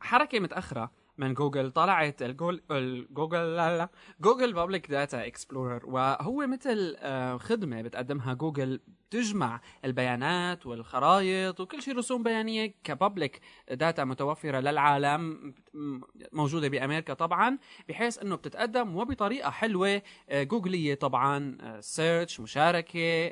حركة 0.00 0.40
متأخرة 0.40 0.90
من 1.18 1.34
جوجل 1.34 1.70
طلعت 1.70 2.22
الجول 2.22 2.62
الجوجل 2.70 3.56
لا 3.56 3.78
لا 3.78 3.88
جوجل 4.20 4.52
Public 4.52 4.90
Data 4.90 5.26
Explorer 5.26 5.86
وهو 5.86 6.46
مثل 6.46 6.96
آه، 6.98 7.36
خدمة 7.36 7.82
بتقدمها 7.82 8.34
جوجل 8.34 8.80
بتجمع 9.08 9.60
البيانات 9.84 10.66
والخرائط 10.66 11.60
وكل 11.60 11.82
شيء 11.82 11.96
رسوم 11.96 12.22
بيانية 12.22 12.74
ك 12.84 12.92
public 12.92 13.40
data 13.70 14.04
متوفرة 14.04 14.60
للعالم 14.60 15.20
م- 15.74 16.00
موجودة 16.32 16.68
بأمريكا 16.68 17.14
طبعا 17.14 17.58
بحيث 17.88 18.18
إنه 18.18 18.36
بتتقدم 18.36 18.96
وبطريقة 18.96 19.50
حلوة 19.50 20.02
آه، 20.28 20.42
جوجلية 20.42 20.94
طبعا 20.94 21.56
سيرش 21.80 22.40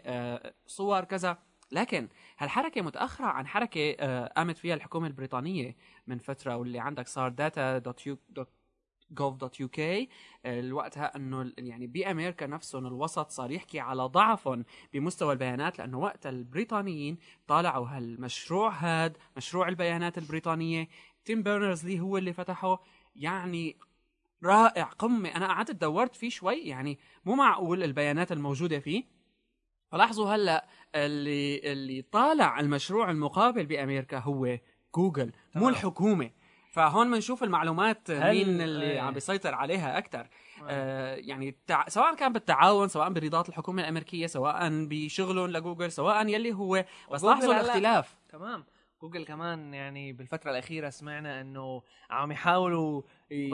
آه، 0.06 0.54
صور 0.66 1.04
كذا. 1.04 1.38
لكن 1.72 2.08
هالحركة 2.38 2.82
متأخرة 2.82 3.26
عن 3.26 3.46
حركة 3.46 3.96
آه، 4.00 4.32
قامت 4.36 4.58
فيها 4.58 4.74
الحكومة 4.74 5.06
البريطانية 5.06 5.76
من 6.06 6.18
فترة 6.18 6.56
واللي 6.56 6.78
عندك 6.78 7.08
صار 7.08 7.30
data.gov.uk 7.30 9.80
وقتها 10.72 11.16
إنه 11.16 11.52
يعني 11.58 11.86
بأمريكا 11.86 12.46
نفسهم 12.46 12.86
الوسط 12.86 13.30
صار 13.30 13.50
يحكي 13.50 13.80
على 13.80 14.02
ضعفهم 14.02 14.64
بمستوى 14.92 15.32
البيانات 15.32 15.78
لأنه 15.78 15.98
وقت 15.98 16.26
البريطانيين 16.26 17.18
طالعوا 17.46 17.86
هالمشروع 17.88 18.70
هاد 18.70 19.16
مشروع 19.36 19.68
البيانات 19.68 20.18
البريطانية 20.18 20.88
تيم 21.24 21.42
بيرنرز 21.42 21.86
لي 21.86 22.00
هو 22.00 22.16
اللي 22.16 22.32
فتحه. 22.32 22.82
يعني 23.16 23.76
رائع 24.44 24.84
قمة. 24.84 25.28
أنا 25.28 25.46
قعدت 25.46 25.70
دورت 25.70 26.14
فيه 26.14 26.30
شوي 26.30 26.58
يعني 26.58 26.98
مو 27.24 27.34
معقول 27.34 27.82
البيانات 27.82 28.32
الموجودة 28.32 28.78
فيه. 28.78 29.17
فلاحظوا 29.92 30.34
هلا 30.34 30.66
اللي 30.94 31.72
اللي 31.72 32.02
طالع 32.02 32.60
المشروع 32.60 33.10
المقابل 33.10 33.66
بأمريكا 33.66 34.18
هو 34.18 34.58
جوجل 34.96 35.26
مو 35.26 35.32
تمام. 35.54 35.68
الحكومة. 35.68 36.30
فهون 36.72 37.10
بنشوف 37.10 37.42
المعلومات 37.42 38.10
هل- 38.10 38.34
مين 38.34 38.60
اللي 38.60 38.90
إيه. 38.90 39.00
عم 39.00 39.14
بيسيطر 39.14 39.54
عليها 39.54 39.98
أكثر 39.98 40.26
آه. 40.68 41.14
يعني 41.14 41.56
تع... 41.66 41.88
سواء 41.88 42.14
كان 42.14 42.32
بالتعاون 42.32 42.88
سواء 42.88 43.10
برضاءات 43.12 43.48
الحكومة 43.48 43.82
الأمريكية 43.82 44.26
سواء 44.26 44.68
بشغلهم 44.70 45.46
لجوجل 45.50 45.92
سواء 45.92 46.26
يلي 46.28 46.52
هو. 46.54 46.84
بس 47.12 47.24
لاحظوا 47.24 47.60
الاختلاف. 47.60 48.14
تمام. 48.28 48.64
جوجل 49.02 49.24
كمان 49.24 49.74
يعني 49.74 50.12
بالفترة 50.12 50.50
الأخيرة 50.50 50.90
سمعنا 50.90 51.40
إنه 51.40 51.82
عم 52.10 52.32
يحاولوا 52.32 53.02
ي- 53.30 53.50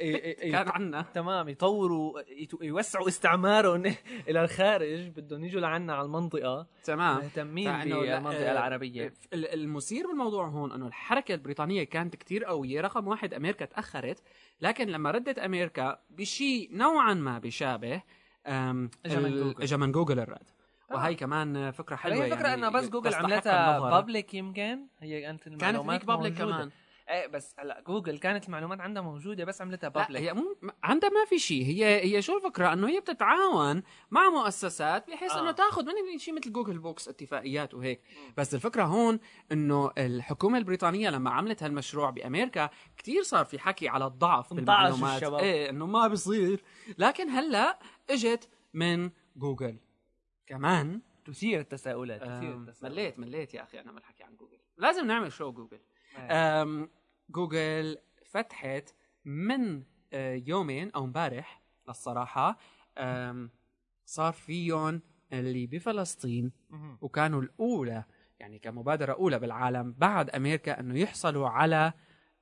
ي- 0.00 0.50
كان 0.52 0.68
عنا. 0.68 1.02
تمام 1.14 1.48
يطوروا 1.48 2.20
يوسعوا 2.62 3.08
استعمارهم 3.08 3.82
إلى 4.28 4.44
الخارج 4.44 5.08
بدهم 5.08 5.44
يجوا 5.44 5.60
لعنا 5.60 5.94
على 5.94 6.04
المنطقة. 6.06 6.66
تمام. 6.84 7.16
مهتمين 7.16 7.78
بالمنطقة 7.78 8.48
آه، 8.48 8.52
العربية. 8.52 9.12
ال- 9.32 9.54
المثير 9.54 10.06
بالموضوع 10.06 10.46
هون 10.48 10.72
إنه 10.72 10.86
الحركة 10.86 11.34
البريطانية 11.34 11.84
كانت 11.84 12.16
كتير 12.16 12.44
قوية. 12.44 12.80
رقم 12.80 13.08
واحد 13.08 13.34
أمريكا 13.34 13.64
تأخرت 13.64 14.22
لكن 14.60 14.88
لما 14.88 15.10
ردت 15.10 15.38
أمريكا 15.38 15.98
بشيء 16.10 16.68
نوعا 16.76 17.14
ما 17.14 17.38
بيشابه 17.38 18.02
إجا 18.46 19.18
من 19.18 19.30
جوجل. 19.36 19.62
إجا 19.62 19.76
من 19.76 19.92
جوجل 19.92 20.20
الرد. 20.20 20.50
وهي 20.90 21.14
كمان 21.14 21.70
فكرة 21.70 21.96
حلوة 21.96 22.16
هي 22.16 22.32
الفكرة 22.32 22.48
يعني 22.48 22.60
انه 22.60 22.68
بس 22.68 22.88
جوجل 22.88 23.14
عملتها. 23.14 23.78
public 23.78 24.34
يمكن. 24.34 24.86
هي 25.00 25.20
كانت 25.20 25.42
كانت 25.42 25.62
المعلومات 25.62 26.00
هيك 26.00 26.04
public 26.04 26.32
موجودة. 26.40 26.56
كمان. 26.56 26.70
إيه 27.10 27.26
بس 27.26 27.54
هلا 27.58 27.80
جوجل 27.86 28.18
كانت 28.18 28.46
المعلومات 28.46 28.80
عندها 28.80 29.02
موجودة 29.02 29.44
بس 29.44 29.62
عملتها 29.62 29.88
public 29.88 30.22
هي 30.22 30.32
مو 30.34 30.56
عندها 30.82 31.10
ما 31.10 31.24
في 31.28 31.38
شيء. 31.38 31.64
هي 31.64 32.04
هي 32.04 32.22
شو 32.22 32.36
الفكرة؟ 32.36 32.72
إنه 32.72 32.88
هي 32.88 33.00
بتتعاون 33.00 33.82
مع 34.10 34.30
مؤسسات 34.30 35.10
بحيث 35.10 35.32
آه. 35.32 35.40
انه 35.40 35.50
تاخذ 35.50 35.84
من 35.84 36.18
شيء 36.18 36.34
مثل 36.34 36.52
Google 36.52 36.78
Books 36.78 37.08
اتفاقيات 37.08 37.74
وهيك. 37.74 38.00
بس 38.36 38.54
الفكرة 38.54 38.84
هون 38.84 39.18
إنه 39.52 39.90
الحكومة 39.98 40.58
البريطانية 40.58 41.10
لما 41.10 41.30
عملت 41.30 41.62
هالمشروع 41.62 42.10
بأمريكا 42.10 42.70
كتير 42.96 43.22
صار 43.22 43.44
في 43.44 43.58
حكي 43.58 43.88
على 43.88 44.06
الضعف 44.06 44.54
بالمعلومات. 44.54 45.22
الشباب. 45.22 45.40
إيه 45.40 45.70
إنه 45.70 45.86
ما 45.86 46.08
بصير. 46.08 46.64
لكن 46.98 47.28
هلأ 47.28 47.78
إجت 48.10 48.48
من 48.74 49.10
جوجل 49.36 49.78
كمان 50.48 51.00
تثير 51.24 51.60
التساؤلات 51.60 52.20
تثير 52.20 52.54
التساؤلات. 52.56 52.98
مليت 52.98 53.18
مليت 53.18 53.54
يا 53.54 53.62
أخي 53.62 53.80
أنا 53.80 53.92
من 53.92 53.98
الحكي 53.98 54.22
عن 54.22 54.36
جوجل. 54.36 54.58
لازم 54.76 55.06
نعمل 55.06 55.32
شو 55.32 55.52
جوجل. 55.52 55.80
إيه. 56.16 56.62
أم، 56.62 56.90
جوجل 57.30 57.98
فتحت 58.26 58.94
من 59.24 59.82
آه، 60.12 60.42
يومين 60.46 60.90
أو 60.90 61.04
امبارح 61.04 61.62
للصراحة 61.88 62.58
صار 64.04 64.32
فيهم 64.32 65.02
اللي 65.32 65.66
بفلسطين. 65.66 66.52
وكانوا 67.00 67.42
الأولى 67.42 68.04
يعني 68.38 68.58
كمبادرة 68.58 69.12
أولى 69.12 69.38
بالعالم 69.38 69.92
بعد 69.92 70.30
أمريكا 70.30 70.80
إنه 70.80 70.98
يحصلوا 70.98 71.48
على 71.48 71.92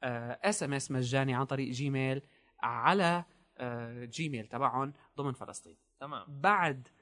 SMS 0.03 0.91
مجاني 0.91 1.35
عن 1.35 1.45
طريق 1.45 1.71
جيميل 1.71 2.23
على 2.61 3.25
آه، 3.59 4.05
جيميل 4.05 4.47
تبعهم 4.47 4.93
ضمن 5.17 5.33
فلسطين. 5.33 5.77
تمام. 6.01 6.25
بعد 6.41 6.89
آه، 6.89 6.96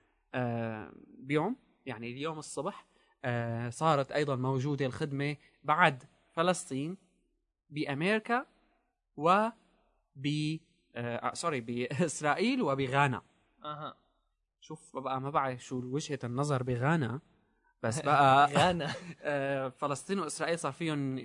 بيوم 1.19 1.57
يعني 1.87 2.13
اليوم 2.13 2.39
الصبح 2.39 2.87
آه، 3.25 3.71
صارت 3.71 4.13
أيضا 4.13 4.37
موجودة 4.37 4.87
الخدمة 4.87 5.37
بعد 5.63 6.05
فلسطين 6.33 6.97
بأمريكا 7.71 8.47
و 9.17 9.49
ب 10.17 10.57
آه 10.97 11.35
sorry 11.35 11.61
بإسرائيل 11.61 12.63
وبغانا 12.63 13.23
أها. 13.65 13.97
شوف 14.61 14.97
بقى 14.97 15.21
ما 15.21 15.31
بعرف 15.31 15.65
شو 15.65 15.77
وجهة 15.77 16.19
النظر 16.25 16.63
بغانا 16.63 17.21
بس 17.83 18.01
بقى 18.07 18.47
غانا 18.47 18.93
آه، 19.23 19.69
فلسطين 19.69 20.19
وإسرائيل 20.19 20.59
صار 20.59 20.73
فيهم 20.73 21.19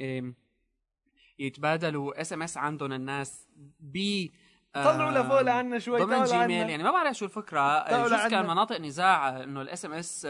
يتبادلوا 1.40 2.22
SMS 2.22 2.58
عندهم 2.58 2.94
الناس 2.94 3.48
ب 3.80 3.98
آه، 3.98 4.30
طلعوا 4.74 5.12
لفوق 5.12 5.42
لعنا 5.42 5.80
شوي 5.80 6.00
ضمن 6.00 6.24
جيميل. 6.24 6.70
يعني 6.70 6.84
ما 6.84 6.92
بعرف 6.92 7.18
شو 7.18 7.26
الفكرة 7.26 7.90
جزء 8.06 8.30
كان. 8.30 8.48
مناطق 8.48 8.80
نزاع 8.80 9.44
إنه 9.44 9.62
ال 9.62 9.86
SMS 9.86 10.26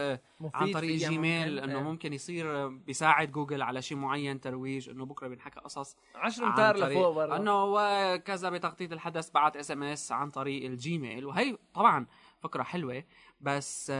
عن 0.54 0.72
طريق 0.72 0.96
جيميل. 0.96 1.58
إنه 1.58 1.78
إيه. 1.78 1.82
ممكن 1.82 2.12
يصير 2.12 2.68
بيساعد 2.68 3.32
جوجل 3.32 3.62
على 3.62 3.82
شيء 3.82 3.98
معين 3.98 4.40
ترويج 4.40 4.88
إنه 4.88 5.06
بكرة 5.06 5.28
بينحكى 5.28 5.60
قصص 5.60 5.96
10 6.14 6.44
عن 6.44 6.50
أمتار 6.50 6.76
لفوق 6.76 7.14
برا 7.14 7.36
إنه 7.36 7.64
وكذا 7.64 8.50
بتغطية 8.50 8.86
الحدث 8.92 9.30
بعت 9.30 9.56
SMS 9.56 10.12
عن 10.12 10.30
طريق 10.30 10.64
الجيميل 10.64 11.26
وهي 11.26 11.56
طبعا 11.74 12.06
فكرة 12.40 12.62
حلوة 12.62 13.04
بس 13.40 13.92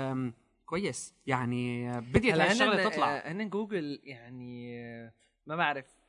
كويس 0.66 1.14
يعني 1.26 1.92
بديت 2.00 2.34
هالشغله 2.34 2.88
تطلع 2.88 3.16
آه، 3.16 3.32
هن 3.32 3.48
جوجل 3.48 4.00
يعني 4.04 4.80
آه، 4.84 5.12
ما 5.46 5.56
بعرف 5.56 5.99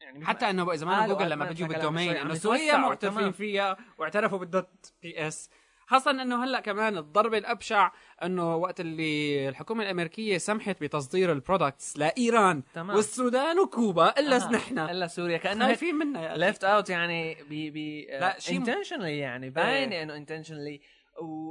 يعني 0.00 0.26
حتى 0.26 0.50
إنه 0.50 0.72
إذا 0.72 0.86
ما 0.86 1.06
جوجل 1.06 1.30
لما 1.30 1.44
بيجوا 1.44 1.68
بال 1.68 1.80
domain 1.80 2.16
عم 2.16 2.26
إنه 2.26 2.34
سوريا 2.34 2.76
معترفين. 2.76 3.32
فيها 3.32 3.76
واعترفوا 3.98 4.38
بال 4.38 4.92
dot 5.02 5.26
PS 5.28 5.50
خاصة 5.86 6.10
إنه 6.10 6.44
هلأ 6.44 6.60
كمان 6.60 6.98
الضربة 6.98 7.38
الأبشع 7.38 7.90
إنه 8.22 8.56
وقت 8.56 8.80
اللي 8.80 9.48
الحكومة 9.48 9.82
الأمريكية 9.84 10.38
سمحت 10.38 10.80
بتصدير 10.82 11.32
ال 11.32 11.39
products 11.39 11.96
لإيران 11.98 12.62
تمام. 12.74 12.96
والسودان 12.96 13.58
وكوبا 13.58 14.14
إلا 14.18 14.36
آه. 14.36 14.52
نحن 14.52 14.78
إلا 14.78 15.06
سوريا 15.06 15.36
كأنه 15.38 15.66
خايفين 15.66 15.94
منا. 15.94 16.36
left 16.36 16.64
out 16.64 16.90
يعني 16.90 17.34
ب 17.34 17.72
ب 17.74 17.76
لا، 18.20 18.38
شي 18.38 18.58
م- 18.58 18.68
intentionally 18.68 19.18
يعني 19.18 19.50
باين 19.50 19.92
إيه. 19.92 20.02
إنه 20.02 20.16
intentionally 20.16 20.80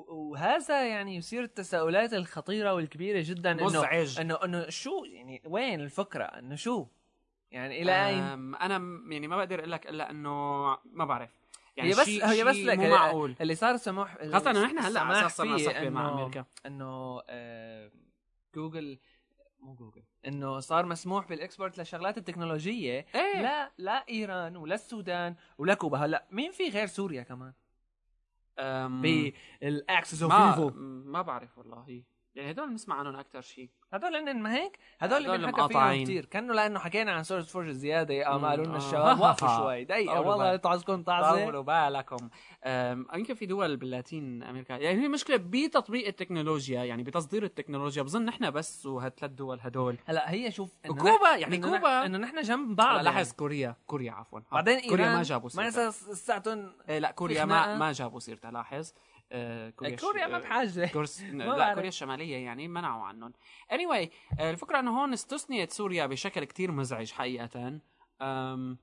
وهذا 0.07 0.87
يعني 0.87 1.15
يصير 1.15 1.43
التساؤلات 1.43 2.13
الخطيرة 2.13 2.73
والكبيرة 2.73 3.21
جدا 3.25 3.51
إنه 3.51 3.63
مزعج. 3.65 4.19
انه 4.19 4.35
إنه 4.43 4.69
شو 4.69 5.03
يعني 5.05 5.41
وين 5.45 5.81
الفكرة 5.81 6.23
إنه 6.23 6.55
شو 6.55 6.85
يعني 7.51 7.81
إلى 7.81 8.07
أين؟ 8.07 8.55
أنا 8.55 8.73
يعني 9.13 9.27
ما 9.27 9.37
بقدر 9.37 9.59
أقول 9.59 9.71
لك 9.71 9.89
إلا 9.89 10.11
إنه 10.11 10.31
ما 10.85 11.05
بعرف. 11.05 11.29
يعني 11.75 11.89
هي 11.89 11.93
بس 11.93 12.05
شيء 12.05 12.25
هي 12.25 12.43
بس 12.43 12.55
لك 12.55 12.77
مو 12.77 12.89
معقول. 12.89 13.35
اللي 13.41 13.55
صار 13.55 13.77
سموح 13.77 14.17
خاصة 14.31 14.51
إنه 14.51 14.65
نحن 14.65 14.79
هلأ 14.79 14.87
السماح 14.87 15.23
أساس 15.23 15.35
صرنا 15.35 15.89
مع 15.89 16.09
أمريكا. 16.09 16.45
إنه 16.65 17.21
آه، 17.29 17.91
جوجل 18.55 18.99
مو 19.59 19.73
جوجل 19.73 20.03
إنه 20.27 20.59
صار 20.59 20.85
مسموح 20.85 21.27
بال 21.27 21.40
export 21.40 21.77
للشغلات 21.77 22.17
التكنولوجية 22.17 23.05
إيه. 23.15 23.41
لا 23.41 23.71
لا 23.77 24.05
إيران 24.09 24.57
ولا 24.57 24.75
السودان 24.75 25.35
ولا 25.57 25.73
كوبا. 25.73 25.97
هلأ 25.97 26.27
مين 26.31 26.51
في 26.51 26.69
غير 26.69 26.87
سوريا 26.87 27.23
كمان؟ 27.23 27.53
بالاكسس 29.01 30.23
اوف 30.23 30.31
ما 30.31 30.49
ايفو 30.49 30.71
ما 31.05 31.21
بعرف 31.21 31.57
والله. 31.57 32.03
يعني 32.37 32.51
هدول 32.51 32.69
بنسمع 32.69 32.95
عنهم 32.95 33.15
أكثر 33.15 33.41
شيء 33.41 33.69
هدول 33.93 34.15
هن 34.15 34.39
ما 34.41 34.55
هيك؟ 34.55 34.79
هدول 34.99 35.25
اللي 35.25 35.47
بنحكى 35.47 35.73
فيهم. 35.73 36.03
كثير 36.03 36.25
كانوا 36.25 36.55
لأنه 36.55 36.79
حكينا 36.79 37.11
عن 37.11 37.23
SourceForge 37.23 37.69
زيادة 37.69 38.23
قام 38.23 38.41
مم. 38.41 38.45
قالوا 38.45 38.65
لنا 38.65 38.73
آه. 38.73 38.77
الشباب. 38.77 39.19
وقفوا 39.21 39.57
شوي. 39.57 39.83
دقيقة 39.83 40.21
والله. 40.21 40.55
تعزكم 40.55 41.03
تعزة. 41.03 41.45
طولوا 41.45 41.61
بالكم. 41.63 42.29
يمكن 43.13 43.33
في 43.33 43.45
دول 43.45 43.77
باللاتين 43.77 44.43
أمريكا. 44.43 44.73
يعني 44.73 45.03
هي 45.03 45.07
مشكلة 45.07 45.37
بتطبيق 45.37 46.07
التكنولوجيا 46.07 46.83
يعني 46.83 47.03
بتصدير 47.03 47.43
التكنولوجيا. 47.43 48.03
بظن 48.03 48.25
نحن 48.25 48.51
بس 48.51 48.85
وهالثلاث 48.85 49.31
دول 49.31 49.59
هدول. 49.61 49.97
هلا 50.05 50.31
هي 50.31 50.51
شوف 50.51 50.71
إنه 50.85 50.93
وكوبا 50.93 51.35
نح- 51.35 51.37
يعني 51.37 51.57
نح- 51.61 51.65
كوبا. 51.65 52.05
إنه 52.05 52.17
نحن 52.17 52.41
جنب 52.41 52.75
بعض 52.75 52.87
لا 52.89 52.95
يعني. 52.95 53.03
لاحظ 53.03 53.31
كوريا. 53.31 53.75
كوريا 53.87 54.11
عفوا. 54.11 54.39
آه، 54.39 54.43
بعدين 54.51 54.89
كوريا 54.89 55.15
ما 55.15 55.23
جابوا 55.23 55.49
ما 55.55 55.69
سيرتها 55.69 55.89
لساتهم 56.13 56.71
إيه 56.89 56.99
لا 56.99 57.11
كوريا. 57.11 57.45
ما 57.45 57.75
ما 57.77 57.91
جابوا 57.91 58.19
سيرتها 58.19 58.51
لاحظ. 58.51 58.93
آه، 59.31 59.69
كوريا 59.69 59.95
كوريا 59.95 60.27
ما 60.27 60.37
الش- 60.37 60.43
بحاجة. 60.45 60.87
كورس 60.93 61.21
لا. 61.23 61.73
كوريا 61.73 61.87
الشمالية 61.87 62.37
يعني 62.37 62.67
منعوا 62.67 63.03
عنهم. 63.05 63.33
Anyway 63.73 64.07
آه، 64.39 64.51
الفكرة 64.51 64.79
انه 64.79 65.01
هون 65.01 65.13
استثنيت 65.13 65.71
سوريا 65.71 66.05
بشكل 66.05 66.43
كتير 66.43 66.71
مزعج 66.71 67.11
حقيقة. 67.11 67.67
أم 68.21 68.77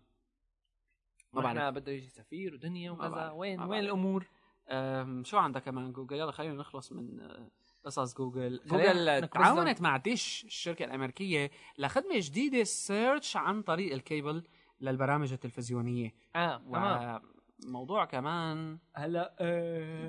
ما 1.32 1.40
بعرف. 1.42 1.74
بده 1.74 1.92
يجي 1.92 2.08
سفير 2.08 2.54
ودنيا 2.54 2.90
وكذا. 2.90 3.30
وين 3.30 3.60
وين. 3.62 3.80
الأمور؟ 3.84 4.26
أم 4.68 5.24
شو 5.24 5.38
عندك 5.38 5.62
كمان 5.62 5.92
جوجل؟ 5.92 6.16
يلا 6.16 6.32
خلينا 6.32 6.54
نخلص 6.54 6.92
من 6.92 7.20
آه، 7.20 7.50
قصص 7.84 8.14
جوجل. 8.16 8.60
جوجل 8.66 9.28
تعاونت 9.28 9.80
مع 9.80 9.96
Dish 9.96 10.44
الشركة 10.44 10.84
الأمريكية 10.84 11.50
لخدمة 11.78 12.14
جديدة 12.16 12.64
search 12.64 13.36
عن 13.36 13.62
طريق 13.62 13.92
الكيبل 13.92 14.44
للبرامج 14.80 15.32
التلفزيونية. 15.32 16.14
آه 16.36 16.56
تمام. 16.56 17.22
وموضوع 17.64 18.04
كمان 18.04 18.78
هلا 18.94 19.34
آه، 19.40 20.08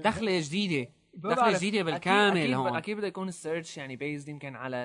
ما 1.22 1.32
دخلة 1.34 1.46
بعرف. 1.46 1.58
جديدة 1.58 1.82
أكيد- 1.82 1.86
بالكامل 1.86 2.54
هون 2.54 2.76
أكيد 2.76 2.98
بده 2.98 3.08
يكون 3.08 3.28
ال 3.28 3.35
search 3.35 3.78
يعني 3.78 3.96
بيزد 3.96 4.30
يمكن 4.30 4.56
على 4.56 4.78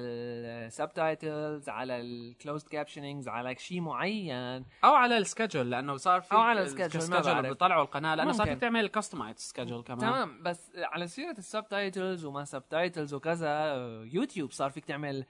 ال 0.66 0.77
subtitles 0.77 1.68
على 1.68 2.00
ال 2.00 2.10
closed 2.10 2.68
captionings 2.68 3.28
على 3.28 3.54
شيء 3.58 3.80
معين 3.80 4.64
أو 4.84 4.94
على 4.94 5.18
ال 5.18 5.24
schedule 5.24 5.70
لأنه 5.70 5.96
صار 5.96 6.20
في 6.20 6.32
أو 6.34 6.40
على 6.40 6.62
ال 6.62 6.67
schedule، 6.67 7.10
ما 7.10 7.20
بعرف. 7.20 7.46
بيطلعوا 7.46 7.82
القناة 7.84 8.14
لأنه 8.14 8.32
صار. 8.32 8.46
فيك 8.46 8.58
تعمل 8.58 8.86
customize 8.86 9.36
schedule 9.36 9.82
كمان 9.82 9.98
تمام 10.00 10.42
بس 10.42 10.70
على 10.76 11.06
سيرة 11.06 11.34
ال 11.38 11.47
subtitles 11.47 12.24
وما 12.24 12.44
subtitles 12.44 13.14
وكذا 13.14 13.48
آه، 13.48 14.04
يوتيوب 14.12 14.50
صار 14.50 14.70
فيك 14.70 14.84
تعمل 14.84 15.24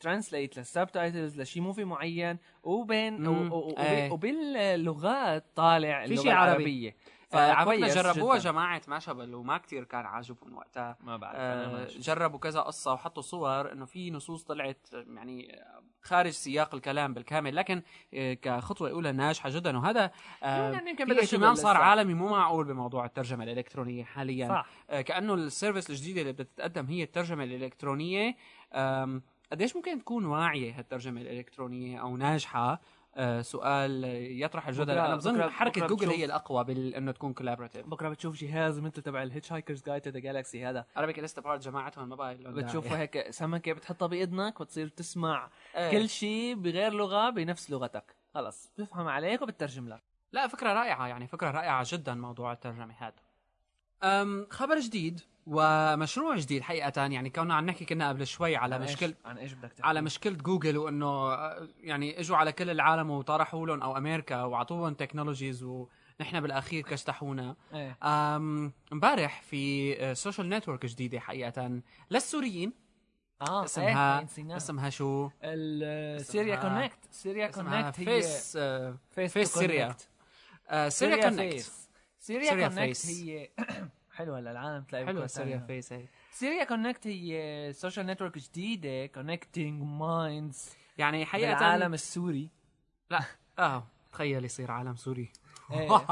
translate 0.00 0.58
لل 0.58 0.73
subtitles 0.73 1.40
لشيء 1.40 1.62
movie 1.62 1.84
معين 1.84 2.38
وبين 2.62 3.26
إيه. 3.78 4.10
وباللغات 4.10 5.44
طالع 5.56 6.06
في 6.06 6.12
اللغة 6.12 6.32
عربي. 6.32 6.52
العربية 6.52 6.96
آه، 7.34 7.52
فكره 7.52 7.60
فكويس 7.64 7.94
جربوها. 7.98 8.38
جماعة 8.38 8.82
مشبل 8.88 9.34
وما 9.34 9.58
كتير 9.58 9.84
كان 9.84 10.06
عاجبهم 10.06 10.56
وقتها 10.56 10.96
ما 11.00 11.16
بعرف 11.16 11.36
آه، 11.38 11.86
جربوا 11.98 12.38
كذا 12.38 12.60
قصة 12.60 12.92
وحطوا 12.92 13.22
صور 13.22 13.72
إنه 13.72 13.84
في 13.84 14.10
نصوص 14.10 14.42
طلعت 14.44 14.88
آه، 14.94 15.04
يعني 15.16 15.54
آه، 15.62 15.82
خارج 16.02 16.30
سياق 16.30 16.74
الكلام 16.74 17.14
بالكامل 17.14 17.56
لكن 17.56 17.82
آه، 18.14 18.34
كخطوة 18.34 18.90
أولى 18.90 19.12
ناجحة 19.12 19.50
جدا 19.50 19.78
وهذا 19.78 20.10
آه، 20.42 20.72
يمكن- 20.72 21.06
في 21.14 21.22
اهتمام 21.22 21.54
شغل 21.54 21.62
صار. 21.62 21.76
عالمي 21.76 22.14
مو 22.14 22.28
معقول 22.28 22.64
بموضوع 22.66 23.04
الترجمة 23.04 23.44
الإلكترونية 23.44 24.04
حاليا 24.04 24.48
صح 24.48 24.66
آه، 24.90 25.00
كأنه 25.00 25.34
ال 25.34 25.41
service 25.41 25.90
الجديده 25.90 26.20
اللي 26.20 26.32
بدها 26.32 26.44
تتقدم 26.56 26.86
هي 26.86 27.02
الترجمة 27.02 27.44
الإلكترونية 27.44 28.36
قديش 29.52 29.76
ممكن 29.76 29.98
تكون 29.98 30.24
واعية 30.24 30.78
هالترجمة 30.78 31.20
الإلكترونية 31.20 32.00
أو 32.00 32.16
ناجحة؟ 32.16 32.80
آه، 33.14 33.42
سؤال 33.42 34.04
يطرح 34.42 34.68
الجدل. 34.68 34.98
أنا 34.98 35.16
بظن 35.16 35.50
حركة 35.50 35.80
بكرة 35.80 35.86
جوجل 35.86 36.08
هي 36.08 36.24
الأقوى 36.24 36.64
بانه 36.64 37.12
تكون 37.12 37.32
collaborative 37.32 37.86
بكرة 37.86 38.08
بتشوف 38.08 38.36
جهاز 38.36 38.80
مثل 38.80 39.02
تبع 39.02 39.22
ال 39.22 39.52
Hitchhiker's 39.52 39.82
Guide 39.82 40.02
to 40.02 40.10
the 40.10 40.18
Galaxy 40.18 40.66
هذا 40.66 40.86
عربي 40.96 41.12
لسه 41.12 41.42
part 41.42 41.62
جماعتهم 41.62 42.08
ما 42.08 42.16
بقى. 42.16 42.34
بتشوفه 42.34 42.98
هيك 42.98 43.30
سمكة 43.30 43.72
بتحطها 43.72 44.06
باذنك 44.06 44.60
وتصير 44.60 44.88
تسمع 44.88 45.50
إيه. 45.76 45.90
كل 45.90 46.08
شيء 46.08 46.54
بغير 46.54 46.92
لغة 46.92 47.30
بنفس 47.30 47.70
لغتك. 47.70 48.16
خلص 48.34 48.70
بتفهم 48.78 49.08
عليك 49.08 49.42
وبترجم 49.42 49.88
لك. 49.88 50.02
لا 50.32 50.46
فكرة 50.46 50.72
رائعة 50.72 51.06
يعني 51.06 51.26
فكرة 51.26 51.50
رائعة 51.50 51.86
جدا 51.88 52.14
موضوع 52.14 52.52
الترجمة 52.52 52.94
هذا. 52.98 53.22
أم 54.02 54.46
خبر 54.50 54.78
جديد. 54.78 55.20
ومشروع 55.50 56.36
جديد 56.36 56.62
حقيقة 56.62 57.06
يعني 57.06 57.30
كنا 57.30 57.54
عم 57.54 57.66
نحكي 57.66 57.84
كنا 57.84 58.08
قبل 58.08 58.26
شوي 58.26 58.56
على 58.56 58.78
مشكلة 58.78 59.14
عن 59.24 59.38
إيش 59.38 59.52
بدك 59.52 59.72
تحكي؟ 59.72 59.82
على 59.88 60.00
مشكلة 60.00 60.34
جوجل 60.36 60.76
وإنه 60.78 61.32
يعني 61.80 62.20
إجوا 62.20 62.36
على 62.36 62.52
كل 62.52 62.70
العالم 62.70 63.10
وطرحوا 63.10 63.66
لهم 63.66 63.82
أو 63.82 63.96
أمريكا 63.96 64.42
وأعطوهم 64.42 64.94
technologies 64.94 65.62
ونحن 65.62 66.40
بالأخير 66.40 66.82
كشتحونا. 66.82 67.56
إيه. 67.74 67.96
أم، 68.02 68.72
امبارح 68.92 69.42
في 69.42 70.14
social 70.14 70.48
network 70.48 70.86
جديدة 70.86 71.20
حقيقة 71.20 71.80
للسوريين. 72.10 72.72
آه 73.40 73.64
اسمها 73.64 74.18
إيه،. 74.38 74.56
اسمها 74.56 74.90
شو؟ 74.90 75.30
اسمها- 76.56 76.56
كونكت 76.56 76.98
سيريا 77.10 77.46
كونكت 77.46 78.00
هي 78.00 78.04
face 78.04 78.56
آه، 78.56 78.96
face 79.10 79.32
face 79.32 79.54
Syria 79.54 79.96
آه، 80.68 80.88
Syria 80.88 81.28
Connect 81.28 81.72
Syria 82.20 82.50
Syria 82.50 82.68
Connect. 82.68 83.06
هي 83.06 83.48
حلوة 84.18 84.40
للعالم 84.40 84.84
تلاقي 84.84 85.04
بكرة 85.04 85.26
Syria. 85.26 85.64
face 85.66 85.92
هي 85.92 86.04
Syria 86.32 86.64
Connect 86.64 87.06
هي 87.06 87.72
social 87.72 88.06
network 88.06 88.38
جديدة 88.38 89.06
connecting 89.06 89.82
minds 89.82 90.70
يعني 90.98 91.26
حقيقة 91.26 91.54
بالعالم 91.54 91.94
السوري 91.94 92.50
لا 93.10 93.20
آه 93.58 93.84
تخيل 94.12 94.44
يصير 94.44 94.70
عالم 94.70 94.96
سوري 94.96 95.32
إيه. 95.72 95.88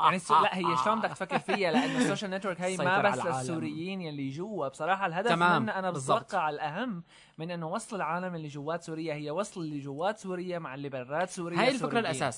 يعني 0.00 0.16
السو... 0.16 0.42
لا 0.42 0.56
هي 0.56 0.76
شلون 0.84 0.98
بدك 1.00 1.10
تفكر 1.10 1.38
فيها 1.38 1.70
لأنه 1.70 1.98
ال 2.02 2.06
social 2.06 2.30
network 2.30 2.60
هي 2.60 2.76
ما 2.76 3.02
بس 3.02 3.14
العالم. 3.14 3.38
للسوريين 3.38 4.00
يلي 4.00 4.28
جوا 4.28 4.68
بصراحة 4.68 5.06
الهدف 5.06 5.28
تمام، 5.30 5.62
منها 5.62 5.78
أنا. 5.78 5.90
بتوقع 5.90 6.50
الأهم 6.50 7.02
من 7.38 7.50
إنه 7.50 7.68
وصل 7.68 7.96
العالم 7.96 8.34
اللي 8.34 8.48
جوات 8.48 8.82
سوريا 8.82 9.14
هي 9.14 9.30
وصل 9.30 9.60
اللي 9.60 9.78
جوات 9.78 10.18
سوريا 10.18 10.58
مع 10.58 10.74
اللي 10.74 10.88
برات 10.88 11.30
سوريا 11.30 11.60
هاي 11.60 11.68
الفكرة 11.68 12.12
سوريين. 12.12 12.32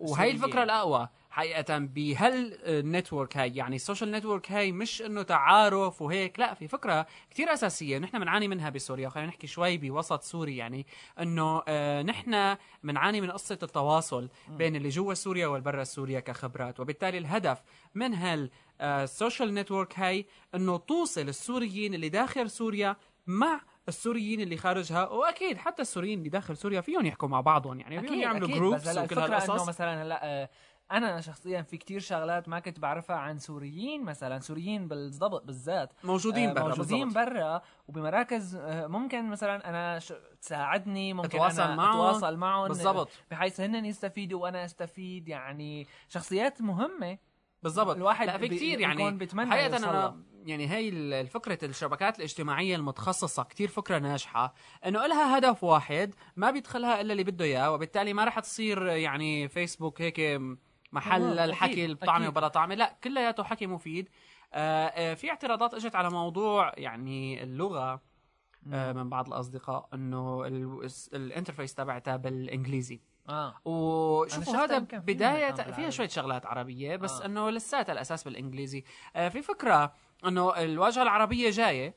وهي 0.00 0.14
سوريين. 0.14 0.34
الفكرة 0.34 0.62
الأقوى 0.62 1.08
حقيقة 1.30 1.78
بهال 1.78 2.25
network 2.25 3.36
هاي 3.36 3.56
يعني 3.56 3.76
ال 3.76 3.81
social 3.81 4.10
network 4.10 4.52
هاي 4.52 4.72
مش 4.72 5.02
إنه 5.02 5.22
تعارف 5.22 6.02
وهيك 6.02 6.38
لا 6.38 6.54
في 6.54 6.68
فكرة 6.68 7.06
كتير 7.30 7.52
أساسية 7.52 7.98
نحن 7.98 8.18
بنعاني 8.18 8.48
منها 8.48 8.70
بسوريا. 8.70 9.08
خلينا 9.08 9.28
نحكي 9.28 9.46
شوي 9.46 9.76
بوسط 9.78 10.22
سوري 10.22 10.56
يعني 10.56 10.86
إنه 11.20 11.62
آه 11.68 12.02
نحن 12.02 12.56
بنعاني 12.84 13.20
من 13.20 13.30
قصة 13.30 13.58
التواصل 13.62 14.28
بين 14.48 14.76
اللي 14.76 14.88
جوا 14.88 15.14
سوريا 15.14 15.46
والبرا 15.46 15.84
سوريا 15.84 16.20
كخبرات. 16.20 16.80
وبالتالي 16.80 17.18
الهدف 17.18 17.62
من 17.94 18.14
هال 18.14 18.50
ال 18.80 18.91
social 18.91 19.54
network 19.54 19.98
هاي 19.98 20.26
إنه 20.54 20.76
توصل 20.76 21.28
السوريين 21.28 21.94
اللي 21.94 22.08
داخل 22.08 22.50
سوريا 22.50 22.96
مع 23.26 23.60
السوريين 23.90 24.40
اللي 24.40 24.56
خارجها 24.56 25.08
وأكيد 25.08 25.56
حتى 25.56 25.82
السوريين 25.82 26.18
اللي 26.18 26.28
داخل 26.28 26.56
سوريا 26.56 26.80
فيهم 26.80 27.06
يحكوا 27.06 27.28
مع 27.28 27.40
بعضهم 27.40 27.80
يعني 27.80 28.00
فيهم 28.00 28.20
يعملوا 28.20 28.48
جروبس 28.48 28.86
وكل 28.86 28.98
الفكرة 28.98 29.26
إنه 29.26 29.36
هالقصص 29.36 29.68
مثلا 29.68 30.02
هلا 30.02 30.20
آه، 30.24 30.48
أنا 30.92 31.20
شخصيا 31.20 31.62
في 31.62 31.76
كتير 31.76 32.00
شغلات 32.00 32.48
ما 32.48 32.60
كنت 32.60 32.80
بعرفها 32.80 33.16
عن 33.16 33.38
سوريين 33.38 34.04
مثلا 34.04 34.40
سوريين 34.40 34.88
بالضبط 34.88 35.44
بالذات 35.44 35.92
موجودين 36.04 36.48
آه، 36.48 36.52
برا 36.52 36.68
موجودين. 36.68 37.08
برا 37.08 37.62
وبمراكز 37.88 38.56
آه، 38.56 38.86
ممكن 38.86 39.30
مثلا 39.30 39.68
أنا 39.68 39.98
ش... 39.98 40.12
تساعدني 40.42 41.12
ممكن 41.12 41.38
أتواصل 41.38 41.62
أنا 41.62 41.74
معهم. 41.74 42.00
أتواصل 42.00 42.36
معهم 42.36 42.68
بالضبط 42.68 43.08
بحيث 43.30 43.60
هن 43.60 43.84
يستفيدوا 43.84 44.42
وأنا 44.42 44.64
أستفيد 44.64 45.28
يعني 45.28 45.86
شخصيات 46.08 46.62
مهمة 46.62 47.18
بالضبط. 47.62 47.96
الواحد 47.96 48.26
لا 48.26 48.38
في 48.38 48.48
كثير 48.48 48.80
يعني. 48.80 49.10
بيتمنى 49.10 49.54
يوصل 49.72 49.84
أنا. 49.88 50.22
يعني 50.44 50.70
هي 50.70 51.26
فكرة 51.26 51.64
الشبكات 51.64 52.18
الاجتماعية 52.18 52.76
المتخصصة 52.76 53.42
كتير 53.42 53.68
فكرة 53.68 53.98
ناجحة. 53.98 54.54
إنه 54.86 55.06
لها 55.06 55.38
هدف 55.38 55.64
واحد 55.64 56.14
ما 56.36 56.50
بيدخلها 56.50 57.00
إلا 57.00 57.12
اللي 57.12 57.24
بده 57.24 57.44
إياه 57.44 57.70
وبالتالي 57.72 58.12
ما 58.12 58.24
رح 58.24 58.38
تصير 58.40 58.86
يعني 58.86 59.48
فيسبوك 59.48 60.02
هيك 60.02 60.40
محل 60.92 61.38
الحكي 61.38 61.94
بطعمه. 61.94 62.28
وبلا 62.28 62.48
طعمه 62.48 62.74
لا 62.74 62.96
كلياته 63.04 63.42
حكي 63.44 63.66
مفيد. 63.66 64.08
آه 64.52 64.86
آه 64.86 65.14
في 65.14 65.30
اعتراضات 65.30 65.74
إجت 65.74 65.94
على 65.94 66.10
موضوع 66.10 66.72
يعني 66.76 67.42
اللغة 67.42 68.00
آه 68.72 68.92
من 68.92 69.08
بعض 69.08 69.26
الأصدقاء 69.26 69.88
إنه 69.94 70.46
ال- 70.46 70.88
الانترفيس 71.14 71.74
تبعتها 71.74 72.16
بالإنجليزي. 72.16 73.00
آه 73.28 73.54
وشوفوا 73.64 74.56
هذا 74.56 74.76
يمكن 74.76 75.00
فيها. 75.72 75.90
شوية 75.90 76.08
شغلات 76.08 76.46
عربية 76.46 76.96
بس 76.96 77.20
آه. 77.20 77.26
إنه 77.26 77.50
لساتها 77.50 77.92
الأساس 77.92 78.24
بالإنجليزي 78.24 78.84
آه 79.16 79.28
في 79.28 79.42
فكرة 79.42 79.92
إنه 80.26 80.56
الواجهة 80.56 81.02
العربية 81.02 81.50
جاية 81.50 81.94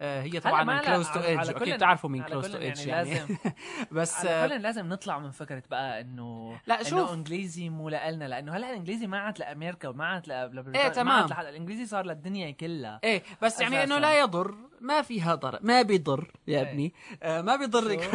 آه 0.00 0.22
هي 0.22 0.40
طبعا 0.40 0.64
من 0.64 0.78
Close 0.80 1.08
to 1.10 1.20
Edge 1.20 1.50
أكيد 1.50 1.74
بتعرفوا 1.74 2.10
مين 2.10 2.22
Close 2.22 2.46
كل 2.46 2.52
to 2.52 2.58
Edge 2.58 2.86
يعني 2.86 3.10
لازم- 3.14 3.36
بس 3.92 4.16
على 4.26 4.30
آه 4.30 4.46
كل 4.46 4.62
لازم 4.62 4.88
نطلع 4.88 5.18
من 5.18 5.30
فكرة 5.30 5.62
بقى 5.70 6.00
انه 6.00 6.60
لا، 6.66 6.74
إنه 6.80 6.88
شوف. 6.88 7.12
إنجليزي 7.12 7.68
مو 7.68 7.88
لنا 7.88 8.24
لأنه 8.24 8.56
هلا 8.56 8.70
الإنجليزي 8.70 9.06
ما 9.06 9.18
عاد 9.18 9.38
لأمريكا 9.38 9.88
وما 9.88 10.06
عاد 10.06 10.28
لبريطانيا 10.28 10.80
إيه، 10.80 10.88
ما 10.88 10.94
تمام. 10.94 11.08
عاد 11.22 11.30
لحد- 11.30 11.46
الإنجليزي 11.46 11.86
صار 11.86 12.06
للدنيا 12.06 12.50
كلها 12.50 13.00
إيه 13.04 13.22
بس 13.42 13.60
يعني. 13.60 13.84
إنه 13.84 13.98
لا 13.98 14.20
يضر 14.20 14.54
ما 14.84 15.02
فيها 15.02 15.34
ضرر 15.34 15.58
ما 15.62 15.82
بيضر 15.82 16.30
يا 16.48 16.60
إيه. 16.60 16.70
ابني 16.70 16.94
آه 17.22 17.40
ما 17.42 17.56
بيضرك؟ 17.56 18.10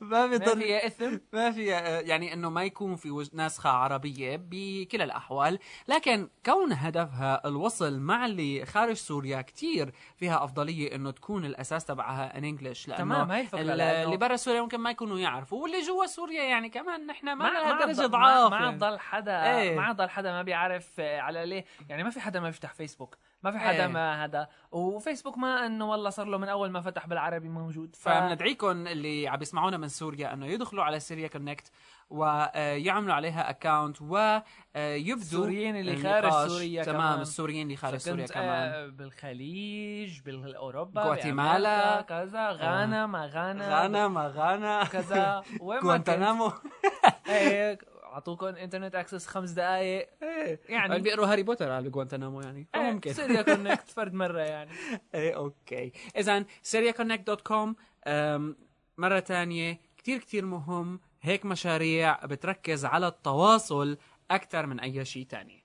ما 0.00 0.20
ما 0.20 0.26
بيضر 0.26 0.56
فيها 0.60 0.86
إثم 0.86 1.16
ما 1.32 1.50
في 1.50 1.64
يعني 1.64 2.32
إنه 2.32 2.50
ما 2.50 2.64
يكون 2.64 2.96
في 2.96 3.28
نسخة 3.34 3.70
عربية 3.70 4.36
بكلا 4.50 5.04
الأحوال 5.04 5.58
لكن 5.88 6.28
كون 6.46 6.72
هدفها 6.72 7.48
الوصل 7.48 7.98
مع 8.00 8.26
اللي 8.26 8.66
خارج 8.66 8.92
سوريا 8.96 9.42
كتير 9.42 9.92
فيها 10.16 10.44
أفضلية 10.44 10.94
إنه 10.94 11.10
تكون 11.10 11.44
الأساس 11.44 11.84
تبعها 11.84 12.38
ان 12.38 12.44
انجلش 12.44 12.88
لأنه 12.88 12.98
تمام، 13.04 13.30
هاي 13.30 13.40
الفكرة، 13.40 13.60
ال- 13.60 13.66
لأنه- 13.78 14.04
اللي 14.06 14.16
برا 14.16 14.36
سوريا 14.36 14.60
ممكن 14.62 14.78
ما 14.80 14.90
يكونوا 14.90 15.18
يعرفوا 15.18 15.62
واللي 15.62 15.80
جوا 15.80 16.06
سوريا 16.06 16.42
يعني 16.42 16.68
كمان 16.68 17.06
نحن 17.06 17.26
ما 17.26 17.34
ما 17.34 17.48
لها 17.48 17.74
ما 17.74 17.84
درجه 17.86 18.00
عاد- 18.02 18.10
ضعاف 18.10 18.50
ما 18.52 18.58
يعني. 18.58 18.78
ضل 18.78 18.98
حدا 18.98 19.58
إيه. 19.60 19.76
ما 19.76 19.92
ضل 19.92 20.08
حدا 20.10 20.32
ما 20.32 20.42
بيعرف 20.42 20.90
آه، 21.00 21.20
على 21.20 21.46
ليه 21.46 21.64
يعني 21.88 22.04
ما 22.04 22.10
في 22.10 22.20
حدا 22.20 22.40
ما 22.40 22.46
بيفتح 22.46 22.74
فيسبوك 22.74 23.16
ما 23.42 23.50
في 23.50 23.58
حدا 23.58 23.82
إيه. 23.82 23.86
ما 23.86 24.24
هذا 24.24 24.48
وفيسبوك 24.72 25.38
ما 25.38 25.66
إنه 25.66 25.90
والله 25.90 26.10
صار 26.10 26.26
له 26.26 26.38
من 26.38 26.48
أول 26.48 26.70
ما 26.70 26.80
فتح 26.80 27.06
بالعربي 27.06 27.48
موجود. 27.48 27.96
ف... 27.96 28.08
فبندعيكم 28.08 28.86
اللي 28.86 29.28
عم 29.28 29.42
يسمعونا 29.42 29.76
من 29.76 29.88
سوريا 29.88 30.32
إنه 30.32 30.46
يدخلوا 30.46 30.84
على 30.84 31.00
Syria 31.00 31.28
Connect 31.28 31.72
ويعملوا 32.10 33.14
عليها 33.14 33.50
account 33.50 34.02
ويبدوا 34.02 35.16
السوريين 35.16 35.76
اللي 35.76 35.96
خارج 35.96 36.48
سوريا 36.48 36.82
تمام 36.84 36.96
كمان. 37.00 37.20
السوريين 37.20 37.62
اللي 37.62 37.76
خارج 37.76 37.96
سوريا 37.96 38.26
كنت 38.26 38.34
كمان. 38.34 38.72
آه، 38.72 38.86
بالخليج 38.86 40.20
بالأوروبا 40.20 41.02
غواتيمالا. 41.02 42.00
كذا 42.00 42.50
غانا 42.50 43.06
ما 43.06 43.26
غانا. 43.26 43.80
غانا 43.80 44.08
ما 44.08 44.32
غانا. 44.36 44.84
كذا. 44.84 45.42
وين 45.60 45.80
ما 45.82 45.96
كنت. 45.98 46.08
اعطوكم 48.10 48.46
إنترنت 48.46 48.94
access 48.94 49.26
خمس 49.26 49.50
دقائق 49.50 50.08
يعني 50.22 50.58
يعني 50.68 50.98
بيقروا 50.98 51.26
هاري 51.26 51.42
بوتر 51.42 51.70
على 51.72 51.88
غوانتنامو 51.88 52.40
يعني؟ 52.40 52.68
فممكن. 52.74 53.12
Syria 53.12 53.42
Connect 53.54 53.88
فرد 53.90 54.14
مرة 54.14 54.40
يعني. 54.40 54.70
إيه 55.14 55.36
okay. 55.36 55.92
اذا 56.16 56.44
syriaconnect.com 56.44 57.74
أم، 58.06 58.56
مرة 58.98 59.18
تانية 59.18 59.80
كتير 59.96 60.18
كتير 60.18 60.44
مهم. 60.46 61.00
هيك 61.22 61.44
مشاريع 61.44 62.24
بتركز 62.26 62.84
على 62.84 63.06
التواصل 63.08 63.98
أكثر 64.30 64.66
من 64.66 64.80
أي 64.80 65.04
شيء 65.04 65.26
تاني. 65.26 65.64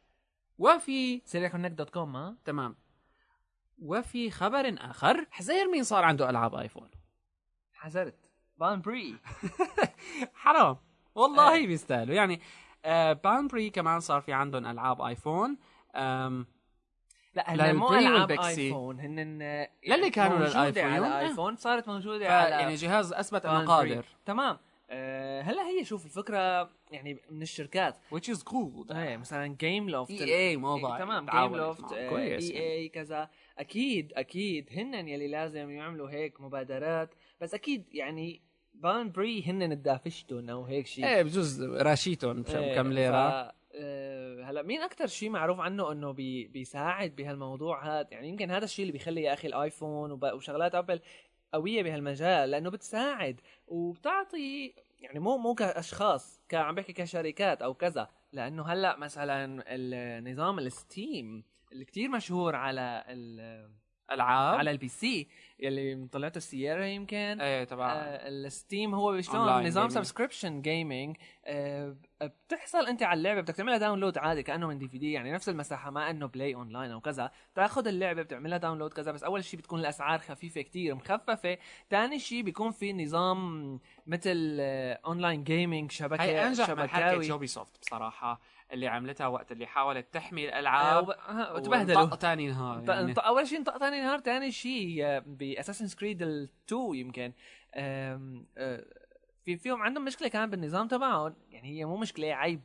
وفي 0.58 1.22
Syria 1.26 1.48
Connect 1.48 1.74
dot 1.76 1.90
com 1.90 2.16
ها؟ 2.16 2.36
تمام. 2.46 2.76
وفي 3.80 4.32
خبر 4.32 4.76
آخر. 4.80 5.26
حزير 5.32 5.68
مين 5.72 5.84
صار 5.84 6.04
عنده 6.04 6.30
ألعاب 6.30 6.56
آيفون؟ 6.56 6.90
حذرت 7.74 8.16
بان 8.58 8.82
بري. 8.82 9.16
حرام. 10.34 10.78
والله 11.16 11.54
إيه. 11.54 11.68
بيستاهلوا. 11.68 12.16
يعني 12.16 12.42
آه 12.86 13.14
بانبري 13.14 13.70
كمان 13.70 14.00
صار 14.00 14.22
في 14.22 14.34
عندهم 14.34 14.66
ألعاب 14.66 15.02
آيفون. 15.02 15.58
أم 15.96 16.48
لا 17.36 17.72
هن 17.72 17.76
مو 17.76 17.94
ألعاب. 17.94 18.32
آيفون. 18.32 19.00
هن 19.00 19.20
للي 19.88 20.10
كانوا 20.10 20.38
موجودة 20.38 20.70
للآيفون. 20.70 20.84
على 20.84 21.08
آه. 21.08 21.20
آيفون 21.20 21.56
صارت 21.56 21.88
موجودة 21.88 22.26
يعني 22.26 22.54
على 22.54 22.76
جهاز 22.76 23.14
أثبت 23.14 23.44
بان 23.44 23.56
أنه 23.56 23.66
بري. 23.66 23.90
قادر 23.90 24.06
تمام. 24.26 24.58
آه 24.90 25.42
هلا 25.42 25.68
هي 25.68 25.86
شوف 25.86 26.06
الفكرة 26.06 26.70
يعني 26.92 27.20
من 27.30 27.42
الشركات. 27.42 27.98
Which 28.16 28.36
is 28.36 28.40
cool 28.40 28.96
إيه 28.96 29.18
مثلا 29.18 29.48
جيم 29.60 29.90
لوفت 29.90 30.12
EA 30.12 30.58
موبايل 30.58 31.00
تمام 31.00 31.26
جيم 31.26 31.56
لوفت 31.56 31.94
اي 31.94 32.38
اي 32.38 32.90
كذا. 32.90 33.30
أكيد 33.58 34.14
أكيد 34.14 34.70
هن 34.72 35.08
يلي 35.08 35.28
لازم 35.28 35.70
يعملوا 35.70 36.10
هيك 36.10 36.42
مبادرات. 36.42 37.16
بس 37.42 37.54
أكيد 37.54 37.86
يعني 37.94 38.42
بان 38.82 39.12
بري 39.12 39.44
هن 39.44 39.72
الدافشتون 39.72 40.50
أو 40.50 40.64
هيك 40.66 40.88
شيء 40.88 41.06
إيه 41.08 41.24
بجوز 41.24 41.64
راشيتون 41.64 42.44
إيه، 42.60 42.76
كم 42.76 42.92
ليره 42.94 43.48
ف- 43.50 43.52
آه، 43.78 44.44
هلا 44.44 44.62
مين 44.62 44.82
أكثر 44.82 45.08
شيء 45.08 45.30
معروف 45.30 45.60
عنه 45.60 45.92
إنه 45.92 46.12
بي 46.12 46.48
بيساعد 46.48 47.16
بهالموضوع 47.16 47.86
هذا 48.00 48.08
يعني 48.12 48.30
يمكن 48.30 48.52
هذا 48.52 48.66
الشيء 48.66 48.84
اللي 48.84 48.92
بيخلي 48.94 49.22
يا 49.24 49.34
أخي 49.34 49.48
الآيفون 49.48 50.12
وب- 50.12 50.34
وشغلات 50.34 50.76
أبل 50.76 51.00
قوية 51.54 51.84
بهالمجال 51.84 52.52
لأنه 52.52 52.70
بتساعد 52.70 53.42
وبتعطي 53.68 54.74
يعني 55.00 55.20
مو 55.20 55.38
مو 55.38 55.54
كأشخاص 55.56 56.42
ك- 56.50 56.56
عم 56.56 56.76
بحكي 56.76 56.94
كشركات 56.94 57.62
أو 57.62 57.74
كذا 57.74 58.08
لأنه 58.32 58.64
هلأ 58.66 58.98
مثلا 58.98 59.64
النظام 59.68 60.60
ال 60.60 60.74
Steam 60.74 61.44
اللي 61.72 61.86
كتير 61.86 62.10
مشهور 62.10 62.56
على 62.56 63.04
ال- 63.08 63.70
ألعاب. 64.12 64.60
على 64.60 64.72
ال 64.72 64.88
PC. 64.88 65.28
يلي 65.60 66.08
طلعته 66.12 66.38
السيارة 66.38 66.84
يمكن. 66.84 67.42
إيه 67.42 67.64
تبع. 67.64 67.92
آه، 67.92 68.28
ال 68.28 68.39
Steam 68.39 68.96
هو 68.96 69.22
Online 69.22 69.66
نظام. 69.66 69.90
subscription 69.90 70.62
gaming 70.62 71.18
بتحصل 72.22 72.88
أنت 72.88 73.04
على 73.04 73.18
اللعبة 73.18 73.42
بدك 73.42 73.56
تعملها 73.56 73.78
download 73.78 74.18
عادي 74.18 74.44
كأنه 74.44 74.68
من 74.68 74.78
DVD 74.78 75.12
يعني 75.12 75.32
نفس 75.32 75.50
المساحة 75.50 75.92
ما 75.92 76.10
إنه 76.10 76.26
play 76.28 76.56
online 76.56 76.92
أو 76.92 77.00
كذا. 77.02 77.32
بتاخذ 77.54 77.88
اللعبة 77.88 78.22
بتعملها 78.22 78.58
download 78.58 78.94
كذا 78.94 79.12
بس 79.12 79.24
أول 79.24 79.44
شيء 79.44 79.60
بتكون 79.60 79.80
الأسعار 79.80 80.20
خفيفة 80.20 80.62
كتير 80.62 80.96
مخففة. 80.96 81.58
ثاني 81.90 82.20
شيء 82.20 82.42
بيكون 82.42 82.72
في 82.72 82.94
نظام 82.94 83.80
مثل 84.08 84.58
online 85.06 85.44
gaming 85.44 85.92
شبكه 85.92 86.24
هي 86.24 86.48
أنجح 86.48 86.70
من 86.70 86.76
حركه 86.76 86.88
شبكاوي. 86.88 87.28
Ubisoft 87.28 87.80
بصراحة. 87.82 88.42
اللي 88.72 88.88
عملتها 88.88 89.28
وقت 89.28 89.52
اللي 89.52 89.66
حاولت 89.66 90.14
تحمي 90.14 90.46
آه، 90.46 90.50
الألعاب 90.50 91.10
ها، 91.10 91.52
وتبهدلوا 91.52 92.16
تاني 92.16 92.48
نهار 92.48 92.84
يعني. 92.90 93.14
أول 93.18 93.48
شيء 93.48 93.58
انطق 93.58 93.78
ثاني 93.78 94.02
نهار 94.02 94.20
ثاني 94.20 94.52
شيء 94.52 95.20
ب 95.20 95.27
Assassin's 95.27 95.98
Creed 96.00 96.22
ال 96.22 96.50
2 96.68 96.96
يمكن 96.96 97.34
آه، 97.74 98.20
في 99.46 99.58
فيهم 99.58 99.82
عندهم 99.82 100.06
مشكلة 100.06 100.28
كان 100.28 100.50
بالنظام 100.50 100.88
تبعهم 100.88 101.36
يعني 101.50 101.80
هي 101.80 101.86
مو 101.86 101.98
مشكلة 101.98 102.34
عيب. 102.34 102.62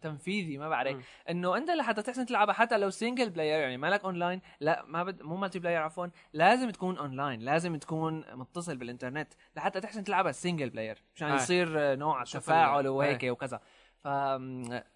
تنفيذي 0.00 0.58
ما 0.58 0.68
بعرف. 0.68 0.96
إنه 1.30 1.56
أنت 1.56 1.70
لحتى 1.70 2.02
تحسن 2.02 2.26
تلعبها 2.26 2.54
حتى 2.54 2.78
لو 2.78 2.90
single 2.90 3.30
player 3.30 3.60
يعني 3.60 3.76
مالك 3.76 4.04
اونلاين 4.04 4.40
لا 4.60 4.84
ما 4.86 5.04
بد 5.04 5.22
مو 5.22 5.36
multiplayer 5.36 5.82
عفوا 5.82 6.06
لازم 6.32 6.70
تكون 6.70 6.98
اونلاين 6.98 7.40
لازم 7.40 7.76
تكون 7.76 8.24
متصل 8.32 8.76
بالإنترنت 8.76 9.32
لحتى 9.56 9.80
تحسن 9.80 10.04
تلعبها 10.04 10.32
single 10.32 10.70
player 10.70 11.02
مشان. 11.14 11.34
يصير 11.34 11.94
نوع 11.96 12.24
تفاعل 12.24 12.88
وهيك 12.88 13.24
آه. 13.24 13.30
وكذا 13.30 13.60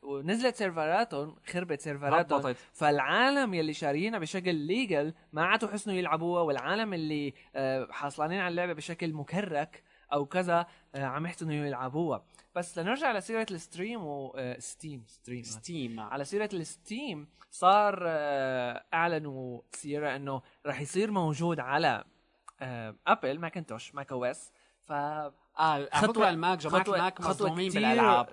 ونزلت 0.03 0.57
سيرفراتهم 0.57 1.37
خربت 1.47 1.81
سيرفراتهم. 1.81 2.55
فالعالم 2.73 3.55
يلي 3.55 3.73
شاريينها 3.73 4.19
بشكل 4.19 4.55
legal 4.55 5.15
ما 5.33 5.45
عادوا 5.45 5.69
حسنوا 5.69 5.97
يلعبوها 5.97 6.43
والعالم 6.43 6.95
اللي 6.95 7.35
آه، 7.55 7.89
حاصلانين 7.91 8.41
على 8.41 8.49
اللعبة 8.49 8.73
بشكل 8.73 9.13
مكرك 9.13 9.83
أو 10.13 10.27
كذا 10.27 10.67
آه، 10.95 11.05
عم 11.05 11.27
يحسنوا 11.27 11.55
يلعبوها. 11.55 12.25
بس 12.55 12.79
لنرجع 12.79 13.13
لسيره 13.13 13.47
ال 13.51 13.58
stream 13.58 14.01
و 14.05 14.21
Steam 14.21 15.05
stream 15.07 15.43
Steam 15.43 16.01
على 16.01 16.25
سيرة 16.25 16.51
ال 16.53 16.65
Steam 16.65 17.29
صار 17.51 18.03
آه، 18.07 18.85
أعلنوا 18.95 19.61
سيرا 19.73 20.17
إنه 20.17 20.43
راح 20.67 20.81
يصير 20.81 21.11
موجود 21.11 21.61
على 21.61 22.05
Apple 23.07 23.39
Macintosh 23.39 23.95
Mac 23.95 24.13
OS 24.13 24.53
ف 24.81 24.93
آه 25.59 25.85
فكره 25.85 26.29
ال 26.31 26.38
Mac 26.38 26.59
جماعة 26.59 26.85
ال 26.89 26.97
Mac 26.97 27.21
مصدومين 27.21 27.71
كتير- 27.71 27.83
بالألعاب 27.83 28.29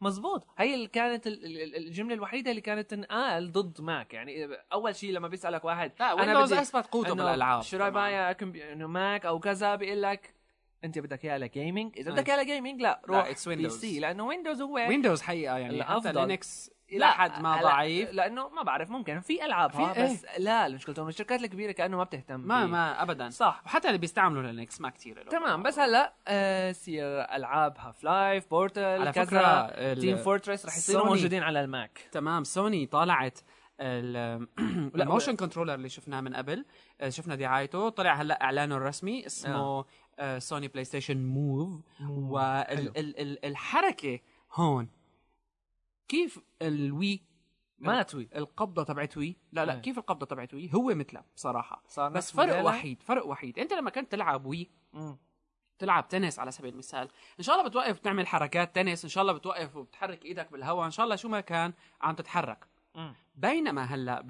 مزبوط 0.00 0.46
هي 0.58 0.74
اللي 0.74 0.86
كانت 0.86 1.26
ال- 1.26 1.44
ال- 1.62 1.76
الجملة 1.76 2.14
الوحيدة 2.14 2.50
اللي 2.50 2.60
كانت 2.60 2.90
تنقال 2.90 3.52
ضد 3.52 3.80
Mac 3.80 4.14
يعني 4.14 4.48
أول 4.72 4.96
شيء 4.96 5.12
لما 5.12 5.28
بيسألك 5.28 5.64
واحد 5.64 5.92
لا 6.00 6.12
Windows 6.12 6.52
بدي- 6.52 6.60
أثبت 6.62 6.86
قوته 6.86 7.14
بالألعاب 7.14 7.62
شو 7.62 7.76
رأيك. 7.76 7.94
معي 7.94 8.30
إنه 8.72 8.86
Mac 8.86 9.26
أو 9.26 9.38
كذا 9.38 9.74
بيقول 9.74 10.02
لك 10.02 10.34
أنت 10.84 10.98
بدك 10.98 11.24
اياها 11.24 11.38
ل 11.38 11.47
gaming 11.47 11.98
إذا. 11.98 12.10
بدك 12.12 12.30
اياها 12.30 12.42
ل 12.42 12.47
gaming 12.47 12.80
لا 12.82 13.00
لا، 13.08 13.16
روح 13.16 13.30
it's 13.32 13.48
PC 13.48 14.00
لأنه 14.00 14.26
Windows 14.26 14.62
هو 14.62 14.74
Windows 14.74 15.22
حقيقة 15.22 15.58
يعني 15.58 15.82
حتى 15.84 15.92
الأفضل. 15.92 16.14
Linux 16.28 16.70
إلى 16.92 17.06
حد 17.06 17.42
ما 17.42 17.62
ضعيف. 17.62 18.12
لأنه 18.12 18.48
ما 18.48 18.62
بعرف 18.62 18.90
ممكن 18.90 19.20
في 19.20 19.44
ألعاب 19.44 19.70
في- 19.72 19.78
إيه. 20.00 20.04
بس 20.12 20.26
لا 20.38 20.66
المشكلة 20.66 20.94
إنه 20.98 21.08
الشركات 21.08 21.40
الكبيرة 21.40 21.72
كأنه 21.72 21.96
ما 21.96 22.04
بتهتم 22.04 22.40
ما 22.40 22.60
فيه. 22.60 22.66
ما 22.72 23.02
ابدا. 23.02 23.30
صح. 23.30 23.62
وحتى 23.66 23.88
اللي 23.88 23.98
بيستعملوا 23.98 24.42
Linux 24.42 24.80
ما 24.80 24.90
كثير 24.90 25.22
تمام 25.30 25.62
بس 25.62 25.78
هلأ 25.78 26.12
آه 26.28 26.72
سير 26.72 27.04
ألعاب 27.06 27.78
Half-Life 27.78 28.50
Portal 28.50 28.84
على 28.84 29.12
كذا 29.12 29.24
فكرة 29.24 29.38
ال- 29.40 30.00
Team 30.00 30.16
Fortress 30.16 30.66
رح 30.66 30.76
يصيروا 30.76 31.06
موجودين 31.06 31.42
على 31.42 31.60
ال 31.64 31.73
Mac. 31.73 32.08
تمام 32.12 32.44
سوني 32.44 32.86
لا، 34.94 35.04
ال 35.04 35.09
motion 35.09 35.36
controller 35.36 35.74
اللي 35.74 35.88
شفناه 35.88 36.20
من 36.20 36.34
قبل 36.34 36.64
آه، 37.00 37.08
شفنا 37.08 37.34
دعايته 37.34 37.88
طلع 37.88 38.14
هلأ 38.14 38.42
إعلانه 38.42 38.76
الرسمي 38.76 39.26
اسمه 39.26 39.84
آه، 40.18 40.38
سوني 40.38 40.68
بلاي 40.68 40.84
ستيشن 40.84 41.16
موف. 41.26 41.80
والحركه 43.44 44.18
هون 44.54 44.88
كيف 46.08 46.40
الوي 46.62 47.22
ريموت 47.78 48.02
وي 48.02 48.28
القبضة 48.36 48.82
تبعت 48.82 49.16
وي 49.16 49.36
لا 49.52 49.64
لا 49.64 49.74
إيه. 49.74 49.80
كيف 49.80 49.98
القبضة 49.98 50.26
تبعت 50.26 50.54
وي 50.54 50.70
هو 50.74 50.94
مثله 50.94 51.22
بصراحة 51.36 51.82
بس 51.98 52.32
فرق 52.32 52.46
موديلها؟ 52.46 52.62
وحيد 52.62 53.02
فرق 53.02 53.26
وحيد 53.26 53.58
أنت 53.58 53.72
لما 53.72 53.90
كنت 53.90 54.12
تلعب 54.12 54.46
وي 54.46 54.70
مم. 54.92 55.16
تلعب 55.78 56.08
تنس 56.08 56.38
على 56.38 56.50
سبيل 56.50 56.72
المثال 56.72 57.08
إن 57.38 57.44
شاء 57.44 57.56
الله 57.56 57.68
بتوقف 57.68 57.98
تعمل 57.98 58.26
حركات 58.26 58.74
تنس 58.76 59.04
إن 59.04 59.10
شاء 59.10 59.22
الله 59.22 59.32
بتوقف 59.32 59.76
وبتحرك 59.76 60.24
إيدك 60.24 60.52
بالهواء 60.52 60.86
إن 60.86 60.90
شاء 60.90 61.04
الله 61.04 61.16
شو 61.16 61.28
ما 61.28 61.40
كان 61.40 61.72
عم 62.00 62.14
تتحرك 62.14 62.66
مم. 62.94 63.14
بينما 63.34 63.82
هلأ. 63.84 64.20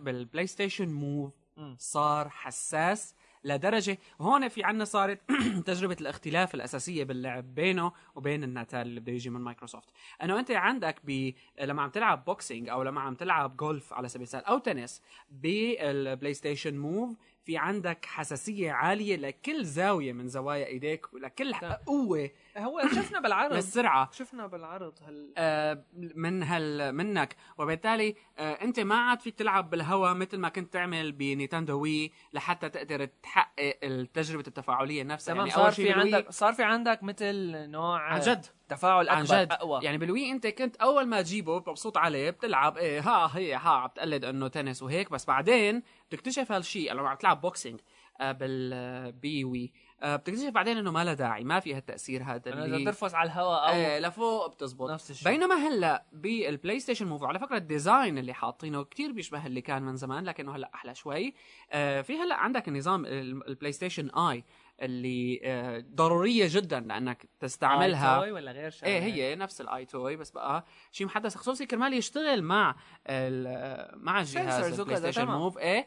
بالبلاي 0.00 0.46
ستيشن 0.46 0.88
موف. 0.88 1.32
صار 1.78 2.28
حساس 2.28 3.14
لدرجة 3.44 3.98
هون 4.20 4.48
في 4.48 4.64
عنا 4.64 4.84
صارت 4.84 5.20
تجربة 5.66 5.96
الاختلاف 6.00 6.54
الأساسية 6.54 7.04
باللعب 7.04 7.54
بينه 7.54 7.92
وبين 8.14 8.44
الناتال 8.44 8.80
اللي 8.80 9.00
بده 9.00 9.12
يجي 9.12 9.30
من 9.30 9.40
مايكروسوفت. 9.40 9.88
أنه 10.22 10.38
أنت 10.38 10.50
عندك 10.50 10.96
ب... 11.04 11.32
لما 11.60 11.82
عم 11.82 11.90
تلعب 11.90 12.24
boxing 12.24 12.68
أو 12.68 12.82
لما 12.82 13.00
عم 13.00 13.14
تلعب 13.14 13.56
جولف 13.56 13.92
على 13.92 14.08
سبيل 14.08 14.26
المثال 14.26 14.44
أو 14.44 14.58
تنس 14.58 15.02
بالبلاي 15.30 16.34
ستيشن 16.34 16.78
موف 16.78 17.16
في 17.44 17.56
عندك 17.56 18.04
حساسية 18.06 18.72
عالية 18.72 19.16
لكل 19.16 19.64
زاوية 19.64 20.12
من 20.12 20.28
زوايا 20.28 20.66
إيديك 20.66 21.14
ولكل 21.14 21.54
قوة 21.86 22.30
هو 22.58 22.80
شفنا 22.94 23.20
بالعرض. 23.20 23.52
للسرعة. 23.56 24.10
شفنا 24.12 24.46
بالعرض 24.46 24.92
هال 25.06 25.32
آه، 25.36 25.84
من 26.14 26.42
هال 26.42 26.92
منك. 26.92 27.36
وبالتالي 27.58 28.14
آه، 28.38 28.52
أنت 28.52 28.80
ما 28.80 28.94
عاد 28.94 29.20
فيك 29.20 29.34
تلعب 29.34 29.70
بالهواء 29.70 30.14
مثل 30.14 30.38
ما 30.38 30.48
كنت 30.48 30.72
تعمل 30.72 31.12
بنينتندو 31.12 31.80
وي 31.80 32.12
لحتى 32.32 32.68
تقدر 32.68 33.04
تحقق 33.04 33.78
التجربة 33.82 34.44
التفاعلية 34.46 35.02
نفسها. 35.02 35.34
تمام. 35.34 35.46
يعني 35.46 35.60
صار 35.62 35.72
في 35.72 35.90
عندك 35.92 36.30
صار 36.30 36.52
في 36.52 36.62
عندك 36.62 37.02
مثل 37.02 37.52
نوع 37.70 38.00
عن 38.00 38.20
جد. 38.20 38.46
تفاعل 38.68 39.08
عن 39.08 39.22
أكبر 39.22 39.34
جد. 39.42 39.52
أقوى. 39.52 39.80
يعني 39.84 39.98
بالوي 39.98 40.30
أنت 40.30 40.46
كنت 40.46 40.76
أول 40.76 41.06
ما 41.06 41.22
تجيبه 41.22 41.56
مبسوط 41.56 41.96
عليه 41.98 42.30
بتلعب 42.30 42.76
إيه 42.78 43.00
ها 43.00 43.30
هي 43.38 43.54
ها 43.54 43.70
عم 43.70 43.88
تقلد 43.88 44.24
إنه 44.24 44.48
تنس 44.48 44.82
وهيك. 44.82 45.10
بس 45.10 45.24
بعدين 45.26 45.82
بتكتشف 46.16 46.52
هالشيء 46.52 46.92
لما 46.92 47.08
عم 47.08 47.16
تلعب 47.16 47.40
boxing 47.40 47.80
آه، 48.20 48.32
بال 48.32 49.12
بي 49.12 49.44
وي 49.44 49.72
آه، 50.02 50.16
بتكتشف 50.16 50.48
بعدين 50.50 50.76
إنه 50.78 50.90
ما 50.92 51.04
له 51.04 51.14
داعي 51.14 51.44
ما 51.44 51.60
في 51.60 51.74
هالتأثير 51.74 52.22
هذا 52.22 52.42
يعني 52.46 52.64
اللي 52.64 52.76
إذا 52.76 52.84
ترفس 52.84 53.14
على 53.14 53.26
الهواء 53.26 53.68
أو 53.68 53.74
إيه 53.74 53.98
لفوق 53.98 54.54
بتزبط. 54.54 54.90
نفس 54.90 55.10
الشيء. 55.10 55.32
بينما 55.32 55.54
هلأ 55.54 56.04
بالبلاي 56.12 56.80
ستيشن 56.80 57.06
موف 57.06 57.24
على 57.24 57.38
فكرة 57.38 57.56
ال 57.56 57.65
design 57.65 58.18
اللي 58.18 58.32
حاطينه 58.34 58.84
كتير 58.84 59.12
بيشبه 59.12 59.46
اللي 59.46 59.60
كان 59.60 59.82
من 59.82 59.96
زمان 59.96 60.24
لكنه 60.24 60.56
هلأ 60.56 60.70
أحلى 60.74 60.94
شوي. 60.94 61.34
آه 61.72 62.00
في 62.00 62.16
هلأ 62.16 62.34
عندك 62.36 62.68
النظام 62.68 63.04
ال- 63.06 63.48
البلاي 63.48 63.72
ستيشن 63.72 64.10
eye 64.10 64.44
اللي 64.82 65.40
آه 65.44 65.84
ضرورية 65.94 66.46
جدا 66.50 66.80
لأنك 66.80 67.26
تستعملها. 67.40 68.18
توي 68.18 68.32
ولا 68.32 68.52
غير 68.52 68.70
شيء 68.70 68.88
إيه 68.88 69.00
هي 69.00 69.34
نفس 69.36 69.60
ال 69.60 69.84
eye 69.86 70.01
toy 70.01 70.16
بس 70.16 70.30
بقى 70.30 70.64
شيء 70.92 71.06
محدث 71.06 71.34
خصوصي 71.36 71.66
كرمال 71.66 71.92
يشتغل 71.94 72.42
مع 72.42 72.76
ال- 73.06 73.98
مع 74.04 74.20
الجهاز 74.20 74.80
البلاي 74.80 74.96
ستيشن. 75.12 75.24
موف 75.38 75.58
إيه 75.58 75.86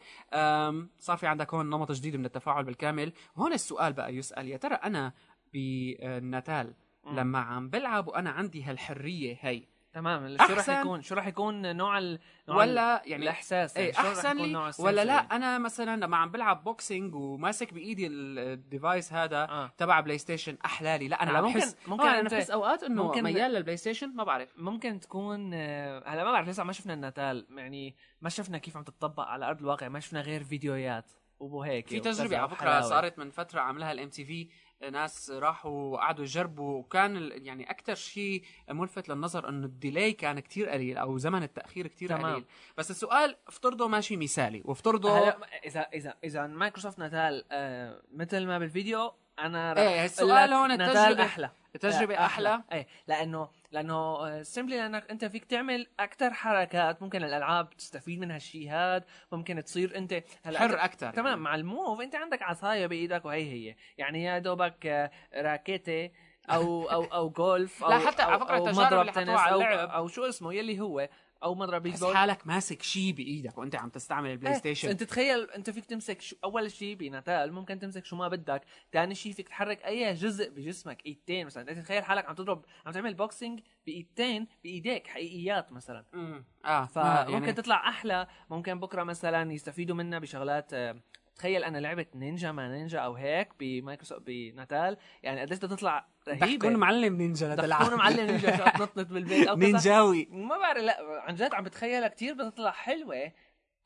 صار 1.00 1.18
في 1.18 1.28
عندك 1.28 1.54
هون 1.54 1.70
نمط 1.70 1.92
جديد 1.92 2.16
من 2.16 2.26
التفاعل 2.26 2.64
بالكامل. 2.64 3.14
وهون 3.36 3.54
السؤال 3.54 3.94
بقى 3.94 4.16
يسأل 4.16 4.48
يا 4.48 4.58
ترى 4.58 4.76
أنا 4.76 5.14
بالناتال 5.54 6.74
لما 7.12 7.40
عم 7.40 7.70
بلعب 7.70 8.08
وأنا 8.08 8.30
عندي 8.30 8.64
هالحرية 8.64 9.38
هي 9.42 9.64
تمام 9.98 10.38
شو 10.38 10.44
أحسن. 10.54 10.74
يكون 10.80 11.02
شو 11.02 11.16
رح 11.16 11.28
يكون 11.28 11.76
نوع 11.76 11.98
ال... 11.98 12.20
نوع 12.50 12.58
ولا. 12.58 13.02
يعني 13.06 13.24
الإحساس 13.24 13.78
إيه 13.78 13.94
يعني 13.94 13.98
رح 13.98 14.06
أحسن 14.06 14.38
لي 14.38 14.72
ولا 14.80 15.06
لا؟ 15.06 15.14
أنا 15.36 15.58
مثلا 15.58 15.96
لما 16.06 16.18
عم 16.18 16.32
بلعب 16.32 16.64
boxing 16.64 17.16
وماسك 17.16 17.74
بإيدي 17.74 18.08
ال- 18.08 18.40
ال 18.40 18.50
device 18.50 19.14
هذا 19.14 19.44
آه. 19.44 19.72
تبع 19.78 20.00
بلاي 20.00 20.18
ستيشن 20.18 20.58
أحلى 20.66 20.98
لي 20.98 21.08
لا 21.08 21.24
أنا 21.24 21.32
عم 21.38 21.44
ممكن- 21.44 21.60
بحس 21.60 21.78
ممكن 21.88 22.04
آه، 22.08 22.20
أنا 22.20 22.30
بحس 22.30 22.50
أوقات 22.52 22.84
إنه 22.84 23.04
ممكن- 23.04 23.24
ميال 23.24 23.52
للبلاي 23.52 23.78
ستيشن 23.78 24.16
ما 24.16 24.24
بعرف 24.24 24.50
ممكن 24.58 25.00
تكون 25.00 25.52
آه، 25.54 26.04
هلا 26.08 26.24
ما 26.24 26.32
بعرف 26.32 26.48
لسه 26.48 26.64
ما 26.64 26.74
شفنا 26.74 26.94
الناتال 26.94 27.48
يعني 27.58 27.96
ما 28.22 28.30
شفنا 28.30 28.58
كيف 28.58 28.78
عم 28.78 28.84
تطبق 28.84 29.24
على 29.24 29.48
أرض 29.48 29.60
الواقع 29.60 29.88
ما 29.88 30.00
شفنا 30.00 30.22
غير 30.22 30.44
فيديوهات 30.44 31.12
وهيك 31.40 31.88
في 31.88 32.00
تجربة 32.00 32.38
على 32.38 32.50
فكرة 32.50 32.82
صارت 32.82 33.20
من 33.20 33.30
فترة 33.30 33.60
عملها 33.62 33.92
الام 33.92 34.10
تي 34.10 34.26
في 34.26 34.50
ناس 34.92 35.32
راحوا 35.32 35.72
وقعدوا 35.94 36.24
يجربوا 36.24 36.80
وكان 36.80 37.32
يعني 37.46 37.70
أكثر 37.70 37.96
شيء 37.96 38.44
ملفت 38.70 39.10
للنظر 39.10 39.50
إنه 39.50 39.66
ال 39.66 39.74
delay 39.74 40.14
كان 40.14 40.40
كتير 40.40 40.70
قليل 40.70 40.98
أو 40.98 41.18
زمن 41.18 41.44
التأخير 41.44 41.88
كتير 41.88 42.10
تمام. 42.10 42.34
قليل. 42.34 42.46
بس 42.78 42.92
السؤال 42.92 43.36
افترضوا 43.48 43.88
ماشي 43.88 44.18
مثالي 44.18 44.62
وافترضوا 44.66 45.12
هلا 45.12 45.38
إذا 45.66 45.80
إذا 45.82 46.14
إذا 46.24 46.48
مايكروسوفت 46.48 47.00
ناتال 47.00 47.46
آه 47.52 48.02
مثل 48.14 48.46
ما 48.46 48.60
بالفيديو 48.60 49.14
أنا 49.40 49.74
رح 49.74 49.80
إيه 49.80 50.06
السؤال 50.06 50.54
هون 50.54 50.78
ناتال 50.78 51.18
التجربة- 51.18 51.22
أحلى. 51.22 51.50
التجربة 51.76 52.26
أحلى. 52.26 52.64
إيه 52.72 52.88
لأنه 53.08 53.50
لأنه 53.72 54.44
simply 54.44 54.78
لأنك 54.78 55.12
أنت 55.12 55.26
فيك 55.26 55.46
تعمل 55.46 55.88
أكثر 56.00 56.34
حركات. 56.34 57.02
ممكن 57.02 57.24
الألعاب 57.24 57.70
تستفيد 57.70 58.20
من 58.20 58.32
هالشيء 58.32 58.72
هذا 58.72 59.06
ممكن 59.32 59.64
تصير 59.64 59.98
أنت 59.98 60.24
هلأ 60.44 60.60
حر 60.60 60.76
أكثر 60.84 61.12
تمام 61.12 61.40
مع 61.40 61.56
الموف 61.56 62.02
أنت 62.02 62.16
عندك 62.16 62.42
عصاية 62.42 62.88
بإيدك 62.88 63.26
وهي 63.26 63.52
هي. 63.70 63.76
يعني 63.98 64.24
يا 64.24 64.40
دوبك 64.40 64.86
آه، 64.86 65.12
racket 65.36 66.01
ي 66.01 66.12
أو 66.50 66.92
أو 66.92 67.04
أو 67.04 67.30
جولف 67.40 67.84
أو 67.84 67.90
لا، 67.90 67.98
حتى 68.00 68.22
على 68.22 68.40
أو- 68.46 68.50
أو 68.52 68.68
التجارب 68.68 69.00
اللي 69.00 69.12
حطوها 69.12 69.40
على 69.40 69.56
اللعب. 69.56 69.90
أو 69.90 70.08
شو 70.08 70.26
اسمه 70.26 70.54
يلي 70.54 70.80
هو. 70.80 71.10
أو 71.44 71.56
مضرب 71.56 71.84
تحس 71.84 71.92
بيسبول 71.92 72.18
حالك 72.18 72.48
ماسك 72.48 72.82
شيء 72.82 73.12
بإيدك 73.12 73.58
وأنت 73.58 73.76
عم 73.76 73.90
تستعمل 73.90 74.32
البلاي 74.32 74.54
إيه، 74.54 74.60
ستيشن 74.60 74.90
أنت 74.90 75.04
تخيل 75.04 75.50
أنت 75.50 75.70
فيك 75.70 75.86
تمسك 75.86 76.22
شو 76.22 76.36
أول 76.44 76.72
شيء 76.72 76.96
بناتال 76.96 77.54
ممكن 77.54 77.80
تمسك 77.80 78.06
شو 78.06 78.16
ما 78.16 78.28
بدك. 78.28 78.62
ثاني 78.94 79.16
شيء 79.16 79.34
فيك 79.34 79.48
تحرك 79.48 79.86
أي 79.86 80.14
جزء 80.14 80.50
بجسمك 80.50 81.06
إيدتين 81.06 81.46
مثلا. 81.46 81.72
أنت 81.72 81.80
تخيل 81.80 82.04
حالك 82.04 82.26
عم 82.26 82.36
تضرب 82.36 82.66
عم 82.86 82.92
تعمل 82.92 83.14
boxing 83.14 83.60
بإيدتين 83.86 84.48
بإيديك 84.64 85.08
حقيقيات 85.08 85.72
مثلا. 85.72 86.06
مم. 86.14 86.46
آه 86.66 86.86
فممكن 86.86 87.34
يعني 87.34 87.54
تطلع 87.54 87.90
أحلى. 87.90 88.28
ممكن 88.50 88.80
بكرة 88.80 89.04
مثلا 89.04 89.54
يستفيدوا 89.54 89.96
منها 89.96 90.20
بشغلات 90.20 90.74
آه، 90.74 90.96
تخيل 91.38 91.64
أنا 91.64 91.78
لعبت 91.78 92.16
نينجا 92.16 92.52
ما 92.52 92.68
نينجا 92.68 93.00
أو 93.00 93.14
هيك 93.16 93.50
بمايكروسوفت 93.60 94.22
بناتال 94.26 94.98
يعني 95.24 95.42
قديش 95.42 95.58
بدها 95.58 95.76
تطلع 95.76 96.08
رهيبة. 96.28 96.56
تكون 96.58 96.76
معلم 96.76 97.16
نينجا 97.18 97.54
لتلعب 97.56 97.86
تكون 97.86 97.98
معلم 97.98 98.26
نينجا 98.28 98.50
تنطط 98.78 99.08
بالبيت 99.08 99.48
أو. 99.48 99.56
نينجاوي. 99.56 100.28
ما 100.32 100.58
بعرف 100.58 100.84
لا 100.84 100.98
عن 101.22 101.36
جد 101.36 101.54
عم 101.54 101.64
بتخيلها 101.64 102.08
كتير 102.08 102.34
بتطلع 102.34 102.72
حلوة. 102.72 103.32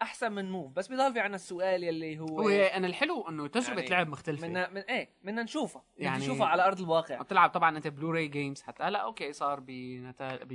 أحسن 0.01 0.31
من 0.31 0.51
موف 0.51 0.71
بس 0.71 0.87
بضل 0.87 1.13
في 1.13 1.19
عنا 1.19 1.35
السؤال 1.35 1.83
يلي 1.83 2.19
هو 2.19 2.25
هو 2.41 2.49
أنا 2.49 2.87
الحلو 2.87 3.27
إنه 3.29 3.47
تجربة 3.47 3.77
يعني 3.79 3.89
لعب 3.89 4.09
مختلفة. 4.09 4.47
بدنا 4.47 4.69
من 4.69 4.77
إيه 4.81 5.09
بدنا 5.23 5.43
نشوفها 5.43 5.83
يعني- 5.97 6.05
يعني 6.05 6.23
نشوفها 6.23 6.47
على 6.47 6.65
أرض 6.67 6.79
الواقع. 6.81 7.15
عم 7.15 7.23
تلعب 7.23 7.49
طبعا 7.49 7.77
أنت 7.77 7.87
بلوراي 7.87 8.27
games 8.27 8.61
حتى. 8.61 8.83
هلأ 8.83 8.99
أوكي 8.99 9.33
صار 9.33 9.59
بناتال 9.59 10.45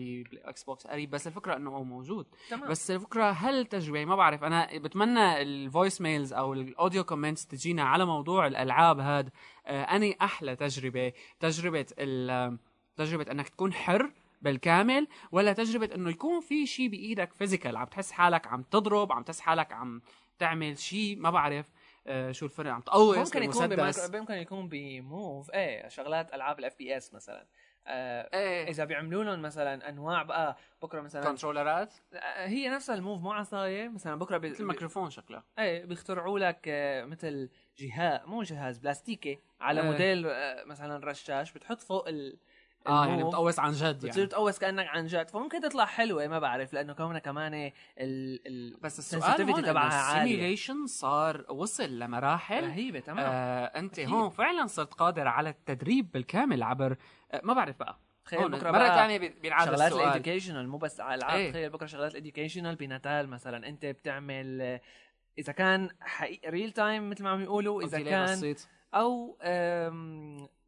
باكس 0.45 0.65
بوكس 0.65 0.87
قريب 0.87 1.11
بس 1.11 1.27
الفكرة 1.27 1.57
إنه 1.57 1.71
هو 1.77 1.85
موجود. 1.85 2.27
تمام. 2.51 2.71
بس 2.71 2.91
الفكرة 2.91 3.31
هل 3.31 3.59
التجربه 3.61 4.05
ما 4.05 4.17
بعرف 4.17 4.45
أنا 4.45 4.69
بتمنى 4.79 5.43
ال 5.43 5.52
voice 5.52 6.01
mails 6.01 6.33
أو 6.33 6.53
ال 6.53 6.61
audio 6.61 7.05
comments 7.05 7.47
تجينا 7.47 7.83
على 7.83 8.05
موضوع 8.05 8.47
الألعاب 8.47 9.01
هاد. 9.01 9.31
آه 9.67 9.83
أني 9.83 10.17
أحلى 10.23 10.57
تجربه 10.57 11.13
تجربة 11.41 11.87
ال- 11.99 12.59
تجربة 12.97 13.33
إنك 13.33 13.49
تكون 13.49 13.73
حر 13.73 14.11
بالكامل 14.43 15.07
ولا 15.33 15.53
تجربة 15.53 15.95
إنه 15.95 16.11
يكون 16.11 16.41
في 16.41 16.67
شيء 16.67 16.89
بإيدك 16.89 17.33
physical 17.33 17.77
عم 17.77 17.87
تحس 17.87 18.13
حالك 18.13 18.47
عم 18.47 18.63
تضرب 18.63 19.13
عم 19.13 19.23
تحس 19.23 19.41
حالك 19.41 19.73
عم 19.73 20.03
تعمل 20.39 20.79
شيء 20.79 21.17
ما 21.19 21.31
بعرف 21.31 21.73
آه 22.07 22.33
شو 22.33 22.45
الفرق 22.47 22.71
عم 22.71 22.81
تقوس 22.81 23.19
ممكن 23.19 23.43
يكون. 23.43 23.67
بمايكرو 23.67 24.19
ممكن 24.21 24.35
يكون 24.35 24.69
بموف 24.69 25.51
إيه 25.51 25.89
شغلات 25.89 26.35
ألعاب 26.35 26.59
ال 26.59 26.79
FPS 26.79 27.15
مثلا. 27.15 27.47
آه 27.87 28.29
إيه. 28.35 28.69
إذا 28.71 28.85
بيعملوا 28.85 29.25
لهم 29.25 29.43
مثلا 29.43 29.89
أنواع 29.89 30.23
بقى 30.23 30.57
بكرة 30.83 31.01
مثلا 31.01 31.25
controller 31.25 31.83
ات؟ 31.83 31.95
آه، 32.13 32.47
هي 32.47 32.69
نفسها 32.69 32.95
الموف 32.95 33.21
مو 33.21 33.33
عصاية 33.33 33.89
مثلا 33.89 34.15
بكرة 34.19 34.37
بي... 34.39 34.51
مثل 34.51 34.63
الميكروفون 34.63 35.11
شكله 35.11 35.43
إيه 35.59 35.85
بيخترعوا 35.85 36.39
لك 36.39 36.65
آه، 36.69 37.05
مثل 37.05 37.51
جهاز 37.79 38.21
مو 38.27 38.43
جهاز 38.43 38.79
بلاستيكي 38.79 39.39
على 39.61 39.81
إيه. 39.81 39.87
موديل 39.91 40.27
آه، 40.27 40.65
مثلا 40.65 41.11
رشاش 41.11 41.53
بتحط 41.53 41.81
فوق 41.81 42.09
ال 42.09 42.39
آه 42.89 43.07
يعني. 43.07 43.25
بتقوس 43.25 43.59
عن 43.59 43.73
جد 43.73 43.97
بتصير 43.97 44.17
يعني 44.19 44.27
تقوس 44.27 44.59
كأنك 44.59 44.87
عن 44.87 45.07
جد 45.07 45.31
فممكن 45.31 45.61
تطلع 45.61 45.85
حلوة 45.85 46.27
ما 46.27 46.39
بعرف 46.39 46.73
لأنه 46.73 46.93
كونها 46.93 47.19
كمان 47.19 47.55
ال 47.55 47.73
ال 48.47 48.77
بس 48.81 48.99
السؤال 48.99 49.51
هون 49.51 49.63
تبعها. 49.65 50.13
ال 50.23 50.28
simulation 50.28 50.87
صار 50.87 51.45
وصل 51.51 51.99
لمراحل 51.99 52.65
رهيبة 52.65 53.01
تمام 53.01 53.27
آه 53.27 53.65
أنت 53.65 53.99
أكيد. 53.99 54.15
هون 54.15 54.29
فعلا 54.31 54.67
صرت 54.67 54.95
قادر 54.95 55.29
على 55.29 55.49
التدريب 55.49 56.13
بالكامل 56.13 56.63
عبر 56.63 56.97
آه 57.33 57.41
ما 57.45 57.55
بعرف 57.55 57.79
بقى 57.79 57.99
تخيل 58.25 58.49
بكرة 58.49 58.89
ثانية 58.89 59.19
بي- 59.19 59.29
بينعاد 59.29 59.67
شغلات 59.69 59.93
ال 59.93 59.99
educational 59.99 60.69
مو 60.69 60.79
بس 60.79 61.01
على 61.01 61.15
الالعاب 61.15 61.39
إيه. 61.39 61.51
تخيل 61.51 61.71
بكرة 61.71 61.87
شغلات 61.87 62.13
ال 62.13 62.18
educational 62.18 62.77
بناتال 62.77 63.29
مثلا 63.29 63.69
أنت 63.69 63.87
بتعمل 63.87 64.81
إذا 65.39 65.53
كان 65.53 65.91
حقيقي 66.01 66.51
real 66.51 66.73
time 66.73 67.11
مثل 67.11 67.25
ما 67.25 67.31
عم 67.31 67.41
يقولوا 67.43 67.83
إذا 67.83 67.99
ليه 67.99 68.11
كان 68.11 68.25
بسيط؟ 68.25 68.69
أو 68.95 69.39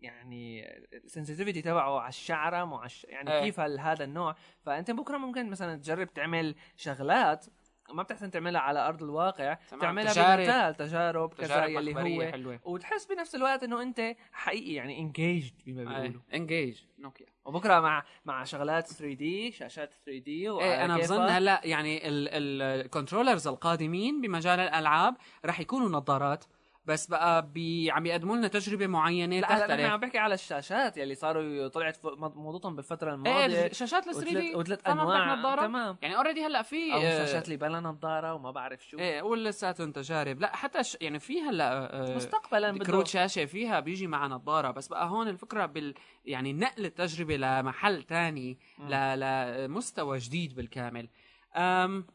يعني 0.00 0.66
ال 1.04 1.09
sensitivity 1.09 1.62
تبعه 1.62 2.00
على 2.00 2.08
الشعرة 2.08 2.64
وعلى 2.64 2.86
الش... 2.86 3.04
يعني 3.04 3.32
إيه. 3.32 3.40
كيف 3.40 3.60
هذا 3.60 4.04
النوع 4.04 4.34
فأنت 4.62 4.90
بكرة 4.90 5.16
ممكن 5.16 5.50
مثلا 5.50 5.76
تجرب 5.76 6.14
تعمل 6.14 6.54
شغلات 6.76 7.46
ما 7.92 8.02
بتحسن 8.02 8.30
تعملها 8.30 8.60
على 8.60 8.88
أرض 8.88 9.02
الواقع 9.02 9.54
تمام. 9.54 9.80
تعملها 9.80 10.12
تجارب. 10.12 10.38
بناتال 10.38 10.74
تجارب 10.74 11.34
كذا 11.34 11.66
مخبرية 11.68 12.26
هو 12.26 12.32
حلوة 12.32 12.60
وتحس 12.64 13.06
بنفس 13.06 13.34
الوقت 13.34 13.62
إنه 13.62 13.82
أنت 13.82 14.16
حقيقي 14.32 14.72
يعني 14.72 14.98
engaged 14.98 15.54
بما 15.66 15.84
بيقولوا 15.84 16.20
engage 16.34 16.82
نوكيا 16.98 17.26
وبكرة 17.44 17.80
مع 17.80 18.04
مع 18.24 18.44
شغلات 18.44 18.86
3D 18.86 19.52
شاشات 19.52 19.92
3D 20.06 20.50
إيه 20.50 20.84
أنا 20.84 20.96
بظن 20.98 21.28
هلا 21.28 21.60
يعني 21.64 22.00
ال 22.04 22.16
controllers 22.16 23.48
القادمين 23.48 24.20
بمجال 24.20 24.60
الألعاب 24.60 25.16
رح 25.44 25.60
يكونوا 25.60 25.88
نظارات 25.88 26.44
بس 26.88 27.06
بقى 27.06 27.50
بي 27.50 27.90
عم 27.90 28.06
يقدموا 28.06 28.36
لنا 28.36 28.48
تجربة 28.48 28.86
معينة 28.86 29.40
لا 29.40 29.46
هلا 29.46 29.56
نحن 29.56 29.68
تختلف 29.68 29.92
عم 29.92 30.00
بحكي 30.00 30.18
على 30.18 30.34
الشاشات 30.34 30.96
يلي 30.96 31.14
صاروا 31.14 31.68
طلعت 31.68 31.96
موضوعهم 32.16 32.76
بالفترة 32.76 33.08
إيه 33.08 33.14
الماضية. 33.46 33.72
شاشات 33.72 34.08
ال 34.08 34.14
3D 34.14 34.54
وثلاث 34.54 34.86
أنواع؟ 34.86 35.56
تمام. 35.56 35.96
يعني 36.02 36.16
already 36.16 36.46
هلأ 36.46 36.62
في 36.62 36.92
أو 36.94 36.98
آه، 36.98 37.18
شاشات 37.18 37.44
اللي 37.44 37.56
بلا 37.56 37.80
نظارة 37.80 38.34
وما 38.34 38.50
بعرف 38.50 38.86
شو. 38.86 38.98
إيه 38.98 39.22
ولساتهم 39.22 39.92
تجارب 39.92 40.40
لأ 40.40 40.56
حتى 40.56 40.84
ش... 40.84 40.96
يعني 41.00 41.18
في 41.18 41.40
هلأ 41.40 41.94
آه، 41.94 42.16
مستقبلا 42.16 42.78
كروت 42.78 43.06
شاشة 43.06 43.44
فيها 43.44 43.80
بيجي 43.80 44.06
مع 44.06 44.26
نظارة. 44.26 44.70
بس 44.70 44.88
بقى 44.88 45.08
هون 45.08 45.28
الفكرة 45.28 45.66
بال 45.66 45.94
يعني 46.24 46.52
نقل 46.52 46.84
التجربة 46.84 47.36
لمحل 47.36 48.02
تاني 48.02 48.58
ل... 48.88 49.20
لمستوى 49.20 50.18
جديد 50.18 50.54
بالكامل. 50.54 51.08
أم... 51.56 52.06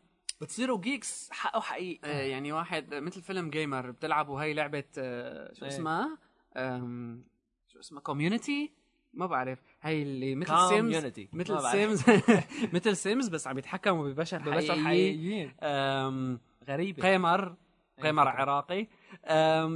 بتصيروا 0.41 0.81
geeks 0.81 1.30
حق 1.31 1.59
حقيقي. 1.61 2.11
آه، 2.11 2.22
يعني 2.22 2.51
واحد 2.51 2.93
مثل 2.93 3.22
فيلم 3.22 3.49
Gamer 3.49 3.91
بتلعبوا 3.91 4.41
هاي 4.41 4.53
لعبة 4.53 4.84
آه، 4.97 5.53
شو 5.53 5.65
إيه. 5.65 5.72
اسمها. 5.72 6.18
شو 7.68 7.80
اسمها؟ 7.80 8.01
community 8.01 8.71
ما 9.14 9.26
بعرف. 9.26 9.60
هاي 9.81 10.01
اللي 10.01 10.35
مثل 10.35 10.69
Sims 10.69 11.05
مثل. 11.34 11.72
Sims 11.71 12.03
مثل 12.76 12.95
Sims 12.97 13.27
بس 13.27 13.47
عم 13.47 13.57
يتحكموا 13.57 14.10
ببشر 14.10 14.38
ببشر 14.38 14.76
حقيقيين. 14.76 15.53
غريبة. 16.68 17.14
قمر. 17.14 17.55
أي 17.99 18.10
قمر 18.10 18.26
فكرة. 18.31 18.41
عراقي. 18.41 18.88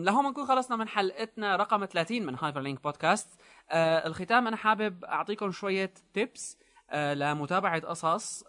لهون 0.04 0.26
بنكون 0.28 0.46
خلصنا 0.46 0.78
من 0.78 0.88
حلقتنا 0.88 1.56
رقم 1.56 1.86
30 1.86 2.26
من 2.26 2.36
Hyperlink 2.36 2.84
بودكاست 2.84 3.30
أه 3.70 4.08
الختام 4.08 4.48
أنا 4.48 4.56
حابب 4.56 5.06
أعطيكم 5.06 5.52
شوية 5.52 5.94
tips 6.14 6.58
أه 6.90 7.14
لمتابعة 7.14 7.80
قصص. 7.80 8.44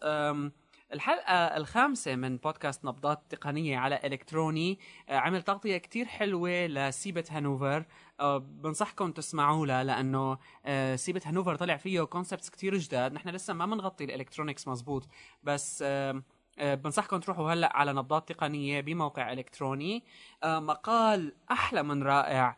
أم، 0.92 0.94
الحلقة 0.94 1.56
الخامسة 1.56 2.16
من 2.16 2.36
بودكاست 2.36 2.84
نبضات 2.84 3.22
تقنية 3.30 3.78
على 3.78 4.00
إلكتروني 4.04 4.78
أه، 5.08 5.16
عمل 5.16 5.42
تغطية 5.42 5.76
كتير 5.76 6.06
حلوة 6.06 6.66
ل 6.66 6.76
CeBIT 6.76 7.24
هانوفر. 7.30 7.84
أه، 8.20 8.38
بنصحكم 8.38 9.12
تسمعوا 9.12 9.66
لها 9.66 9.84
لأنه 9.84 10.38
أه، 10.66 10.96
CeBIT 10.96 11.20
هانوفر 11.24 11.56
طلع 11.56 11.76
فيه 11.76 12.02
concepts 12.02 12.50
كتير 12.50 12.76
جداد. 12.76 13.12
نحن 13.12 13.28
لسه 13.28 13.54
ما 13.54 13.66
بنغطي 13.66 14.04
ال 14.04 14.10
electronics 14.10 14.68
مزبوط 14.68 15.08
بس 15.42 15.84
بنصحكم 16.60 17.20
تروحوا 17.20 17.52
هلأ 17.52 17.76
على 17.76 17.92
نبضات 17.92 18.32
تقنية 18.32 18.80
بموقع 18.80 19.32
إلكتروني. 19.32 20.04
مقال 20.44 21.32
أحلى 21.50 21.82
من 21.82 22.02
رائع 22.02 22.56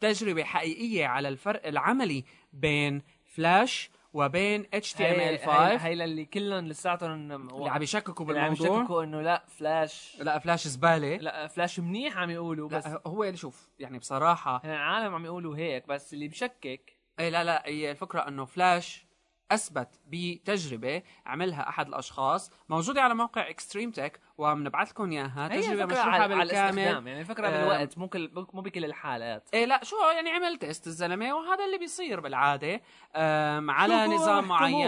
تجربة 0.00 0.44
حقيقية 0.44 1.06
على 1.06 1.28
الفرق 1.28 1.66
العملي 1.66 2.24
بين 2.52 3.02
فلاش 3.24 3.90
وبين 4.16 4.64
HTML5 4.64 5.00
هي 5.00 5.38
هي, 5.48 5.78
هي 5.80 5.94
للي 5.94 6.24
كلهم 6.24 6.66
لساتهم 6.66 7.32
اللي 7.32 7.70
عم 7.70 7.82
يشككوا 7.82 8.26
اللي 8.26 8.40
عم 8.40 8.54
بالموضوع. 8.54 8.78
يشككوا 8.80 9.02
إنه 9.04 9.20
لا 9.22 9.44
فلاش 9.48 10.16
لا 10.20 10.38
فلاش 10.38 10.68
زباله 10.68 11.16
لا 11.16 11.46
فلاش 11.46 11.80
منيح 11.80 12.18
عم 12.18 12.30
يقولوا 12.30 12.68
بس 12.68 12.86
لا 12.86 13.02
هو 13.06 13.34
شوف 13.34 13.68
يعني 13.78 13.98
بصراحة 13.98 14.60
يعني 14.64 14.76
العالم 14.76 15.14
عم 15.14 15.24
يقولوا 15.24 15.56
هيك 15.56 15.88
بس 15.88 16.14
اللي 16.14 16.28
بشكك 16.28 16.92
اي 17.20 17.30
لا 17.30 17.44
لا 17.44 17.62
هي 17.66 17.90
الفكرة 17.90 18.28
إنه 18.28 18.44
فلاش 18.44 19.05
أثبت 19.52 19.88
بتجربة 20.08 21.02
عملها 21.26 21.68
أحد 21.68 21.88
الأشخاص 21.88 22.50
موجودة 22.68 23.02
على 23.02 23.14
موقع 23.14 23.50
ExtremeTech 23.50 24.20
وبنبعث 24.38 24.90
لكم 24.90 25.10
إياها. 25.12 25.48
تجربة 25.48 25.84
مشروحه 25.84 26.26
بالكامل. 26.26 26.78
يعني 27.06 27.20
الفكرة 27.20 27.48
آم، 27.48 27.52
بالوقت 27.52 27.98
مو 27.98 28.08
كل 28.08 28.30
مو 28.52 28.60
بكل 28.62 28.84
الحالات. 28.84 29.48
إيه 29.54 29.64
لا 29.64 29.84
شو 29.84 29.96
يعني 30.14 30.30
عمل 30.30 30.56
test 30.56 30.86
الزلمة 30.86 31.34
وهذا 31.34 31.64
اللي 31.64 31.78
بيصير 31.78 32.20
بالعادة 32.20 32.80
آم، 33.16 33.70
على 33.70 34.06
نظام 34.06 34.44
معين 34.48 34.86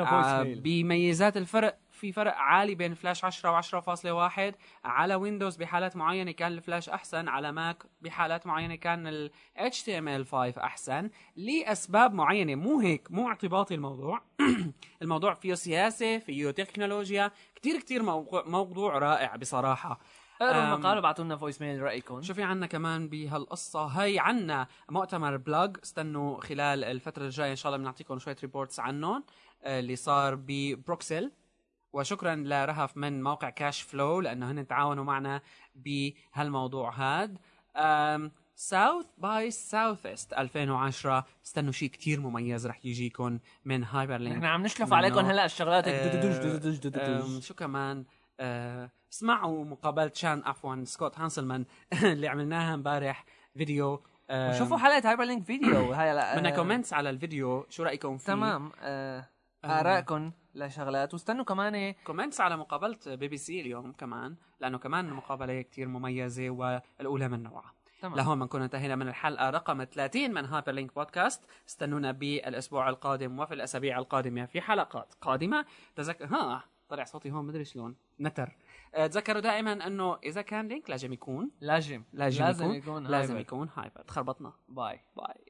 آه،. 0.00 0.42
بميزات 0.60 1.36
الفرق. 1.36 1.78
في 1.98 2.12
فرق 2.12 2.34
عالي 2.34 2.74
بين 2.74 2.94
فلاش 2.94 3.24
10 3.24 3.60
و10.1 3.60 4.54
على 4.84 5.14
Windows 5.14 5.56
بحالات 5.56 5.96
معينة 5.96 6.30
كان 6.32 6.52
الفلاش 6.52 6.88
أحسن 6.88 7.28
على 7.28 7.52
Mac 7.52 7.82
بحالات 8.00 8.46
معينة 8.46 8.74
كان 8.74 9.06
ال 9.06 9.30
HTML5 9.58 10.34
أحسن. 10.58 11.10
لأسباب 11.36 12.14
معينة 12.14 12.54
مو 12.54 12.80
هيك 12.80 13.10
مو 13.10 13.28
اعتباطي 13.28 13.74
الموضوع. 13.74 14.22
الموضوع 15.02 15.34
فيه 15.34 15.54
سياسة 15.54 16.18
فيه 16.18 16.50
تكنولوجيا 16.50 17.30
كتير 17.54 17.80
كتير 17.80 18.02
موضوع, 18.02 18.44
موضوع 18.46 18.98
رائع 18.98 19.36
بصراحة. 19.36 20.00
اقروا 20.40 20.74
المقال 20.74 20.96
وابعتوا 20.96 21.24
لنا 21.24 21.36
voice 21.36 21.62
mail 21.62 21.82
رأيكم؟ 21.82 22.22
شو 22.22 22.34
في 22.34 22.42
عنا 22.42 22.66
كمان 22.66 23.08
بهالقصة. 23.08 23.86
هي 23.86 24.18
عنا 24.18 24.66
مؤتمر 24.90 25.36
بلوج 25.36 25.76
استنوا 25.82 26.40
خلال 26.40 26.84
الفترة 26.84 27.24
الجاية 27.24 27.50
إن 27.50 27.56
شاء 27.56 27.72
الله 27.72 27.82
بنعطيكم 27.82 28.18
شوية 28.18 28.36
reports 28.42 28.80
عنهم 28.80 29.24
آه، 29.62 29.80
اللي 29.80 29.96
صار 29.96 30.34
ببروكسل. 30.34 31.32
وشكرا 31.92 32.34
لرهف 32.34 32.96
من 32.96 33.22
موقع 33.22 33.50
Cashflow 33.50 34.20
لأنه 34.20 34.50
هن 34.50 34.66
تعاونوا 34.66 35.04
معنا 35.04 35.40
بهالموضوع 35.74 36.90
هاد. 36.90 37.38
South 38.54 39.06
by 39.18 39.50
Southwest 39.50 40.32
2010 40.32 41.24
استنوا 41.46 41.72
شيء 41.72 41.88
كتير 41.90 42.20
مميز 42.20 42.66
رح 42.66 42.86
يجيكم 42.86 43.38
من 43.64 43.84
Hyperlink 43.84 44.36
نحن 44.36 44.44
عم 44.44 44.62
نشلف. 44.62 44.92
عليكم 44.92 45.18
هلا 45.18 45.44
الشغلات. 45.44 45.84
شو 47.42 47.54
كمان؟ 47.54 48.04
آه، 48.40 48.90
اسمعوا 49.12 49.64
مقابلة 49.64 50.10
شان 50.14 50.42
عفوا 50.46 50.84
سكوت 50.84 51.18
هانسلمان 51.18 51.64
اللي 52.02 52.28
عملناها 52.28 52.74
امبارح 52.74 53.24
فيديو. 53.56 54.02
وشوفوا 54.30 54.76
حلقة 54.76 55.10
Hyperlink 55.10 55.44
فيديو 55.44 55.92
هاي 55.92 56.14
لا 56.14 56.36
بدنا 56.36 56.50
comments 56.50 56.92
على 56.92 57.10
الفيديو. 57.10 57.66
شو 57.70 57.82
رأيكم 57.82 58.16
فيه؟ 58.16 58.26
تمام. 58.26 58.72
آه. 58.80 59.28
ارائكم 59.64 60.32
لشغلات. 60.58 61.14
واستنوا 61.14 61.44
كمان 61.44 61.94
comments 62.04 62.40
على 62.40 62.56
مقابلة 62.56 62.98
بي 63.06 63.28
بي 63.28 63.36
سي 63.36 63.60
اليوم 63.60 63.92
كمان 63.92 64.36
لأنه 64.60 64.78
كمان 64.78 65.10
مقابلة 65.10 65.62
كتير 65.62 65.88
مميزة 65.88 66.50
والأولى 66.50 67.28
من 67.28 67.42
نوعها. 67.42 67.74
تمام. 68.02 68.16
لهون 68.16 68.38
بنكون 68.38 68.62
انتهينا 68.62 68.96
من 68.96 69.08
الحلقة. 69.08 69.50
رقم 69.50 69.84
30 69.84 70.34
من 70.34 70.44
Hyperlink 70.44 70.94
بودكاست. 70.94 71.44
استنونا 71.68 72.12
بالأسبوع 72.12 72.88
القادم 72.88 73.38
وفي 73.38 73.54
الأسابيع 73.54 73.98
القادمة 73.98 74.46
في 74.46 74.60
حلقات 74.60 75.14
قادمة. 75.20 75.64
تذكر 75.96 76.26
ها 76.26 76.64
طلع 76.88 77.04
صوتي 77.04 77.30
هون 77.30 77.44
مدري 77.44 77.64
شلون. 77.64 77.96
نتر. 78.20 78.56
آه، 78.94 79.06
تذكروا 79.06 79.40
دائما 79.40 79.86
أنه 79.86 80.18
إذا 80.24 80.42
كان 80.42 80.68
link 80.68 80.90
لازم 80.90 81.12
يكون. 81.12 81.50
لازم. 81.60 82.02
لازم, 82.12 82.44
لازم 82.44 82.64
يكون, 82.64 82.76
يكون 82.76 83.06
لازم. 83.06 83.38
يكون 83.38 83.68
hyper. 83.76 84.02
تخربطنا. 84.02 84.52
bye. 84.68 85.00
bye. 85.16 85.47